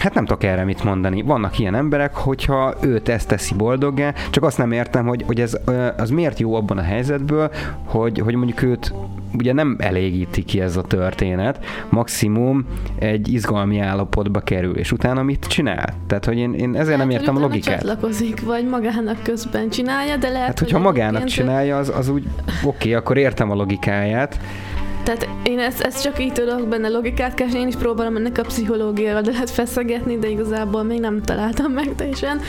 Hát 0.00 0.14
nem 0.14 0.24
tudok 0.24 0.44
erre 0.44 0.64
mit 0.64 0.84
mondani. 0.84 1.22
Vannak 1.22 1.58
ilyen 1.58 1.74
emberek, 1.74 2.14
hogyha 2.14 2.74
őt 2.80 3.08
ezt 3.08 3.28
teszi 3.28 3.54
boldoggá, 3.54 4.14
csak 4.30 4.44
azt 4.44 4.58
nem 4.58 4.72
értem, 4.72 5.06
hogy, 5.06 5.22
hogy 5.26 5.40
ez 5.40 5.58
az 5.96 6.10
miért 6.10 6.38
jó 6.38 6.54
abban 6.54 6.78
a 6.78 6.82
helyzetből, 6.82 7.50
hogy, 7.84 8.18
hogy 8.18 8.34
mondjuk 8.34 8.62
őt 8.62 8.92
ugye 9.38 9.52
nem 9.52 9.76
elégíti 9.78 10.42
ki 10.42 10.60
ez 10.60 10.76
a 10.76 10.82
történet, 10.82 11.64
maximum 11.88 12.66
egy 12.98 13.32
izgalmi 13.32 13.78
állapotba 13.78 14.40
kerül, 14.40 14.76
és 14.76 14.92
utána 14.92 15.22
mit 15.22 15.46
csinál? 15.46 15.94
Tehát, 16.06 16.24
hogy 16.24 16.36
én, 16.38 16.54
én 16.54 16.74
ezért 16.74 16.98
hát, 16.98 16.98
nem 16.98 17.10
értem 17.10 17.36
a 17.36 17.40
logikát. 17.40 17.78
csatlakozik, 17.80 18.44
vagy 18.44 18.68
magának 18.68 19.22
közben 19.22 19.68
csinálja, 19.68 20.16
de 20.16 20.28
lehet, 20.28 20.46
Hát, 20.46 20.58
hogyha 20.58 20.76
hogy 20.76 20.86
magának 20.86 21.24
csinálja, 21.24 21.76
az, 21.76 21.92
az 21.96 22.08
úgy 22.08 22.26
oké, 22.46 22.66
okay, 22.66 22.94
akkor 22.94 23.16
értem 23.16 23.50
a 23.50 23.54
logikáját, 23.54 24.40
tehát 25.02 25.28
én 25.42 25.58
ezt, 25.58 25.80
ezt 25.80 26.02
csak 26.02 26.20
így 26.20 26.32
tudok 26.32 26.68
benne 26.68 26.88
logikát 26.88 27.34
keresni, 27.34 27.58
én 27.58 27.66
is 27.66 27.76
próbálom 27.76 28.16
ennek 28.16 28.38
a 28.38 28.42
pszichológiával 28.42 29.22
lehet 29.22 29.50
feszegetni, 29.50 30.18
de 30.18 30.28
igazából 30.28 30.82
még 30.82 31.00
nem 31.00 31.22
találtam 31.22 31.72
meg 31.72 31.94
teljesen, 31.96 32.40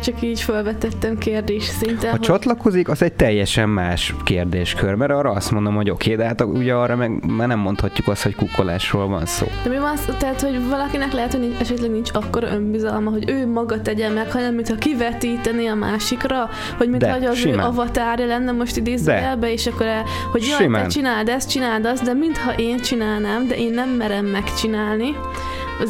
csak 0.00 0.22
így 0.22 0.40
felvetettem 0.40 1.18
kérdés 1.18 1.64
szinten. 1.64 2.10
Ha 2.10 2.16
hogy... 2.16 2.20
csatlakozik, 2.20 2.88
az 2.88 3.02
egy 3.02 3.12
teljesen 3.12 3.68
más 3.68 4.14
kérdéskör, 4.24 4.94
mert 4.94 5.12
arra 5.12 5.30
azt 5.30 5.50
mondom, 5.50 5.74
hogy 5.74 5.90
oké, 5.90 6.12
okay, 6.12 6.24
de 6.24 6.28
hát 6.28 6.40
ugye 6.40 6.74
arra 6.74 6.96
meg 6.96 7.24
már 7.26 7.48
nem 7.48 7.58
mondhatjuk 7.58 8.08
azt, 8.08 8.22
hogy 8.22 8.34
kukkolásról 8.34 9.08
van 9.08 9.26
szó. 9.26 9.46
De 9.62 9.68
mi 9.68 9.78
van, 9.78 9.96
tehát, 10.18 10.40
hogy 10.40 10.68
valakinek 10.68 11.12
lehet, 11.12 11.32
hogy 11.32 11.56
esetleg 11.60 11.90
nincs 11.90 12.10
akkor 12.12 12.42
önbizalma, 12.42 13.10
hogy 13.10 13.30
ő 13.30 13.46
maga 13.46 13.82
tegye 13.82 14.08
meg, 14.08 14.30
hanem 14.30 14.54
mintha 14.54 14.74
kivetíteni 14.74 15.66
a 15.66 15.74
másikra, 15.74 16.48
hogy 16.76 16.88
mintha 16.88 17.28
az 17.28 17.44
ő 17.44 17.54
avatárja 17.54 18.26
lenne 18.26 18.52
most 18.52 18.76
idézőjelbe, 18.76 19.52
és 19.52 19.66
akkor, 19.66 19.86
hogy 20.32 20.46
jaj, 20.58 20.68
te 20.68 20.86
csináld 20.86 21.28
ezt, 21.28 21.50
csináld 21.50 21.77
azt, 21.84 22.04
de 22.04 22.12
mintha 22.12 22.54
én 22.56 22.78
csinálnám, 22.78 23.46
de 23.48 23.56
én 23.56 23.72
nem 23.72 23.88
merem 23.88 24.26
megcsinálni. 24.26 25.16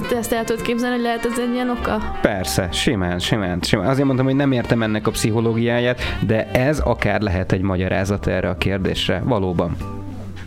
De 0.08 0.16
ezt 0.16 0.32
el 0.32 0.44
tudod 0.44 0.62
képzelni, 0.62 0.94
hogy 0.94 1.04
lehet 1.04 1.24
ez 1.24 1.38
egy 1.38 1.54
ilyen 1.54 1.70
oka? 1.70 2.18
Persze, 2.20 2.68
simán, 2.72 3.18
simán, 3.18 3.60
simán. 3.62 3.86
Azért 3.86 4.04
mondtam, 4.04 4.26
hogy 4.26 4.36
nem 4.36 4.52
értem 4.52 4.82
ennek 4.82 5.06
a 5.06 5.10
pszichológiáját, 5.10 6.00
de 6.26 6.50
ez 6.50 6.78
akár 6.78 7.20
lehet 7.20 7.52
egy 7.52 7.60
magyarázat 7.60 8.26
erre 8.26 8.48
a 8.48 8.56
kérdésre. 8.56 9.22
Valóban. 9.24 9.76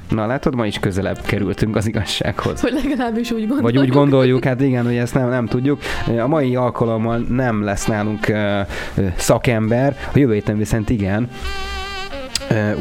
Na 0.10 0.26
látod, 0.26 0.56
ma 0.56 0.66
is 0.66 0.80
közelebb 0.80 1.22
kerültünk 1.22 1.76
az 1.76 1.88
igazsághoz. 1.88 2.62
Hogy 2.62 2.80
legalábbis 2.84 3.32
úgy 3.32 3.48
gondoljuk. 3.48 3.62
Vagy 3.62 3.78
úgy 3.78 3.90
gondoljuk, 3.90 4.44
hát 4.44 4.62
igen, 4.62 4.86
hogy 4.86 4.96
ezt 4.96 5.14
nem, 5.14 5.30
nem 5.30 5.46
tudjuk. 5.46 5.82
A 6.20 6.28
mai 6.28 6.56
alkalommal 6.56 7.18
nem 7.30 7.64
lesz 7.64 7.86
nálunk 7.86 8.28
uh, 8.30 8.60
szakember, 9.16 9.98
a 10.14 10.18
jövő 10.18 10.34
héten 10.34 10.58
viszont 10.58 10.90
igen, 10.90 11.30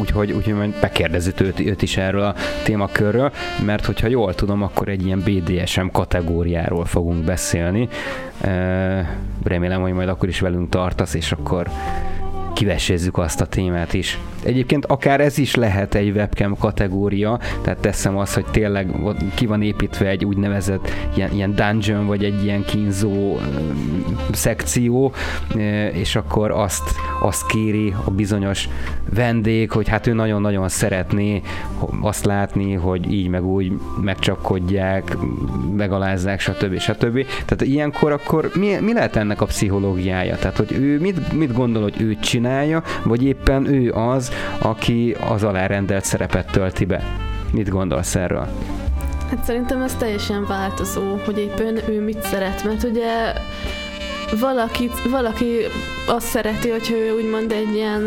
úgyhogy, 0.00 0.32
úgyhogy 0.32 0.54
majd 0.54 0.74
bekérdezzük 0.80 1.40
őt, 1.40 1.60
őt 1.60 1.82
is 1.82 1.96
erről 1.96 2.22
a 2.22 2.34
témakörről, 2.64 3.32
mert 3.64 3.86
hogyha 3.86 4.08
jól 4.08 4.34
tudom, 4.34 4.62
akkor 4.62 4.88
egy 4.88 5.06
ilyen 5.06 5.22
BDSM 5.24 5.86
kategóriáról 5.92 6.84
fogunk 6.84 7.24
beszélni. 7.24 7.88
Remélem, 9.44 9.80
hogy 9.80 9.92
majd 9.92 10.08
akkor 10.08 10.28
is 10.28 10.40
velünk 10.40 10.68
tartasz, 10.68 11.14
és 11.14 11.32
akkor 11.32 11.66
kivesézzük 12.52 13.18
azt 13.18 13.40
a 13.40 13.46
témát 13.46 13.92
is. 13.92 14.18
Egyébként 14.42 14.86
akár 14.86 15.20
ez 15.20 15.38
is 15.38 15.54
lehet 15.54 15.94
egy 15.94 16.10
webcam 16.10 16.56
kategória, 16.58 17.38
tehát 17.62 17.78
teszem 17.78 18.16
azt, 18.16 18.34
hogy 18.34 18.44
tényleg 18.44 18.90
ki 19.34 19.46
van 19.46 19.62
építve 19.62 20.06
egy 20.06 20.24
úgynevezett 20.24 20.90
ilyen, 21.16 21.32
ilyen 21.32 21.54
dungeon, 21.54 22.06
vagy 22.06 22.24
egy 22.24 22.44
ilyen 22.44 22.64
kínzó 22.64 23.38
szekció, 24.32 25.12
és 25.92 26.16
akkor 26.16 26.50
azt, 26.50 26.90
azt 27.20 27.46
kéri 27.46 27.94
a 28.04 28.10
bizonyos 28.10 28.68
vendég, 29.14 29.70
hogy 29.70 29.88
hát 29.88 30.06
ő 30.06 30.12
nagyon-nagyon 30.12 30.68
szeretné 30.68 31.42
azt 32.00 32.24
látni, 32.24 32.72
hogy 32.72 33.12
így 33.12 33.28
meg 33.28 33.44
úgy 33.44 33.72
megcsapkodják, 34.00 35.16
megalázzák, 35.76 36.40
stb. 36.40 36.78
stb. 36.78 37.26
Tehát 37.44 37.60
ilyenkor 37.60 38.12
akkor 38.12 38.50
mi, 38.54 38.76
mi 38.80 38.92
lehet 38.92 39.16
ennek 39.16 39.40
a 39.40 39.46
pszichológiája? 39.46 40.36
Tehát, 40.36 40.56
hogy 40.56 40.72
ő 40.72 41.00
mit, 41.00 41.32
mit 41.32 41.52
gondol, 41.52 41.82
hogy 41.82 41.94
ő 41.98 42.16
csinálja, 42.40 42.82
vagy 43.04 43.24
éppen 43.24 43.66
ő 43.66 43.92
az, 43.92 44.30
aki 44.58 45.16
az 45.28 45.44
alárendelt 45.44 46.04
szerepet 46.04 46.50
tölti 46.50 46.84
be. 46.84 47.02
Mit 47.52 47.68
gondolsz 47.68 48.14
erről? 48.14 48.48
Hát 49.30 49.44
szerintem 49.44 49.82
ez 49.82 49.94
teljesen 49.94 50.46
változó, 50.46 51.16
hogy 51.24 51.38
éppen 51.38 51.78
ő 51.88 52.00
mit 52.04 52.22
szeret, 52.22 52.64
mert 52.64 52.82
ugye 52.82 53.32
valaki, 54.40 54.90
valaki 55.10 55.56
azt 56.06 56.26
szereti, 56.26 56.70
hogy 56.70 56.90
ő 56.90 57.12
úgymond 57.12 57.52
egy 57.52 57.74
ilyen 57.74 58.02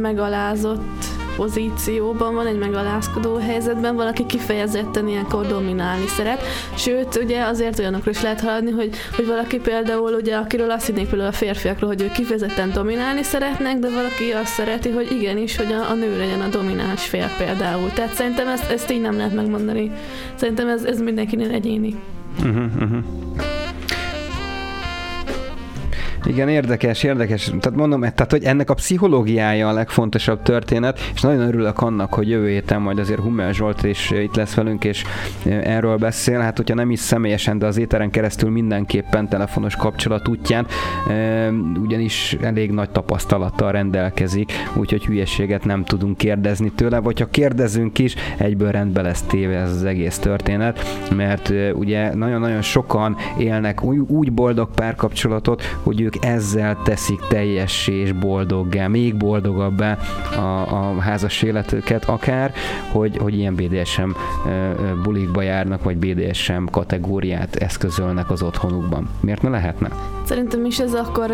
megalázott 0.00 1.04
pozícióban 1.36 2.34
van, 2.34 2.46
egy 2.46 2.58
megalázkodó 2.58 3.36
helyzetben, 3.36 3.96
valaki 3.96 4.26
kifejezetten 4.26 5.08
ilyenkor 5.08 5.46
dominálni 5.46 6.06
szeret. 6.06 6.42
Sőt, 6.76 7.16
ugye 7.22 7.42
azért 7.42 7.78
olyanokra 7.78 8.10
is 8.10 8.22
lehet 8.22 8.40
haladni, 8.40 8.70
hogy, 8.70 8.90
hogy 9.16 9.26
valaki 9.26 9.58
például, 9.58 10.12
ugye, 10.12 10.36
akiről 10.36 10.70
azt 10.70 10.86
hinnék 10.86 11.08
például 11.08 11.30
a 11.30 11.32
férfiakról, 11.32 11.90
hogy 11.90 12.02
ő 12.02 12.10
kifejezetten 12.14 12.70
dominálni 12.72 13.22
szeretnek, 13.22 13.78
de 13.78 13.90
valaki 13.90 14.30
azt 14.42 14.52
szereti, 14.52 14.90
hogy 14.90 15.12
igenis, 15.12 15.56
hogy 15.56 15.72
a, 15.72 15.90
a 15.90 15.94
nő 15.94 16.18
legyen 16.18 16.40
a 16.40 16.48
domináns 16.48 17.06
fél 17.06 17.30
például. 17.38 17.90
Tehát 17.92 18.14
szerintem 18.14 18.48
ezt, 18.48 18.70
ezt 18.70 18.90
így 18.90 19.00
nem 19.00 19.16
lehet 19.16 19.34
megmondani. 19.34 19.90
Szerintem 20.34 20.68
ez, 20.68 20.84
ez 20.84 21.00
mindenkinél 21.00 21.50
egyéni. 21.50 21.94
Uh-huh, 22.38 22.64
uh-huh. 22.76 23.04
Igen, 26.26 26.48
érdekes, 26.48 27.02
érdekes. 27.02 27.44
Tehát 27.44 27.78
mondom, 27.78 28.00
tehát, 28.00 28.30
hogy 28.30 28.44
ennek 28.44 28.70
a 28.70 28.74
pszichológiája 28.74 29.68
a 29.68 29.72
legfontosabb 29.72 30.42
történet, 30.42 31.10
és 31.14 31.20
nagyon 31.20 31.40
örülök 31.40 31.80
annak, 31.80 32.14
hogy 32.14 32.28
jövő 32.28 32.48
héten 32.48 32.80
majd 32.80 32.98
azért 32.98 33.20
Hummel 33.20 33.52
Zsolt 33.52 33.82
is 33.82 34.10
itt 34.10 34.34
lesz 34.34 34.54
velünk, 34.54 34.84
és 34.84 35.04
erről 35.44 35.96
beszél. 35.96 36.38
Hát, 36.38 36.56
hogyha 36.56 36.74
nem 36.74 36.90
is 36.90 36.98
személyesen, 36.98 37.58
de 37.58 37.66
az 37.66 37.76
éteren 37.76 38.10
keresztül 38.10 38.50
mindenképpen 38.50 39.28
telefonos 39.28 39.76
kapcsolat 39.76 40.28
útján, 40.28 40.66
ugyanis 41.82 42.36
elég 42.40 42.70
nagy 42.70 42.90
tapasztalattal 42.90 43.72
rendelkezik, 43.72 44.52
úgyhogy 44.74 45.04
hülyeséget 45.04 45.64
nem 45.64 45.84
tudunk 45.84 46.16
kérdezni 46.16 46.72
tőle, 46.72 46.98
vagy 46.98 47.20
ha 47.20 47.26
kérdezünk 47.26 47.98
is, 47.98 48.14
egyből 48.36 48.70
rendbe 48.70 49.02
lesz 49.02 49.22
téve 49.22 49.56
ez 49.56 49.70
az 49.70 49.84
egész 49.84 50.18
történet, 50.18 50.80
mert 51.16 51.52
ugye 51.74 52.14
nagyon-nagyon 52.14 52.62
sokan 52.62 53.16
élnek 53.38 53.82
úgy 53.82 54.32
boldog 54.32 54.68
párkapcsolatot, 54.74 55.62
hogy 55.82 56.00
ők 56.00 56.13
ők 56.14 56.24
ezzel 56.24 56.76
teszik 56.84 57.20
teljessé 57.28 57.92
és 57.92 58.12
boldoggá, 58.12 58.88
még 58.88 59.16
boldogabbá 59.16 59.98
a, 60.36 60.40
a 60.40 61.00
házas 61.00 61.42
életüket 61.42 62.04
akár, 62.04 62.52
hogy, 62.92 63.16
hogy 63.16 63.38
ilyen 63.38 63.54
BDSM 63.54 64.10
bulikba 65.02 65.42
járnak, 65.42 65.82
vagy 65.82 65.96
BDSM 65.96 66.64
kategóriát 66.70 67.56
eszközölnek 67.56 68.30
az 68.30 68.42
otthonukban. 68.42 69.08
Miért 69.20 69.42
ne 69.42 69.48
lehetne? 69.48 69.88
Szerintem 70.24 70.64
is 70.64 70.78
ez 70.78 70.94
akkor, 70.94 71.30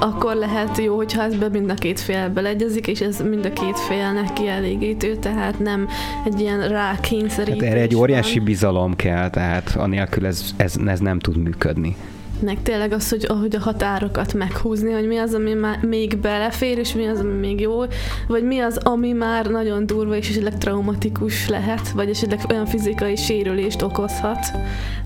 akkor 0.00 0.34
lehet 0.34 0.78
jó, 0.78 0.96
hogyha 0.96 1.22
ez 1.22 1.36
be 1.36 1.48
mind 1.48 1.70
a 1.70 1.74
két 1.74 2.00
fél 2.00 2.28
beleegyezik, 2.28 2.86
és 2.86 3.00
ez 3.00 3.22
mind 3.22 3.44
a 3.44 3.52
két 3.52 3.78
félnek 3.78 4.32
kielégítő, 4.32 5.16
tehát 5.16 5.58
nem 5.58 5.88
egy 6.24 6.40
ilyen 6.40 6.68
rákényszerítés. 6.68 7.62
Hát 7.62 7.72
erre 7.72 7.80
egy 7.80 7.96
óriási 7.96 8.36
van. 8.36 8.44
bizalom 8.44 8.96
kell, 8.96 9.30
tehát 9.30 9.76
anélkül 9.76 10.26
ez, 10.26 10.54
ez, 10.56 10.74
ez 10.86 11.00
nem 11.00 11.18
tud 11.18 11.36
működni 11.36 11.96
meg 12.40 12.62
tényleg 12.62 12.92
az, 12.92 13.08
hogy, 13.08 13.26
hogy 13.26 13.56
a 13.56 13.60
határokat 13.60 14.32
meghúzni, 14.32 14.92
hogy 14.92 15.06
mi 15.06 15.16
az, 15.16 15.34
ami 15.34 15.52
már 15.52 15.78
még 15.82 16.18
belefér, 16.18 16.78
és 16.78 16.94
mi 16.94 17.06
az, 17.06 17.18
ami 17.18 17.32
még 17.32 17.60
jó, 17.60 17.82
vagy 18.28 18.42
mi 18.42 18.58
az, 18.58 18.76
ami 18.76 19.12
már 19.12 19.46
nagyon 19.46 19.86
durva 19.86 20.16
és 20.16 20.28
esetleg 20.28 20.58
traumatikus 20.58 21.48
lehet, 21.48 21.90
vagy 21.90 22.08
esetleg 22.08 22.40
olyan 22.50 22.66
fizikai 22.66 23.16
sérülést 23.16 23.82
okozhat. 23.82 24.46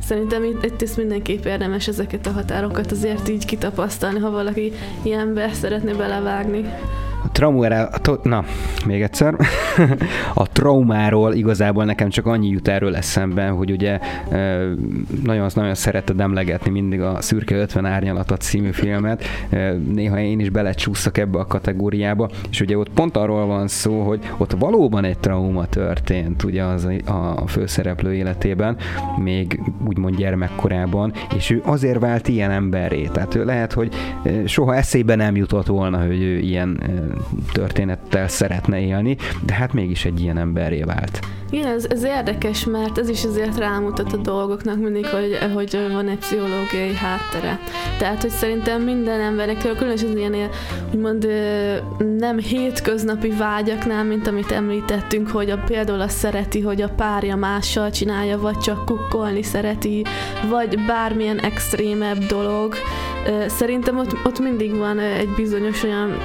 Szerintem 0.03 0.45
itt, 0.45 0.64
itt 0.64 0.81
is 0.81 0.95
mindenképp 0.95 1.45
érdemes 1.45 1.89
ezeket 1.89 2.26
a 2.26 2.33
határokat 2.33 2.93
azért 2.93 3.28
így 3.28 3.45
kitapasztalni, 3.45 4.18
ha 4.18 4.31
valaki 4.31 4.72
ilyenbe 5.03 5.53
szeretné 5.53 5.93
belevágni. 5.93 6.64
A 7.25 7.31
traumára, 7.33 7.87
a 7.87 7.99
to, 7.99 8.16
na, 8.23 8.45
még 8.87 9.03
egyszer. 9.03 9.35
a 10.35 10.49
traumáról 10.49 11.35
igazából 11.35 11.85
nekem 11.85 12.09
csak 12.09 12.27
annyi 12.27 12.49
jut 12.49 12.68
erről 12.68 12.97
eszembe, 12.97 13.49
hogy 13.49 13.71
ugye 13.71 13.99
nagyon, 15.25 15.51
nagyon 15.55 15.75
szereted 15.75 16.21
emlegetni 16.21 16.71
mindig 16.71 17.01
a 17.01 17.21
Szürke 17.21 17.57
50 17.57 17.85
árnyalatot 17.87 18.41
című 18.41 18.71
filmet. 18.71 19.25
Néha 19.93 20.18
én 20.18 20.41
is 20.41 20.51
belecsúszok 20.51 21.18
ebbe 21.18 21.39
a 21.39 21.47
kategóriába, 21.47 22.31
és 22.51 22.61
ugye 22.61 22.79
ott 22.79 22.91
pont 22.91 23.16
arról 23.16 23.47
van 23.47 23.68
szó, 23.68 24.01
hogy 24.03 24.21
ott 24.37 24.53
valóban 24.59 25.05
egy 25.05 25.18
trauma 25.18 25.66
történt 25.66 26.43
ugye 26.43 26.62
az 26.62 26.89
a 27.05 27.47
főszereplő 27.47 28.14
életében, 28.14 28.77
még 29.18 29.61
úgymond 29.87 30.16
gyermekkorában, 30.16 31.12
és 31.37 31.51
ő 31.51 31.62
azért 31.64 31.99
vált 31.99 32.29
ilyen 32.29 32.51
emberré. 32.51 33.09
Tehát 33.12 33.35
ő 33.35 33.45
lehet, 33.45 33.73
hogy 33.73 33.95
soha 34.45 34.75
eszébe 34.75 35.14
nem 35.14 35.37
jutott 35.37 35.66
volna, 35.66 35.99
hogy 36.07 36.23
ő 36.23 36.39
ilyen 36.39 36.81
történettel 37.53 38.29
szeretne 38.29 38.81
élni, 38.81 39.17
de 39.47 39.55
hát 39.55 39.73
mégis 39.73 40.05
egy 40.05 40.21
ilyen 40.21 40.39
emberré 40.39 40.83
vált. 40.83 41.21
Igen, 41.51 41.67
ez, 41.67 41.87
ez 41.91 42.03
érdekes, 42.05 42.65
mert 42.65 42.99
ez 42.99 43.09
is 43.09 43.25
azért 43.25 43.59
rámutat 43.59 44.13
a 44.13 44.17
dolgoknak 44.17 44.79
mindig, 44.79 45.07
hogy, 45.07 45.39
hogy 45.55 45.79
van 45.93 46.09
egy 46.09 46.19
pszichológiai 46.19 46.95
háttere. 46.95 47.59
Tehát, 47.99 48.21
hogy 48.21 48.31
szerintem 48.31 48.83
minden 48.83 49.21
embernek, 49.21 49.77
különösen 49.77 50.19
ilyen 50.19 50.35
úgymond 50.93 51.29
nem 52.19 52.39
hétköznapi 52.39 53.29
vágyaknál, 53.29 54.05
mint 54.05 54.27
amit 54.27 54.51
említettünk, 54.51 55.29
hogy 55.29 55.51
a, 55.51 55.59
például 55.59 56.01
azt 56.01 56.17
szereti, 56.17 56.61
hogy 56.61 56.83
a 56.83 56.89
párja 56.89 57.37
mással 57.37 57.91
csinálja, 57.91 58.39
vagy 58.39 58.59
csak 58.59 58.85
kukkolni 58.85 59.43
szereti, 59.43 60.05
vagy 60.49 60.79
bármilyen 60.87 61.39
extrémebb 61.39 62.19
dolog. 62.19 62.75
Szerintem 63.47 63.99
ott, 63.99 64.17
ott 64.25 64.39
mindig 64.39 64.77
van 64.77 64.99
egy 64.99 65.35
bizonyos 65.37 65.83
olyan 65.83 66.17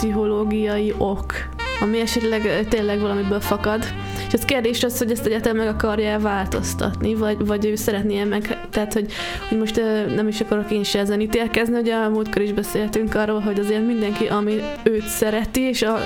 pszichológiai 0.00 0.94
ok, 0.98 1.32
ami 1.80 2.00
esetleg 2.00 2.68
tényleg 2.68 3.00
valamiből 3.00 3.40
fakad. 3.40 3.84
És 4.26 4.32
az 4.32 4.44
kérdés 4.44 4.84
az, 4.84 4.98
hogy 4.98 5.10
ezt 5.10 5.26
egyáltalán 5.26 5.56
meg 5.56 5.66
akarja 5.66 6.18
változtatni, 6.18 7.14
vagy, 7.14 7.46
vagy 7.46 7.66
ő 7.66 7.74
szeretné 7.74 8.24
meg, 8.24 8.66
tehát 8.70 8.92
hogy, 8.92 9.12
hogy 9.48 9.58
most 9.58 9.80
nem 10.14 10.28
is 10.28 10.40
akarok 10.40 10.70
én 10.70 10.82
se 10.82 10.98
ezen 10.98 11.20
ítélkezni, 11.20 11.74
hogy 11.74 11.88
a 11.88 12.08
múltkor 12.08 12.42
is 12.42 12.52
beszéltünk 12.52 13.14
arról, 13.14 13.40
hogy 13.40 13.58
azért 13.58 13.86
mindenki, 13.86 14.26
ami 14.26 14.60
őt 14.82 15.06
szereti, 15.06 15.60
és 15.60 15.82
a, 15.82 15.98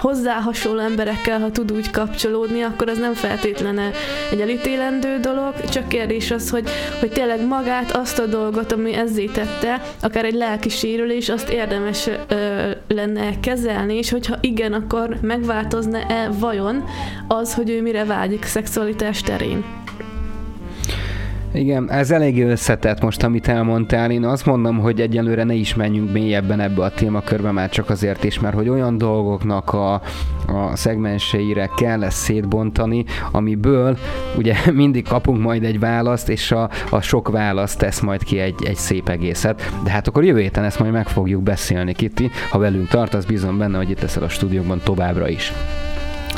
hozzá 0.00 0.40
hasonló 0.40 0.80
emberekkel, 0.80 1.40
ha 1.40 1.50
tud 1.50 1.72
úgy 1.72 1.90
kapcsolódni, 1.90 2.62
akkor 2.62 2.88
az 2.88 2.98
nem 2.98 3.14
feltétlenül 3.14 3.90
egy 4.30 4.40
elítélendő 4.40 5.18
dolog, 5.20 5.54
csak 5.68 5.88
kérdés 5.88 6.30
az, 6.30 6.50
hogy, 6.50 6.68
hogy 7.00 7.10
tényleg 7.10 7.46
magát, 7.46 7.90
azt 7.90 8.18
a 8.18 8.26
dolgot, 8.26 8.72
ami 8.72 8.94
ezzé 8.94 9.24
tette, 9.24 9.82
akár 10.02 10.24
egy 10.24 10.34
lelki 10.34 10.68
sérülés, 10.68 11.28
azt 11.28 11.48
érdemes 11.48 12.08
ö, 12.28 12.70
lenne 12.88 13.40
kezelni, 13.40 13.94
és 13.94 14.10
hogyha 14.10 14.36
igen, 14.40 14.72
akkor 14.72 15.16
megváltozna-e 15.20 16.30
vajon 16.38 16.84
az, 17.28 17.54
hogy 17.54 17.70
ő 17.70 17.82
mire 17.82 18.04
vágyik 18.04 18.44
szexualitás 18.44 19.22
terén. 19.22 19.64
Igen, 21.58 21.90
ez 21.90 22.10
eléggé 22.10 22.42
összetett 22.42 23.00
most, 23.00 23.22
amit 23.22 23.48
elmondtál. 23.48 24.10
Én 24.10 24.24
azt 24.24 24.46
mondom, 24.46 24.78
hogy 24.78 25.00
egyelőre 25.00 25.44
ne 25.44 25.54
is 25.54 25.74
menjünk 25.74 26.12
mélyebben 26.12 26.60
ebbe 26.60 26.82
a 26.82 26.90
témakörbe, 26.90 27.50
már 27.50 27.68
csak 27.68 27.90
azért 27.90 28.24
is, 28.24 28.40
mert 28.40 28.54
hogy 28.54 28.68
olyan 28.68 28.98
dolgoknak 28.98 29.72
a, 29.72 29.92
a 30.46 30.76
szegmenseire 30.76 31.70
kell 31.76 32.04
ezt 32.04 32.16
szétbontani, 32.16 33.04
amiből 33.32 33.98
ugye 34.36 34.54
mindig 34.72 35.08
kapunk 35.08 35.42
majd 35.42 35.64
egy 35.64 35.78
választ, 35.78 36.28
és 36.28 36.52
a, 36.52 36.70
a 36.90 37.00
sok 37.00 37.28
választ 37.28 37.78
tesz 37.78 38.00
majd 38.00 38.22
ki 38.22 38.38
egy, 38.38 38.64
egy 38.64 38.76
szép 38.76 39.08
egészet. 39.08 39.72
De 39.84 39.90
hát 39.90 40.08
akkor 40.08 40.24
jövő 40.24 40.40
héten 40.40 40.64
ezt 40.64 40.78
majd 40.78 40.92
meg 40.92 41.08
fogjuk 41.08 41.42
beszélni, 41.42 41.92
Kitti. 41.92 42.30
Ha 42.50 42.58
velünk 42.58 42.88
tartasz, 42.88 43.24
bízom 43.24 43.58
benne, 43.58 43.76
hogy 43.76 43.90
itt 43.90 44.00
leszel 44.00 44.22
a 44.22 44.28
stúdióban 44.28 44.80
továbbra 44.84 45.28
is. 45.28 45.52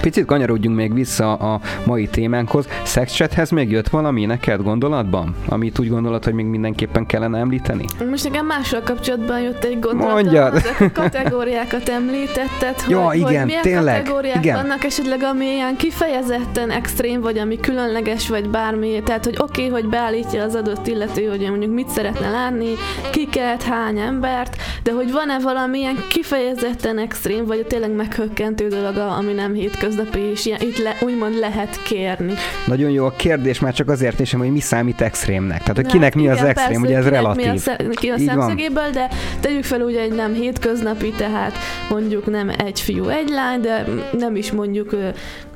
Picit 0.00 0.24
kanyarodjunk 0.24 0.76
még 0.76 0.94
vissza 0.94 1.34
a 1.34 1.60
mai 1.84 2.06
témánkhoz. 2.06 2.68
Szexchathez 2.82 3.50
még 3.50 3.70
jött 3.70 3.88
valami 3.88 4.24
neked 4.24 4.62
gondolatban? 4.62 5.34
Amit 5.48 5.78
úgy 5.78 5.88
gondolod, 5.88 6.24
hogy 6.24 6.32
még 6.32 6.44
mindenképpen 6.44 7.06
kellene 7.06 7.38
említeni? 7.38 7.84
Most 8.10 8.24
nekem 8.24 8.46
mással 8.46 8.80
kapcsolatban 8.84 9.40
jött 9.40 9.64
egy 9.64 9.78
gondolat. 9.80 10.12
Mondjad! 10.12 10.54
Ezek 10.54 10.80
a 10.80 11.00
kategóriákat 11.00 11.88
említetted, 11.88 12.74
ja, 12.88 13.00
hogy, 13.00 13.16
igen, 13.16 13.36
hogy 13.36 13.44
milyen 13.44 13.62
tényleg, 13.62 14.02
kategóriák 14.02 14.44
igen. 14.44 14.56
vannak 14.56 14.84
esetleg, 14.84 15.22
ami 15.22 15.44
ilyen 15.44 15.76
kifejezetten 15.76 16.70
extrém, 16.70 17.20
vagy 17.20 17.38
ami 17.38 17.60
különleges, 17.60 18.28
vagy 18.28 18.48
bármi. 18.48 19.02
Tehát, 19.04 19.24
hogy 19.24 19.36
oké, 19.38 19.66
okay, 19.66 19.80
hogy 19.80 19.90
beállítja 19.90 20.42
az 20.42 20.54
adott 20.54 20.86
illető, 20.86 21.24
hogy 21.24 21.40
mondjuk 21.48 21.74
mit 21.74 21.88
szeretne 21.88 22.30
látni, 22.30 22.68
kiket, 23.12 23.62
hány 23.62 23.98
embert, 23.98 24.56
de 24.82 24.92
hogy 24.92 25.12
van-e 25.12 25.38
valamilyen 25.38 25.96
kifejezetten 26.08 26.98
extrém, 26.98 27.44
vagy 27.44 27.66
tényleg 27.66 27.90
meghökkentő 27.90 28.68
dolog, 28.68 28.96
ami 28.96 29.32
nem 29.32 29.52
hétköznapi 29.52 29.79
hétköznapi, 29.80 30.20
és 30.20 30.46
ilyen, 30.46 30.60
itt 30.60 30.78
le, 30.78 30.96
úgymond 31.00 31.38
lehet 31.38 31.82
kérni. 31.82 32.34
Nagyon 32.66 32.90
jó 32.90 33.04
a 33.04 33.12
kérdés, 33.16 33.58
már 33.58 33.74
csak 33.74 33.88
azért 33.88 34.20
is, 34.20 34.32
hogy 34.32 34.52
mi 34.52 34.60
számít 34.60 35.00
extrémnek. 35.00 35.58
Tehát, 35.58 35.76
hogy 35.76 35.86
kinek 35.86 36.14
mi 36.14 36.22
igen, 36.22 36.36
az 36.36 36.42
extrém, 36.42 36.82
ugye 36.82 36.96
ez 36.96 37.08
relatív. 37.08 37.44
Mi 37.44 37.50
a, 37.50 37.56
sze- 37.56 37.88
ki 37.90 38.08
a 38.08 38.18
szemszögéből, 38.18 38.90
de 38.92 39.08
tegyük 39.40 39.64
fel 39.64 39.80
ugye 39.80 40.00
egy 40.00 40.12
nem 40.12 40.32
hétköznapi, 40.32 41.12
tehát 41.16 41.52
mondjuk 41.90 42.26
nem 42.26 42.50
egy 42.58 42.80
fiú, 42.80 43.08
egy 43.08 43.28
lány, 43.28 43.60
de 43.60 43.84
nem 44.18 44.36
is 44.36 44.52
mondjuk 44.52 44.96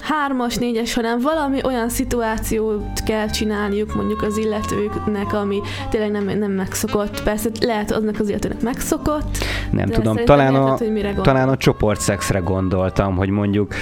hármas, 0.01 0.57
négyes, 0.57 0.95
hanem 0.95 1.21
valami 1.21 1.61
olyan 1.65 1.89
szituációt 1.89 3.03
kell 3.07 3.29
csinálniuk 3.29 3.95
mondjuk 3.95 4.23
az 4.23 4.37
illetőknek, 4.37 5.33
ami 5.33 5.61
tényleg 5.91 6.11
nem, 6.11 6.39
nem 6.39 6.51
megszokott. 6.53 7.23
Persze 7.23 7.49
lehet 7.61 7.93
aznak 7.93 8.21
az 8.21 8.29
illetőnek 8.29 8.63
megszokott. 8.63 9.39
Nem 9.71 9.89
tudom, 9.89 10.17
talán 10.17 10.55
a, 10.55 10.79
érted, 10.83 11.21
talán 11.21 11.49
a 11.49 11.57
csoportszexre 11.57 12.39
gondoltam, 12.39 13.17
hogy 13.17 13.29
mondjuk 13.29 13.75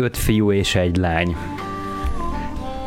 öt 0.00 0.16
fiú 0.16 0.52
és 0.52 0.74
egy 0.74 0.96
lány. 0.96 1.36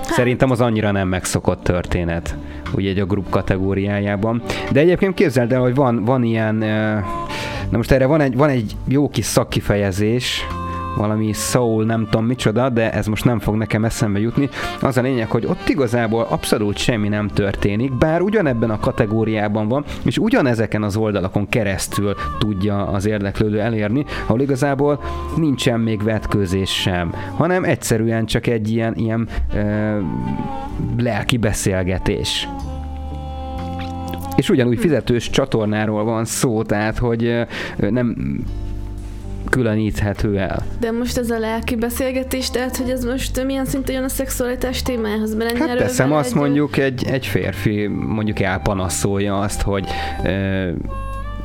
Hát. 0.03 0.13
Szerintem 0.13 0.51
az 0.51 0.61
annyira 0.61 0.91
nem 0.91 1.07
megszokott 1.07 1.63
történet, 1.63 2.35
ugye 2.75 2.89
egy 2.89 2.99
a 2.99 3.05
grup 3.05 3.29
kategóriájában. 3.29 4.41
De 4.71 4.79
egyébként 4.79 5.13
képzeld 5.13 5.51
el, 5.51 5.61
hogy 5.61 5.75
van, 5.75 6.05
van 6.05 6.23
ilyen, 6.23 6.55
na 7.69 7.77
most 7.77 7.91
erre 7.91 8.05
van 8.05 8.21
egy, 8.21 8.35
van 8.35 8.49
egy 8.49 8.75
jó 8.87 9.09
kis 9.09 9.25
szakkifejezés, 9.25 10.45
valami 10.95 11.31
soul, 11.33 11.85
nem 11.85 12.07
tudom 12.09 12.25
micsoda, 12.25 12.69
de 12.69 12.91
ez 12.91 13.07
most 13.07 13.25
nem 13.25 13.39
fog 13.39 13.55
nekem 13.55 13.85
eszembe 13.85 14.19
jutni. 14.19 14.49
Az 14.81 14.97
a 14.97 15.01
lényeg, 15.01 15.29
hogy 15.29 15.45
ott 15.45 15.69
igazából 15.69 16.27
abszolút 16.29 16.77
semmi 16.77 17.07
nem 17.07 17.27
történik, 17.27 17.97
bár 17.97 18.21
ugyanebben 18.21 18.69
a 18.69 18.79
kategóriában 18.79 19.67
van, 19.67 19.83
és 20.03 20.17
ugyanezeken 20.17 20.83
az 20.83 20.95
oldalakon 20.95 21.49
keresztül 21.49 22.15
tudja 22.37 22.87
az 22.87 23.05
érdeklődő 23.05 23.59
elérni, 23.59 24.05
ahol 24.25 24.41
igazából 24.41 24.99
nincsen 25.37 25.79
még 25.79 26.03
vetkőzés 26.03 26.81
sem, 26.81 27.13
hanem 27.35 27.63
egyszerűen 27.63 28.25
csak 28.25 28.47
egy 28.47 28.69
ilyen, 28.69 28.95
ilyen 28.95 29.27
ö, 29.53 29.99
lelki 30.97 31.37
beszélgetés. 31.37 32.47
És 34.35 34.49
ugyanúgy 34.49 34.79
fizetős 34.79 35.29
csatornáról 35.29 36.03
van 36.03 36.25
szó, 36.25 36.63
tehát 36.63 36.97
hogy 36.97 37.45
nem 37.77 38.15
különíthető 39.53 40.37
el. 40.37 40.65
De 40.79 40.91
most 40.91 41.17
ez 41.17 41.29
a 41.29 41.39
lelki 41.39 41.75
beszélgetés, 41.75 42.49
tehát 42.49 42.77
hogy 42.77 42.89
ez 42.89 43.05
most 43.05 43.43
milyen 43.43 43.65
szinten 43.65 43.95
jön 43.95 44.03
a 44.03 44.09
szexualitás 44.09 44.81
témához? 44.81 45.35
Mert 45.35 45.57
hát 45.57 45.77
teszem 45.77 46.13
azt 46.13 46.29
egy... 46.29 46.35
mondjuk 46.35 46.77
egy, 46.77 47.05
egy 47.07 47.25
férfi 47.25 47.87
mondjuk 47.87 48.39
elpanaszolja 48.39 49.39
azt, 49.39 49.61
hogy 49.61 49.87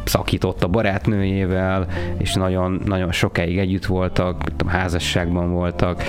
szakított 0.08 0.62
a 0.62 0.68
barátnőjével, 0.68 1.86
és 2.18 2.34
nagyon, 2.34 2.80
nagyon 2.84 3.12
sokáig 3.12 3.58
együtt 3.58 3.86
voltak, 3.86 4.44
tudom, 4.56 4.68
házasságban 4.68 5.52
voltak, 5.52 6.02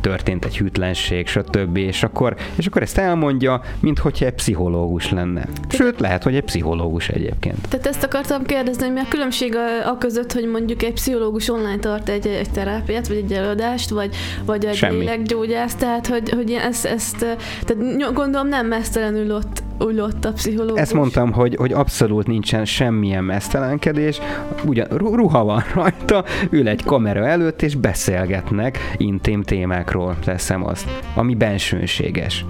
történt 0.00 0.44
egy 0.44 0.58
hűtlenség, 0.58 1.26
stb. 1.26 1.76
És 1.76 2.02
akkor, 2.02 2.36
és 2.56 2.66
akkor 2.66 2.82
ezt 2.82 2.98
elmondja, 2.98 3.60
mintha 3.80 4.10
egy 4.18 4.32
pszichológus 4.32 5.10
lenne. 5.10 5.48
Sőt, 5.68 6.00
lehet, 6.00 6.22
hogy 6.22 6.34
egy 6.34 6.44
pszichológus 6.44 7.08
egyébként. 7.08 7.68
Tehát 7.68 7.86
ezt 7.86 8.02
akartam 8.02 8.44
kérdezni, 8.44 8.84
hogy 8.84 8.92
mi 8.92 9.00
a 9.00 9.08
különbség 9.08 9.54
a, 9.56 9.90
a 9.90 9.98
között, 9.98 10.32
hogy 10.32 10.46
mondjuk 10.46 10.82
egy 10.82 10.92
pszichológus 10.92 11.48
online 11.48 11.78
tart 11.78 12.08
egy, 12.08 12.26
egy 12.26 12.50
terápiát, 12.50 13.08
vagy 13.08 13.16
egy 13.16 13.32
előadást, 13.32 13.90
vagy, 13.90 14.14
vagy 14.44 14.64
egy 14.64 14.74
Semmi. 14.74 14.98
lélekgyógyász, 14.98 15.74
tehát 15.74 16.06
hogy, 16.06 16.30
hogy 16.30 16.50
ezt, 16.50 16.84
ezt 16.84 17.18
tehát 17.64 18.12
gondolom 18.14 18.48
nem 18.48 18.66
mesztelenül 18.66 19.34
ott 19.34 19.62
ullott 19.78 20.24
a 20.24 20.32
pszichológus. 20.32 20.80
Ezt 20.80 20.92
mondtam, 20.94 21.32
hogy, 21.32 21.56
hogy 21.56 21.72
abszolút 21.72 22.26
nincsen 22.26 22.64
semmilyen 22.64 23.24
mesztelenkedés, 23.36 24.20
ugyan 24.64 24.86
ruha 24.90 25.44
van 25.44 25.64
rajta, 25.74 26.24
ül 26.50 26.68
egy 26.68 26.84
kamera 26.84 27.26
előtt, 27.26 27.62
és 27.62 27.74
beszélgetnek 27.74 28.78
intim 28.96 29.42
témákról, 29.42 30.16
teszem 30.24 30.66
azt, 30.66 30.88
ami 31.14 31.34
bensőséges. 31.34 32.44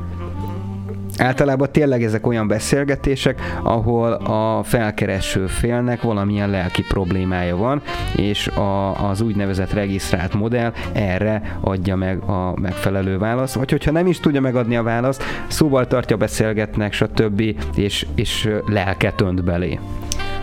Általában 1.18 1.68
tényleg 1.72 2.02
ezek 2.02 2.26
olyan 2.26 2.48
beszélgetések, 2.48 3.40
ahol 3.62 4.12
a 4.12 4.62
felkereső 4.62 5.46
félnek 5.46 6.02
valamilyen 6.02 6.50
lelki 6.50 6.82
problémája 6.82 7.56
van, 7.56 7.82
és 8.16 8.46
a, 8.48 9.08
az 9.08 9.20
úgynevezett 9.20 9.72
regisztrált 9.72 10.34
modell 10.34 10.72
erre 10.92 11.58
adja 11.60 11.96
meg 11.96 12.22
a 12.22 12.54
megfelelő 12.60 13.18
választ. 13.18 13.54
Vagy 13.54 13.70
hogyha 13.70 13.90
nem 13.90 14.06
is 14.06 14.20
tudja 14.20 14.40
megadni 14.40 14.76
a 14.76 14.82
választ, 14.82 15.22
szóval 15.46 15.86
tartja, 15.86 16.16
beszélgetnek, 16.16 16.92
stb. 16.92 17.42
és, 17.74 18.06
és 18.14 18.48
lelket 18.66 19.20
önt 19.20 19.44
belé. 19.44 19.78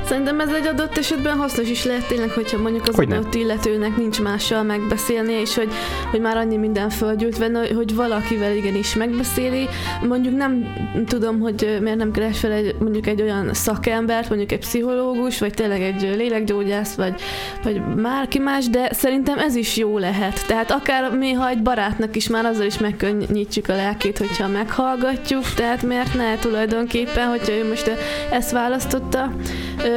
Szerintem 0.05 0.39
ez 0.39 0.49
egy 0.49 0.67
adott 0.67 0.97
esetben 0.97 1.37
hasznos 1.37 1.69
is 1.69 1.85
lehet 1.85 2.07
tényleg, 2.07 2.29
hogyha 2.29 2.57
mondjuk 2.57 2.87
az 2.87 2.95
hogy 2.95 3.11
adott 3.11 3.33
illetőnek 3.33 3.97
nincs 3.97 4.21
mással 4.21 4.63
megbeszélni, 4.63 5.33
és 5.33 5.55
hogy, 5.55 5.71
hogy 6.11 6.19
már 6.19 6.37
annyi 6.37 6.57
minden 6.57 6.89
földgyűlt 6.89 7.39
benne, 7.39 7.73
hogy 7.73 7.95
valakivel 7.95 8.55
igenis 8.55 8.95
megbeszéli. 8.95 9.67
Mondjuk 10.07 10.35
nem 10.35 10.73
tudom, 11.07 11.39
hogy 11.39 11.77
miért 11.81 11.97
nem 11.97 12.11
keres 12.11 12.39
fel 12.39 12.51
egy, 12.51 12.75
mondjuk 12.79 13.07
egy 13.07 13.21
olyan 13.21 13.53
szakembert, 13.53 14.29
mondjuk 14.29 14.51
egy 14.51 14.59
pszichológus, 14.59 15.39
vagy 15.39 15.53
tényleg 15.53 15.81
egy 15.81 16.01
lélekgyógyász, 16.01 16.95
vagy, 16.95 17.21
vagy 17.63 17.81
márki 17.95 18.39
más, 18.39 18.69
de 18.69 18.89
szerintem 18.93 19.39
ez 19.39 19.55
is 19.55 19.77
jó 19.77 19.97
lehet. 19.97 20.47
Tehát 20.47 20.71
akár 20.71 21.11
ha 21.37 21.49
egy 21.49 21.61
barátnak 21.61 22.15
is 22.15 22.29
már 22.29 22.45
azzal 22.45 22.65
is 22.65 22.77
megkönnyítjük 22.77 23.69
a 23.69 23.75
lelkét, 23.75 24.17
hogyha 24.17 24.47
meghallgatjuk, 24.47 25.43
tehát 25.55 25.83
miért 25.83 26.13
ne 26.13 26.35
tulajdonképpen, 26.35 27.27
hogyha 27.27 27.51
ő 27.51 27.67
most 27.67 27.91
ezt 28.31 28.51
választotta, 28.51 29.31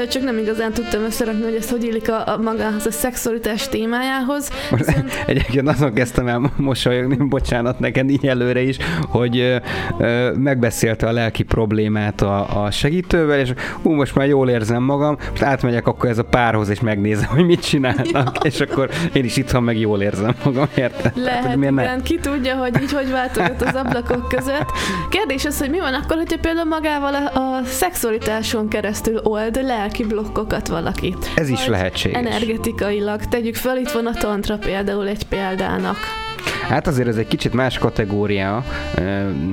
csak 0.08 0.22
nem 0.22 0.38
igazán 0.38 0.72
tudtam 0.72 1.02
összerakni, 1.02 1.42
hogy 1.42 1.54
ez 1.54 1.70
hogy 1.70 1.84
illik 1.84 2.10
a, 2.10 2.28
a 2.28 2.36
magához, 2.36 2.86
a 2.86 2.90
szexualitás 2.90 3.68
témájához. 3.68 4.50
Most 4.70 4.84
Viszont... 4.84 5.12
egyébként 5.26 5.68
azon 5.68 5.92
kezdtem 5.92 6.26
el 6.26 6.52
mosolyogni, 6.56 7.16
bocsánat 7.16 7.78
neked 7.78 8.10
így 8.10 8.26
előre 8.26 8.60
is, 8.60 8.76
hogy 9.08 9.38
ö, 9.38 9.56
ö, 9.98 10.32
megbeszélte 10.32 11.06
a 11.06 11.12
lelki 11.12 11.42
problémát 11.42 12.20
a, 12.20 12.64
a 12.64 12.70
segítővel, 12.70 13.38
és 13.38 13.52
ú, 13.82 13.90
most 13.90 14.14
már 14.14 14.26
jól 14.26 14.48
érzem 14.48 14.82
magam, 14.82 15.16
most 15.30 15.42
átmegyek 15.42 15.86
akkor 15.86 16.08
ez 16.08 16.18
a 16.18 16.24
párhoz, 16.24 16.68
és 16.68 16.80
megnézem, 16.80 17.28
hogy 17.28 17.44
mit 17.44 17.60
csinálnak, 17.60 18.06
ja. 18.12 18.32
és 18.42 18.60
akkor 18.60 18.90
én 19.12 19.24
is 19.24 19.36
itthon 19.36 19.62
meg 19.62 19.78
jól 19.78 20.02
érzem 20.02 20.34
magam, 20.44 20.68
érted? 20.74 21.12
Lehet, 21.16 21.44
hát, 21.44 21.56
igen, 21.56 21.74
ne? 21.74 22.02
ki 22.02 22.18
tudja, 22.18 22.54
hogy 22.54 22.82
így 22.82 22.92
hogy 22.92 23.10
változott 23.10 23.62
az 23.62 23.74
ablakok 23.74 24.28
között. 24.28 24.70
Kérdés 25.08 25.44
az, 25.44 25.58
hogy 25.58 25.70
mi 25.70 25.78
van 25.78 25.94
akkor, 25.94 26.16
hogyha 26.16 26.38
például 26.40 26.68
magával 26.68 27.14
a, 27.14 27.38
a 27.38 27.64
szexualitáson 27.64 28.68
keresztül 28.68 29.20
old 29.22 29.62
le 29.62 29.85
lelki 29.86 30.04
blokkokat 30.04 30.68
valaki. 30.68 31.14
Ez 31.34 31.48
is 31.48 31.66
lehetséges. 31.66 32.18
Energetikailag. 32.18 33.24
Tegyük 33.24 33.54
fel, 33.54 33.78
itt 33.78 33.90
van 33.90 34.06
a 34.06 34.12
tantra 34.12 34.58
például 34.58 35.08
egy 35.08 35.24
példának. 35.26 35.96
Hát 36.68 36.86
azért 36.86 37.08
ez 37.08 37.16
egy 37.16 37.28
kicsit 37.28 37.52
más 37.52 37.78
kategória. 37.78 38.64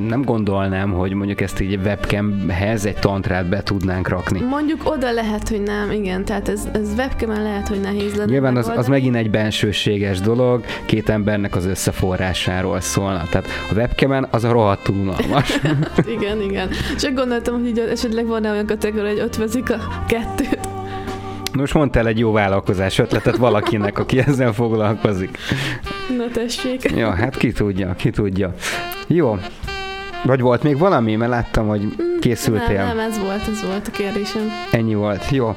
Nem 0.07 0.21
gondolnám, 0.21 0.91
hogy 0.91 1.13
mondjuk 1.13 1.41
ezt 1.41 1.59
így 1.59 1.79
webcamhez 1.83 2.85
egy 2.85 2.95
tantrát 2.95 3.45
be 3.45 3.63
tudnánk 3.63 4.07
rakni. 4.07 4.39
Mondjuk 4.39 4.81
oda 4.85 5.11
lehet, 5.11 5.49
hogy 5.49 5.61
nem, 5.61 5.91
igen. 5.91 6.25
Tehát 6.25 6.49
ez, 6.49 6.67
ez 6.73 6.89
webcamen 6.97 7.43
lehet, 7.43 7.67
hogy 7.67 7.79
nehéz 7.79 8.15
lenne. 8.15 8.31
Nyilván 8.31 8.57
az, 8.57 8.71
az 8.75 8.87
megint 8.87 9.15
egy 9.15 9.29
bensőséges 9.29 10.19
dolog, 10.19 10.63
két 10.85 11.09
embernek 11.09 11.55
az 11.55 11.65
összeforrásáról 11.65 12.79
szólna. 12.79 13.23
Tehát 13.29 13.47
a 13.69 13.73
webcamen 13.73 14.27
az 14.31 14.43
a 14.43 14.51
rohadt 14.51 14.87
unalmas. 14.87 15.59
igen, 16.15 16.41
igen. 16.41 16.69
Csak 16.99 17.13
gondoltam, 17.13 17.59
hogy 17.59 17.67
így 17.67 17.79
esetleg 17.79 18.25
van-e 18.25 18.51
olyan 18.51 18.65
kategória, 18.65 19.09
hogy 19.09 19.19
ötvözik 19.19 19.71
a 19.71 20.05
kettőt. 20.07 20.72
Most 21.53 21.73
mondtál 21.73 22.07
egy 22.07 22.19
jó 22.19 22.31
vállalkozás 22.31 22.99
ötletet 22.99 23.37
valakinek, 23.37 23.99
aki 23.99 24.19
ezzel 24.19 24.53
foglalkozik. 24.53 25.37
Na 26.17 26.27
tessék. 26.33 26.91
Ja, 26.95 27.11
hát 27.11 27.37
ki 27.37 27.51
tudja, 27.51 27.93
ki 27.93 28.09
tudja. 28.09 28.53
Jó, 29.07 29.37
vagy 30.24 30.41
volt 30.41 30.63
még 30.63 30.78
valami? 30.78 31.15
Mert 31.15 31.32
láttam, 31.32 31.67
hogy 31.67 31.82
mm, 31.82 32.19
készültél. 32.19 32.78
Nem, 32.78 32.97
nem, 32.97 32.99
ez 32.99 33.19
volt, 33.19 33.47
ez 33.51 33.65
volt 33.65 33.88
a 33.88 33.91
kérdésem. 33.91 34.41
Ennyi 34.71 34.95
volt. 34.95 35.30
Jó. 35.30 35.55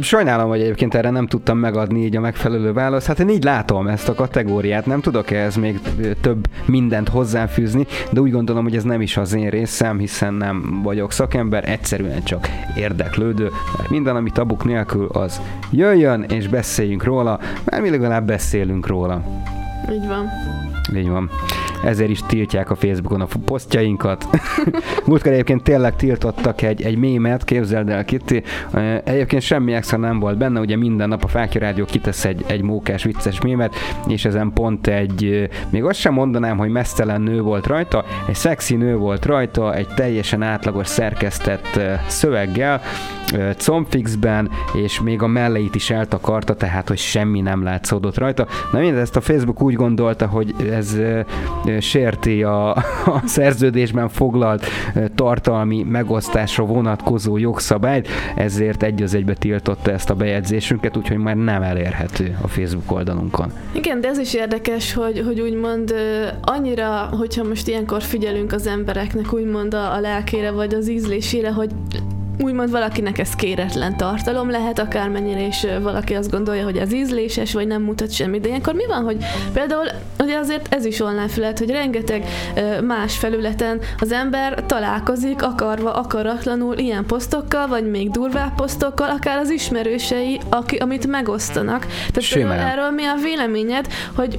Sajnálom, 0.00 0.48
hogy 0.48 0.60
egyébként 0.60 0.94
erre 0.94 1.10
nem 1.10 1.26
tudtam 1.26 1.58
megadni 1.58 2.04
így 2.04 2.16
a 2.16 2.20
megfelelő 2.20 2.72
választ. 2.72 3.06
Hát 3.06 3.20
én 3.20 3.28
így 3.28 3.44
látom 3.44 3.86
ezt 3.86 4.08
a 4.08 4.14
kategóriát, 4.14 4.86
nem 4.86 5.00
tudok 5.00 5.30
ehhez 5.30 5.56
még 5.56 5.80
több 6.20 6.46
mindent 6.66 7.08
hozzáfűzni, 7.08 7.86
de 8.10 8.20
úgy 8.20 8.30
gondolom, 8.30 8.62
hogy 8.62 8.76
ez 8.76 8.82
nem 8.82 9.00
is 9.00 9.16
az 9.16 9.34
én 9.34 9.48
részem, 9.48 9.98
hiszen 9.98 10.34
nem 10.34 10.80
vagyok 10.82 11.12
szakember, 11.12 11.68
egyszerűen 11.68 12.22
csak 12.22 12.48
érdeklődő, 12.76 13.50
mert 13.76 13.90
minden, 13.90 14.16
ami 14.16 14.30
tabuk 14.30 14.64
nélkül, 14.64 15.08
az 15.12 15.40
jöjjön 15.70 16.22
és 16.22 16.48
beszéljünk 16.48 17.04
róla, 17.04 17.40
mert 17.64 17.82
mi 17.82 17.90
legalább 17.90 18.26
beszélünk 18.26 18.86
róla. 18.86 19.22
Így 19.92 20.06
van. 20.06 20.28
Így 20.96 21.08
van 21.08 21.30
ezért 21.84 22.10
is 22.10 22.20
tiltják 22.26 22.70
a 22.70 22.74
Facebookon 22.74 23.20
a 23.20 23.26
posztjainkat. 23.44 24.26
Múltkor 25.06 25.32
egyébként 25.32 25.62
tényleg 25.62 25.96
tiltottak 25.96 26.62
egy, 26.62 26.82
egy 26.82 26.96
mémet, 26.96 27.44
képzeld 27.44 27.88
el 27.88 28.04
Kitty, 28.04 28.42
egyébként 29.04 29.42
semmi 29.42 29.72
extra 29.72 29.96
nem 29.96 30.18
volt 30.18 30.38
benne, 30.38 30.60
ugye 30.60 30.76
minden 30.76 31.08
nap 31.08 31.24
a 31.24 31.28
Fákja 31.28 31.60
Rádió 31.60 31.84
kitesz 31.84 32.24
egy, 32.24 32.44
egy 32.46 32.62
mókás, 32.62 33.02
vicces 33.02 33.40
mémet, 33.40 33.74
és 34.08 34.24
ezen 34.24 34.52
pont 34.52 34.86
egy, 34.86 35.48
még 35.70 35.84
azt 35.84 35.98
sem 35.98 36.12
mondanám, 36.12 36.56
hogy 36.56 36.70
mesztelen 36.70 37.20
nő 37.20 37.40
volt 37.40 37.66
rajta, 37.66 38.04
egy 38.28 38.34
szexi 38.34 38.76
nő 38.76 38.96
volt 38.96 39.24
rajta, 39.24 39.74
egy 39.74 39.88
teljesen 39.94 40.42
átlagos 40.42 40.86
szerkesztett 40.86 41.80
szöveggel, 42.06 42.80
combfixben, 43.56 44.50
és 44.74 45.00
még 45.00 45.22
a 45.22 45.26
melleit 45.26 45.74
is 45.74 45.90
eltakarta, 45.90 46.54
tehát 46.54 46.88
hogy 46.88 46.98
semmi 46.98 47.40
nem 47.40 47.62
látszódott 47.62 48.18
rajta. 48.18 48.46
Na 48.72 48.78
mindezt 48.78 49.08
ezt 49.08 49.16
a 49.16 49.20
Facebook 49.20 49.62
úgy 49.62 49.74
gondolta, 49.74 50.26
hogy 50.26 50.54
ez 50.70 50.96
sérti 51.80 52.42
a, 52.42 52.70
a 53.16 53.22
szerződésben 53.24 54.08
foglalt 54.08 54.66
tartalmi 55.14 55.82
megosztásra 55.82 56.64
vonatkozó 56.64 57.36
jogszabályt, 57.36 58.08
ezért 58.34 58.82
egy 58.82 59.02
az 59.02 59.14
egybe 59.14 59.34
tiltotta 59.34 59.92
ezt 59.92 60.10
a 60.10 60.14
bejegyzésünket, 60.14 60.96
úgyhogy 60.96 61.16
már 61.16 61.36
nem 61.36 61.62
elérhető 61.62 62.38
a 62.42 62.48
Facebook 62.48 62.92
oldalunkon. 62.92 63.52
Igen, 63.72 64.00
de 64.00 64.08
ez 64.08 64.18
is 64.18 64.34
érdekes, 64.34 64.92
hogy, 64.92 65.22
hogy 65.26 65.40
úgymond 65.40 65.94
annyira, 66.42 67.08
hogyha 67.18 67.44
most 67.44 67.68
ilyenkor 67.68 68.02
figyelünk 68.02 68.52
az 68.52 68.66
embereknek 68.66 69.32
úgymond 69.32 69.74
a, 69.74 69.94
a 69.94 70.00
lelkére 70.00 70.50
vagy 70.50 70.74
az 70.74 70.88
ízlésére, 70.88 71.52
hogy 71.52 71.70
úgymond 72.40 72.70
valakinek 72.70 73.18
ez 73.18 73.34
kéretlen 73.34 73.96
tartalom 73.96 74.50
lehet, 74.50 74.78
akármennyire 74.78 75.46
is 75.46 75.66
valaki 75.82 76.14
azt 76.14 76.30
gondolja, 76.30 76.64
hogy 76.64 76.76
ez 76.76 76.92
ízléses, 76.92 77.52
vagy 77.52 77.66
nem 77.66 77.82
mutat 77.82 78.12
semmit. 78.12 78.40
De 78.40 78.48
ilyenkor 78.48 78.74
mi 78.74 78.86
van, 78.86 79.04
hogy 79.04 79.16
például 79.52 79.86
ugye 80.18 80.38
azért 80.38 80.74
ez 80.74 80.84
is 80.84 81.00
online 81.00 81.28
felület, 81.28 81.58
hogy 81.58 81.70
rengeteg 81.70 82.24
más 82.82 83.16
felületen 83.16 83.80
az 83.98 84.12
ember 84.12 84.66
találkozik 84.66 85.42
akarva, 85.42 85.92
akaratlanul 85.94 86.76
ilyen 86.76 87.06
posztokkal, 87.06 87.66
vagy 87.66 87.90
még 87.90 88.10
durvább 88.10 88.54
posztokkal, 88.54 89.10
akár 89.10 89.38
az 89.38 89.50
ismerősei, 89.50 90.40
aki, 90.48 90.76
amit 90.76 91.06
megosztanak. 91.06 91.86
Tehát 92.12 92.50
erről 92.72 92.90
mi 92.90 93.04
a 93.04 93.14
véleményed, 93.22 93.86
hogy 94.14 94.38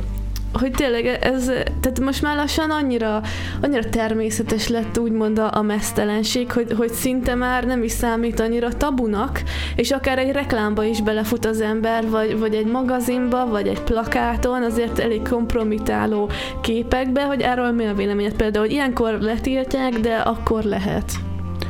hogy 0.53 0.71
tényleg 0.71 1.05
ez, 1.05 1.45
tehát 1.81 1.99
most 1.99 2.21
már 2.21 2.35
lassan 2.35 2.69
annyira, 2.69 3.21
annyira 3.61 3.89
természetes 3.89 4.67
lett 4.67 4.99
úgymond 4.99 5.39
a, 5.39 5.49
a 5.57 5.61
mesztelenség, 5.61 6.51
hogy, 6.51 6.73
hogy 6.77 6.91
szinte 6.91 7.35
már 7.35 7.63
nem 7.63 7.83
is 7.83 7.91
számít 7.91 8.39
annyira 8.39 8.69
tabunak, 8.69 9.41
és 9.75 9.91
akár 9.91 10.17
egy 10.17 10.31
reklámba 10.31 10.83
is 10.83 11.01
belefut 11.01 11.45
az 11.45 11.61
ember, 11.61 12.09
vagy, 12.09 12.39
vagy 12.39 12.55
egy 12.55 12.65
magazinba, 12.65 13.47
vagy 13.47 13.67
egy 13.67 13.81
plakáton, 13.81 14.63
azért 14.63 14.99
elég 14.99 15.27
kompromitáló 15.29 16.29
képekbe, 16.61 17.23
hogy 17.23 17.41
erről 17.41 17.71
mi 17.71 17.85
a 17.85 17.93
véleményed 17.93 18.33
például, 18.33 18.65
hogy 18.65 18.73
ilyenkor 18.73 19.17
letiltják, 19.19 19.93
de 19.93 20.15
akkor 20.15 20.63
lehet. 20.63 21.11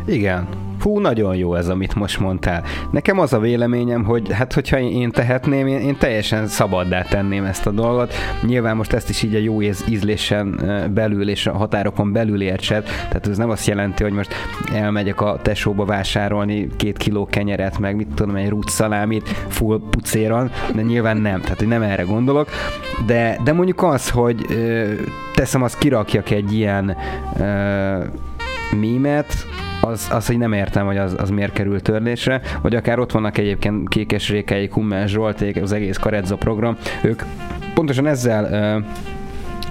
Igen, 0.06 0.48
hú, 0.82 1.00
nagyon 1.00 1.36
jó 1.36 1.56
ez, 1.56 1.70
amit 1.70 1.96
most 1.96 2.20
mondtál. 2.20 2.64
Nekem 2.92 3.20
az 3.20 3.34
a 3.34 3.40
véleményem, 3.40 4.04
hogy 4.04 4.32
hát 4.32 4.54
hogyha 4.54 4.80
én 4.80 5.12
tehetném, 5.12 5.68
én, 5.68 5.80
én 5.80 5.98
teljesen 5.98 6.48
szabaddá 6.48 7.02
tenném 7.02 7.44
ezt 7.44 7.66
a 7.66 7.72
dolgot. 7.72 8.14
Nyilván 8.42 8.76
most 8.76 8.94
ezt 8.94 9.10
is 9.10 9.24
így 9.24 9.36
a 9.36 9.40
jó 9.40 9.62
ízlésen 9.62 10.62
belül 10.94 11.30
és 11.30 11.48
a 11.48 11.58
határokon 11.58 12.12
belül 12.12 12.42
értsed, 12.42 12.84
tehát 12.84 13.28
ez 13.28 13.38
nem 13.38 13.50
azt 13.50 13.68
jelenti, 13.68 14.04
hogy 14.04 14.14
most 14.14 14.34
elmegyek 14.74 15.22
a 15.22 15.40
tesóba 15.42 15.86
vásárolni 15.86 16.70
két 16.76 16.98
kiló 16.98 17.26
kenyeret, 17.26 17.80
meg 17.80 17.96
mit 17.96 18.08
tudom, 18.16 18.36
egy 18.36 18.50
rút 18.50 18.70
szalámit 18.70 19.30
full 19.48 19.80
pucéron, 19.90 20.52
de 20.76 20.82
nyilván 20.82 21.18
nem, 21.18 21.42
tehát 21.42 21.58
hogy 21.58 21.68
nem 21.68 21.82
erre 21.82 22.04
gondolok, 22.04 22.50
de, 23.06 23.40
de 23.44 23.54
mondjuk 23.54 23.84
az, 23.84 24.10
hogy 24.10 24.46
ö, 24.50 24.92
teszem, 25.36 25.64
az 25.64 25.76
kirakjak 25.76 26.30
egy 26.30 26.54
ilyen 26.54 26.98
ö, 27.40 28.04
mémet, 28.76 29.34
az, 29.82 30.08
az, 30.12 30.28
hogy 30.28 30.38
nem 30.38 30.54
értem, 30.54 30.86
hogy 30.86 30.98
az, 30.98 31.16
az 31.18 31.30
miért 31.30 31.54
került 31.54 31.84
törlésre, 31.84 32.42
vagy 32.62 32.76
akár 32.76 33.00
ott 33.00 33.12
vannak 33.12 33.38
egyébként 33.38 33.90
Kékes 33.90 34.30
Rékei, 34.30 34.70
Hummel 34.72 35.08
Zsolték, 35.08 35.62
az 35.62 35.72
egész 35.72 35.98
Karezza 35.98 36.36
program, 36.36 36.78
ők 37.04 37.22
pontosan 37.74 38.08
ezzel 38.08 38.44
uh, 38.44 38.86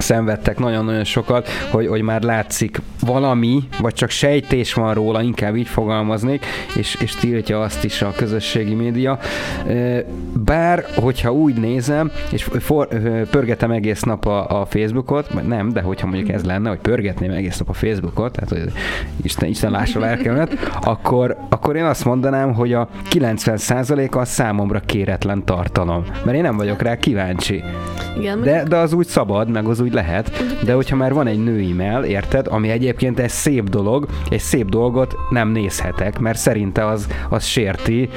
szenvedtek 0.08 0.58
nagyon-nagyon 0.58 1.04
sokat, 1.04 1.48
hogy, 1.70 1.86
hogy 1.86 2.02
már 2.02 2.22
látszik 2.22 2.80
valami, 3.00 3.62
vagy 3.80 3.94
csak 3.94 4.10
sejtés 4.10 4.74
van 4.74 4.94
róla, 4.94 5.22
inkább 5.22 5.56
így 5.56 5.68
fogalmaznék, 5.68 6.46
és, 6.76 6.96
és 7.00 7.14
tiltja 7.14 7.60
azt 7.60 7.84
is 7.84 8.02
a 8.02 8.12
közösségi 8.16 8.74
média. 8.74 9.18
Bár, 10.32 10.84
hogyha 10.94 11.32
úgy 11.32 11.54
nézem, 11.54 12.10
és 12.32 12.48
for, 12.58 12.88
pörgetem 13.30 13.70
egész 13.70 14.02
nap 14.02 14.26
a, 14.26 14.60
a 14.60 14.66
Facebookot, 14.66 15.28
vagy 15.28 15.44
nem, 15.44 15.68
de 15.68 15.80
hogyha 15.80 16.06
mondjuk 16.06 16.28
ez 16.28 16.44
lenne, 16.44 16.68
hogy 16.68 16.78
pörgetném 16.78 17.30
egész 17.30 17.58
nap 17.58 17.68
a 17.68 17.72
Facebookot, 17.72 18.32
tehát 18.32 18.48
hogy 18.48 18.72
Isten, 19.22 19.48
Isten 19.48 19.70
lássa 19.70 20.00
lelkemet, 20.00 20.52
akkor, 20.80 21.36
akkor 21.48 21.76
én 21.76 21.84
azt 21.84 22.04
mondanám, 22.04 22.54
hogy 22.54 22.72
a 22.72 22.88
90% 23.10 24.10
az 24.10 24.28
számomra 24.28 24.80
kéretlen 24.80 25.44
tartalom, 25.44 26.04
mert 26.24 26.36
én 26.36 26.42
nem 26.42 26.56
vagyok 26.56 26.82
rá 26.82 26.96
kíváncsi. 26.96 27.62
Igen, 28.18 28.40
de, 28.42 28.62
de 28.62 28.76
az 28.76 28.92
úgy 28.92 29.06
szabad, 29.06 29.50
meg 29.50 29.66
az 29.66 29.80
úgy 29.80 29.96
lehet, 29.98 30.44
de 30.64 30.72
hogyha 30.72 30.96
már 30.96 31.12
van 31.12 31.26
egy 31.26 31.42
női 31.42 31.72
mell, 31.72 32.04
érted, 32.04 32.46
ami 32.46 32.68
egyébként 32.70 33.18
egy 33.18 33.30
szép 33.30 33.68
dolog, 33.68 34.06
egy 34.30 34.40
szép 34.40 34.68
dolgot 34.68 35.16
nem 35.30 35.48
nézhetek, 35.48 36.18
mert 36.18 36.38
szerinte 36.38 36.86
az, 36.86 37.06
az 37.28 37.44
sérti 37.44 38.08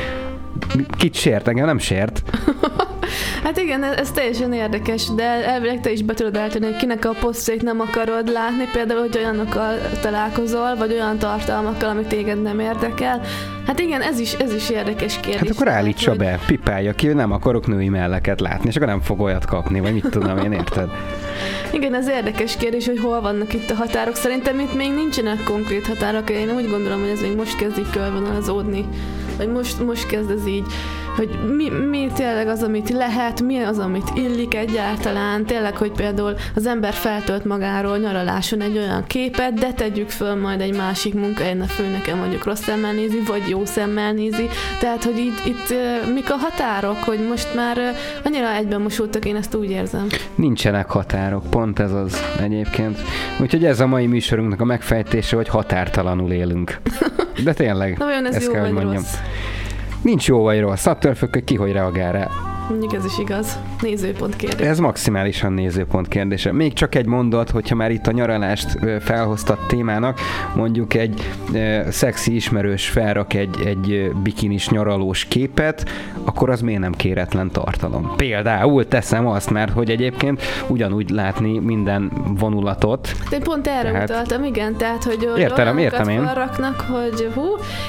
Kit 0.97 1.13
sért? 1.13 1.47
Engem 1.47 1.65
nem 1.65 1.77
sért. 1.77 2.23
Hát 3.43 3.57
igen, 3.57 3.83
ez, 3.83 3.97
ez 3.97 4.11
teljesen 4.11 4.53
érdekes, 4.53 5.09
de 5.15 5.23
elvileg 5.23 5.79
te 5.79 5.91
is 5.91 6.01
be 6.01 6.13
tudod 6.13 6.37
állítani, 6.37 6.65
hogy 6.65 6.75
kinek 6.75 7.05
a 7.05 7.15
posztjait 7.19 7.61
nem 7.61 7.79
akarod 7.79 8.31
látni, 8.31 8.67
például, 8.71 8.99
hogy 8.99 9.17
olyanokkal 9.17 9.77
találkozol, 10.01 10.75
vagy 10.75 10.91
olyan 10.91 11.17
tartalmakkal, 11.17 11.89
amit 11.89 12.07
téged 12.07 12.41
nem 12.41 12.59
érdekel. 12.59 13.21
Hát 13.67 13.79
igen, 13.79 14.01
ez 14.01 14.19
is, 14.19 14.33
ez 14.33 14.53
is 14.53 14.69
érdekes 14.69 15.19
kérdés. 15.19 15.39
Hát 15.39 15.49
akkor 15.49 15.67
állítsa 15.67 16.09
hogy... 16.09 16.19
be, 16.19 16.39
pipálja 16.45 16.93
ki, 16.93 17.07
nem 17.07 17.31
akarok 17.31 17.67
női 17.67 17.89
melleket 17.89 18.39
látni, 18.39 18.69
és 18.69 18.75
akkor 18.75 18.87
nem 18.87 19.01
fog 19.01 19.19
olyat 19.19 19.45
kapni, 19.45 19.79
vagy 19.79 19.93
mit 19.93 20.09
tudom 20.09 20.37
én, 20.37 20.51
érted? 20.51 20.89
Igen, 21.73 21.93
ez 21.93 22.07
érdekes 22.07 22.57
kérdés, 22.57 22.85
hogy 22.85 22.99
hol 22.99 23.21
vannak 23.21 23.53
itt 23.53 23.69
a 23.69 23.75
határok. 23.75 24.15
Szerintem 24.15 24.59
itt 24.59 24.75
még 24.75 24.93
nincsenek 24.93 25.43
konkrét 25.43 25.87
határok, 25.87 26.29
én 26.29 26.49
úgy 26.49 26.69
gondolom, 26.69 26.99
hogy 26.99 27.09
ez 27.09 27.21
még 27.21 27.35
most 27.35 27.57
kezdik 27.57 27.89
körvonalazódni 27.89 28.85
vagy 29.41 29.51
most, 29.51 29.85
most 29.85 30.07
kezd 30.07 30.31
ez 30.31 30.47
így 30.47 30.65
hogy 31.15 31.29
mi, 31.55 31.69
mi 31.69 32.09
tényleg 32.13 32.47
az, 32.47 32.63
amit 32.63 32.89
lehet, 32.89 33.41
mi 33.41 33.59
az, 33.59 33.79
amit 33.79 34.09
illik 34.15 34.55
egyáltalán, 34.55 35.45
tényleg, 35.45 35.77
hogy 35.77 35.91
például 35.91 36.35
az 36.55 36.65
ember 36.65 36.93
feltölt 36.93 37.45
magáról 37.45 37.97
nyaraláson 37.97 38.61
egy 38.61 38.77
olyan 38.77 39.03
képet, 39.07 39.53
de 39.53 39.73
tegyük 39.73 40.09
föl 40.09 40.35
majd 40.35 40.61
egy 40.61 40.75
másik 40.75 41.13
munkahelyen 41.13 41.61
a 41.61 41.65
főnöke 41.65 42.15
mondjuk 42.15 42.43
rossz 42.43 42.61
szemmel 42.61 42.93
nézi, 42.93 43.19
vagy 43.27 43.49
jó 43.49 43.65
szemmel 43.65 44.13
nézi, 44.13 44.49
tehát, 44.79 45.03
hogy 45.03 45.17
itt, 45.17 45.45
itt 45.45 45.73
mik 46.13 46.31
a 46.31 46.35
határok, 46.35 46.97
hogy 47.03 47.27
most 47.29 47.55
már 47.55 47.77
annyira 48.23 48.53
egyben 48.53 48.81
mosultak, 48.81 49.25
én 49.25 49.35
ezt 49.35 49.55
úgy 49.55 49.69
érzem. 49.69 50.07
Nincsenek 50.35 50.89
határok, 50.89 51.49
pont 51.49 51.79
ez 51.79 51.91
az 51.91 52.21
egyébként. 52.41 52.99
Úgyhogy 53.39 53.65
ez 53.65 53.79
a 53.79 53.87
mai 53.87 54.07
műsorunknak 54.07 54.61
a 54.61 54.65
megfejtése, 54.65 55.35
hogy 55.35 55.47
határtalanul 55.47 56.31
élünk. 56.31 56.77
De 57.43 57.53
tényleg, 57.53 57.97
Na, 57.97 58.11
ez 58.11 58.35
ezt 58.35 58.45
jó 58.45 58.51
kell, 58.51 58.61
hogy 58.63 58.71
mondjam. 58.71 58.93
Rossz? 58.93 59.15
Nincs 60.01 60.27
jó 60.27 60.41
vagy 60.41 60.59
rossz, 60.59 60.85
attól 60.85 61.15
függ, 61.15 61.33
hogy 61.33 61.43
ki 61.43 61.55
hogy 61.55 61.71
reagál 61.71 62.11
rá. 62.11 62.50
Mondjuk 62.71 62.93
ez 62.93 63.05
is 63.05 63.17
igaz. 63.17 63.59
Nézőpont 63.81 64.35
kérdés. 64.35 64.67
Ez 64.67 64.79
maximálisan 64.79 65.53
nézőpont 65.53 66.07
kérdése. 66.07 66.51
Még 66.51 66.73
csak 66.73 66.95
egy 66.95 67.05
mondat, 67.05 67.49
hogyha 67.49 67.75
már 67.75 67.91
itt 67.91 68.07
a 68.07 68.11
nyaralást 68.11 68.77
felhoztat 68.99 69.67
témának, 69.67 70.19
mondjuk 70.55 70.93
egy 70.93 71.21
e, 71.53 71.91
szexi 71.91 72.35
ismerős 72.35 72.89
felrak 72.89 73.33
egy, 73.33 73.55
egy 73.65 74.11
bikinis 74.23 74.69
nyaralós 74.69 75.25
képet, 75.25 75.89
akkor 76.23 76.49
az 76.49 76.61
miért 76.61 76.79
nem 76.79 76.91
kéretlen 76.91 77.51
tartalom? 77.51 78.13
Például 78.15 78.87
teszem 78.87 79.27
azt, 79.27 79.49
mert 79.49 79.71
hogy 79.71 79.89
egyébként 79.89 80.41
ugyanúgy 80.67 81.09
látni 81.09 81.59
minden 81.59 82.11
vonulatot. 82.37 83.15
De 83.29 83.35
én 83.35 83.43
pont 83.43 83.67
erre 83.67 83.91
tehát... 83.91 84.09
utaltam, 84.09 84.43
igen, 84.43 84.75
tehát 84.77 85.03
hogy 85.03 85.27
értem, 85.37 85.77
értem 85.77 86.09
én. 86.09 86.33
raknak, 86.33 86.79
hogy 86.79 87.31
hú, 87.35 87.43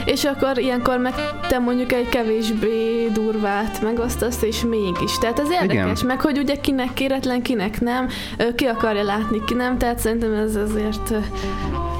és 0.05 0.24
akkor 0.24 0.59
ilyenkor 0.59 0.99
meg 0.99 1.14
te 1.49 1.59
mondjuk 1.59 1.93
egy 1.93 2.09
kevésbé 2.09 3.09
durvát 3.12 3.83
megosztasz, 3.83 4.43
és 4.43 4.64
mégis. 4.73 5.18
Tehát 5.18 5.39
ez 5.39 5.51
érdekes, 5.51 6.01
Igen. 6.01 6.07
meg 6.07 6.20
hogy 6.20 6.39
ugye 6.39 6.55
kinek 6.55 6.93
kéretlen, 6.95 7.43
kinek 7.43 7.81
nem, 7.81 8.09
ki 8.55 8.64
akarja 8.64 9.03
látni, 9.03 9.45
ki 9.47 9.55
nem, 9.55 9.79
tehát 9.79 9.99
szerintem 9.99 10.33
ez 10.33 10.57
azért 10.57 11.14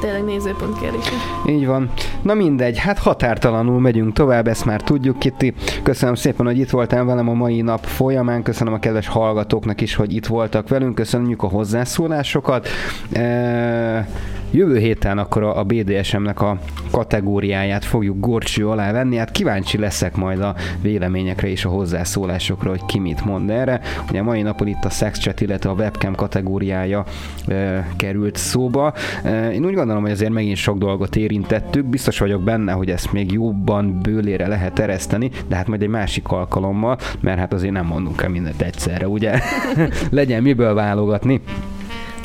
tényleg 0.01 0.25
nézőpont 0.25 0.81
kérdés. 0.81 1.05
Így 1.47 1.67
van. 1.67 1.91
Na 2.23 2.35
mindegy, 2.35 2.79
hát 2.79 2.99
határtalanul 2.99 3.81
megyünk 3.81 4.13
tovább, 4.13 4.47
ezt 4.47 4.65
már 4.65 4.81
tudjuk, 4.81 5.19
Kitti. 5.19 5.55
Köszönöm 5.83 6.15
szépen, 6.15 6.47
hogy 6.47 6.59
itt 6.59 6.71
voltál 6.71 7.05
velem 7.05 7.29
a 7.29 7.35
mai 7.35 7.61
nap 7.61 7.85
folyamán, 7.85 8.43
köszönöm 8.43 8.73
a 8.73 8.79
kedves 8.79 9.09
hallgatóknak 9.09 9.81
is, 9.81 9.95
hogy 9.95 10.15
itt 10.15 10.27
voltak 10.27 10.69
velünk, 10.69 10.95
köszönjük 10.95 11.43
a 11.43 11.49
hozzászólásokat. 11.49 12.69
E- 13.13 14.07
Jövő 14.55 14.79
héten 14.79 15.19
akkor 15.19 15.43
a 15.43 15.65
BDSM-nek 15.65 16.41
a 16.41 16.59
kategóriáját 16.91 17.85
fogjuk 17.85 18.21
gorcső 18.21 18.69
alá 18.69 18.93
venni, 18.93 19.17
hát 19.17 19.31
kíváncsi 19.31 19.79
leszek 19.79 20.17
majd 20.17 20.41
a 20.41 20.55
véleményekre 20.81 21.49
és 21.49 21.65
a 21.65 21.69
hozzászólásokra, 21.69 22.71
hogy 22.71 22.85
ki 22.87 22.99
mit 22.99 23.25
mond 23.25 23.51
erre. 23.51 23.81
Ugye 24.09 24.21
a 24.21 24.23
mai 24.23 24.43
napon 24.43 24.67
itt 24.67 24.85
a 24.85 24.91
sex 24.91 25.19
chat, 25.19 25.41
illetve 25.41 25.71
a 25.71 25.75
webcam 25.75 26.15
kategóriája 26.15 27.05
e, 27.47 27.87
került 27.97 28.37
szóba. 28.37 28.93
E, 29.25 29.53
én 29.53 29.65
úgy 29.65 29.75
gondolom, 29.75 30.03
hogy 30.03 30.11
azért 30.11 30.33
megint 30.33 30.57
sok 30.57 30.79
dolgot 30.79 31.17
érintettük, 31.17 31.85
biztos 31.85 32.19
vagyok 32.19 32.43
benne, 32.43 32.73
hogy 32.73 32.91
ezt 32.91 33.13
még 33.13 33.33
jobban 33.33 33.99
bőlére 34.03 34.49
lehet 34.49 34.79
ereszteni, 34.79 35.31
de 35.49 35.57
hát 35.57 35.67
majd 35.67 35.83
egy 35.83 35.89
másik 35.89 36.29
alkalommal, 36.29 36.99
mert 37.21 37.39
hát 37.39 37.53
azért 37.53 37.73
nem 37.73 37.87
mondunk 37.87 38.23
el 38.23 38.29
mindent 38.29 38.63
egyszerre, 38.63 39.09
ugye? 39.09 39.41
Legyen 40.11 40.43
miből 40.43 40.75
válogatni. 40.75 41.41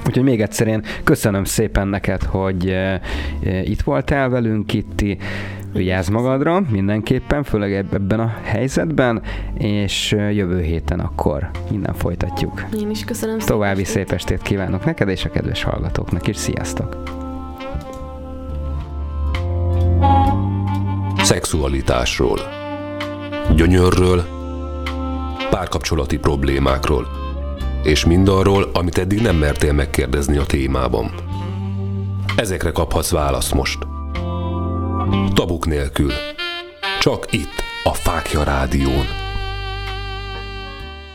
Úgyhogy 0.08 0.24
még 0.24 0.42
egyszer 0.42 0.68
én 0.68 0.84
köszönöm 1.04 1.44
szépen 1.44 1.88
neked, 1.88 2.24
hogy 2.24 2.70
e, 2.70 3.02
e, 3.44 3.62
itt 3.64 3.82
voltál 3.82 4.30
velünk, 4.30 4.66
Kitti. 4.66 5.18
Vigyázz 5.74 6.10
magadra 6.10 6.64
mindenképpen, 6.70 7.44
főleg 7.44 7.74
ebben 7.74 8.20
a 8.20 8.34
helyzetben, 8.44 9.22
és 9.58 10.12
jövő 10.12 10.62
héten 10.62 11.00
akkor 11.00 11.50
minden 11.70 11.94
folytatjuk. 11.94 12.66
Én 12.80 12.90
is 12.90 13.04
köszönöm 13.04 13.40
szépen. 13.40 13.56
További 13.56 13.84
szép 13.84 14.12
estét 14.12 14.42
kívánok 14.42 14.86
neked 14.86 15.10
és 15.10 15.26
a 15.26 15.30
kedves 15.30 15.64
hallgatóknak 15.64 16.28
is. 16.28 16.38
Sziasztok! 16.38 16.98
Szexualitásról 21.18 22.40
Gyönyörről 23.56 24.26
Párkapcsolati 25.50 26.18
problémákról 26.18 27.27
és 27.84 28.06
mindarról, 28.06 28.70
amit 28.74 28.98
eddig 28.98 29.22
nem 29.22 29.36
mertél 29.36 29.74
megkérdezni 29.74 30.38
a 30.38 30.46
témában. 30.46 31.12
Ezekre 32.36 32.72
kaphatsz 32.72 33.12
választ 33.12 33.54
most. 33.54 33.78
Tabuk 35.34 35.66
nélkül. 35.66 36.12
Csak 37.00 37.34
itt, 37.34 37.64
a 37.84 37.94
Fákja 37.94 38.44
Rádión. 38.44 39.27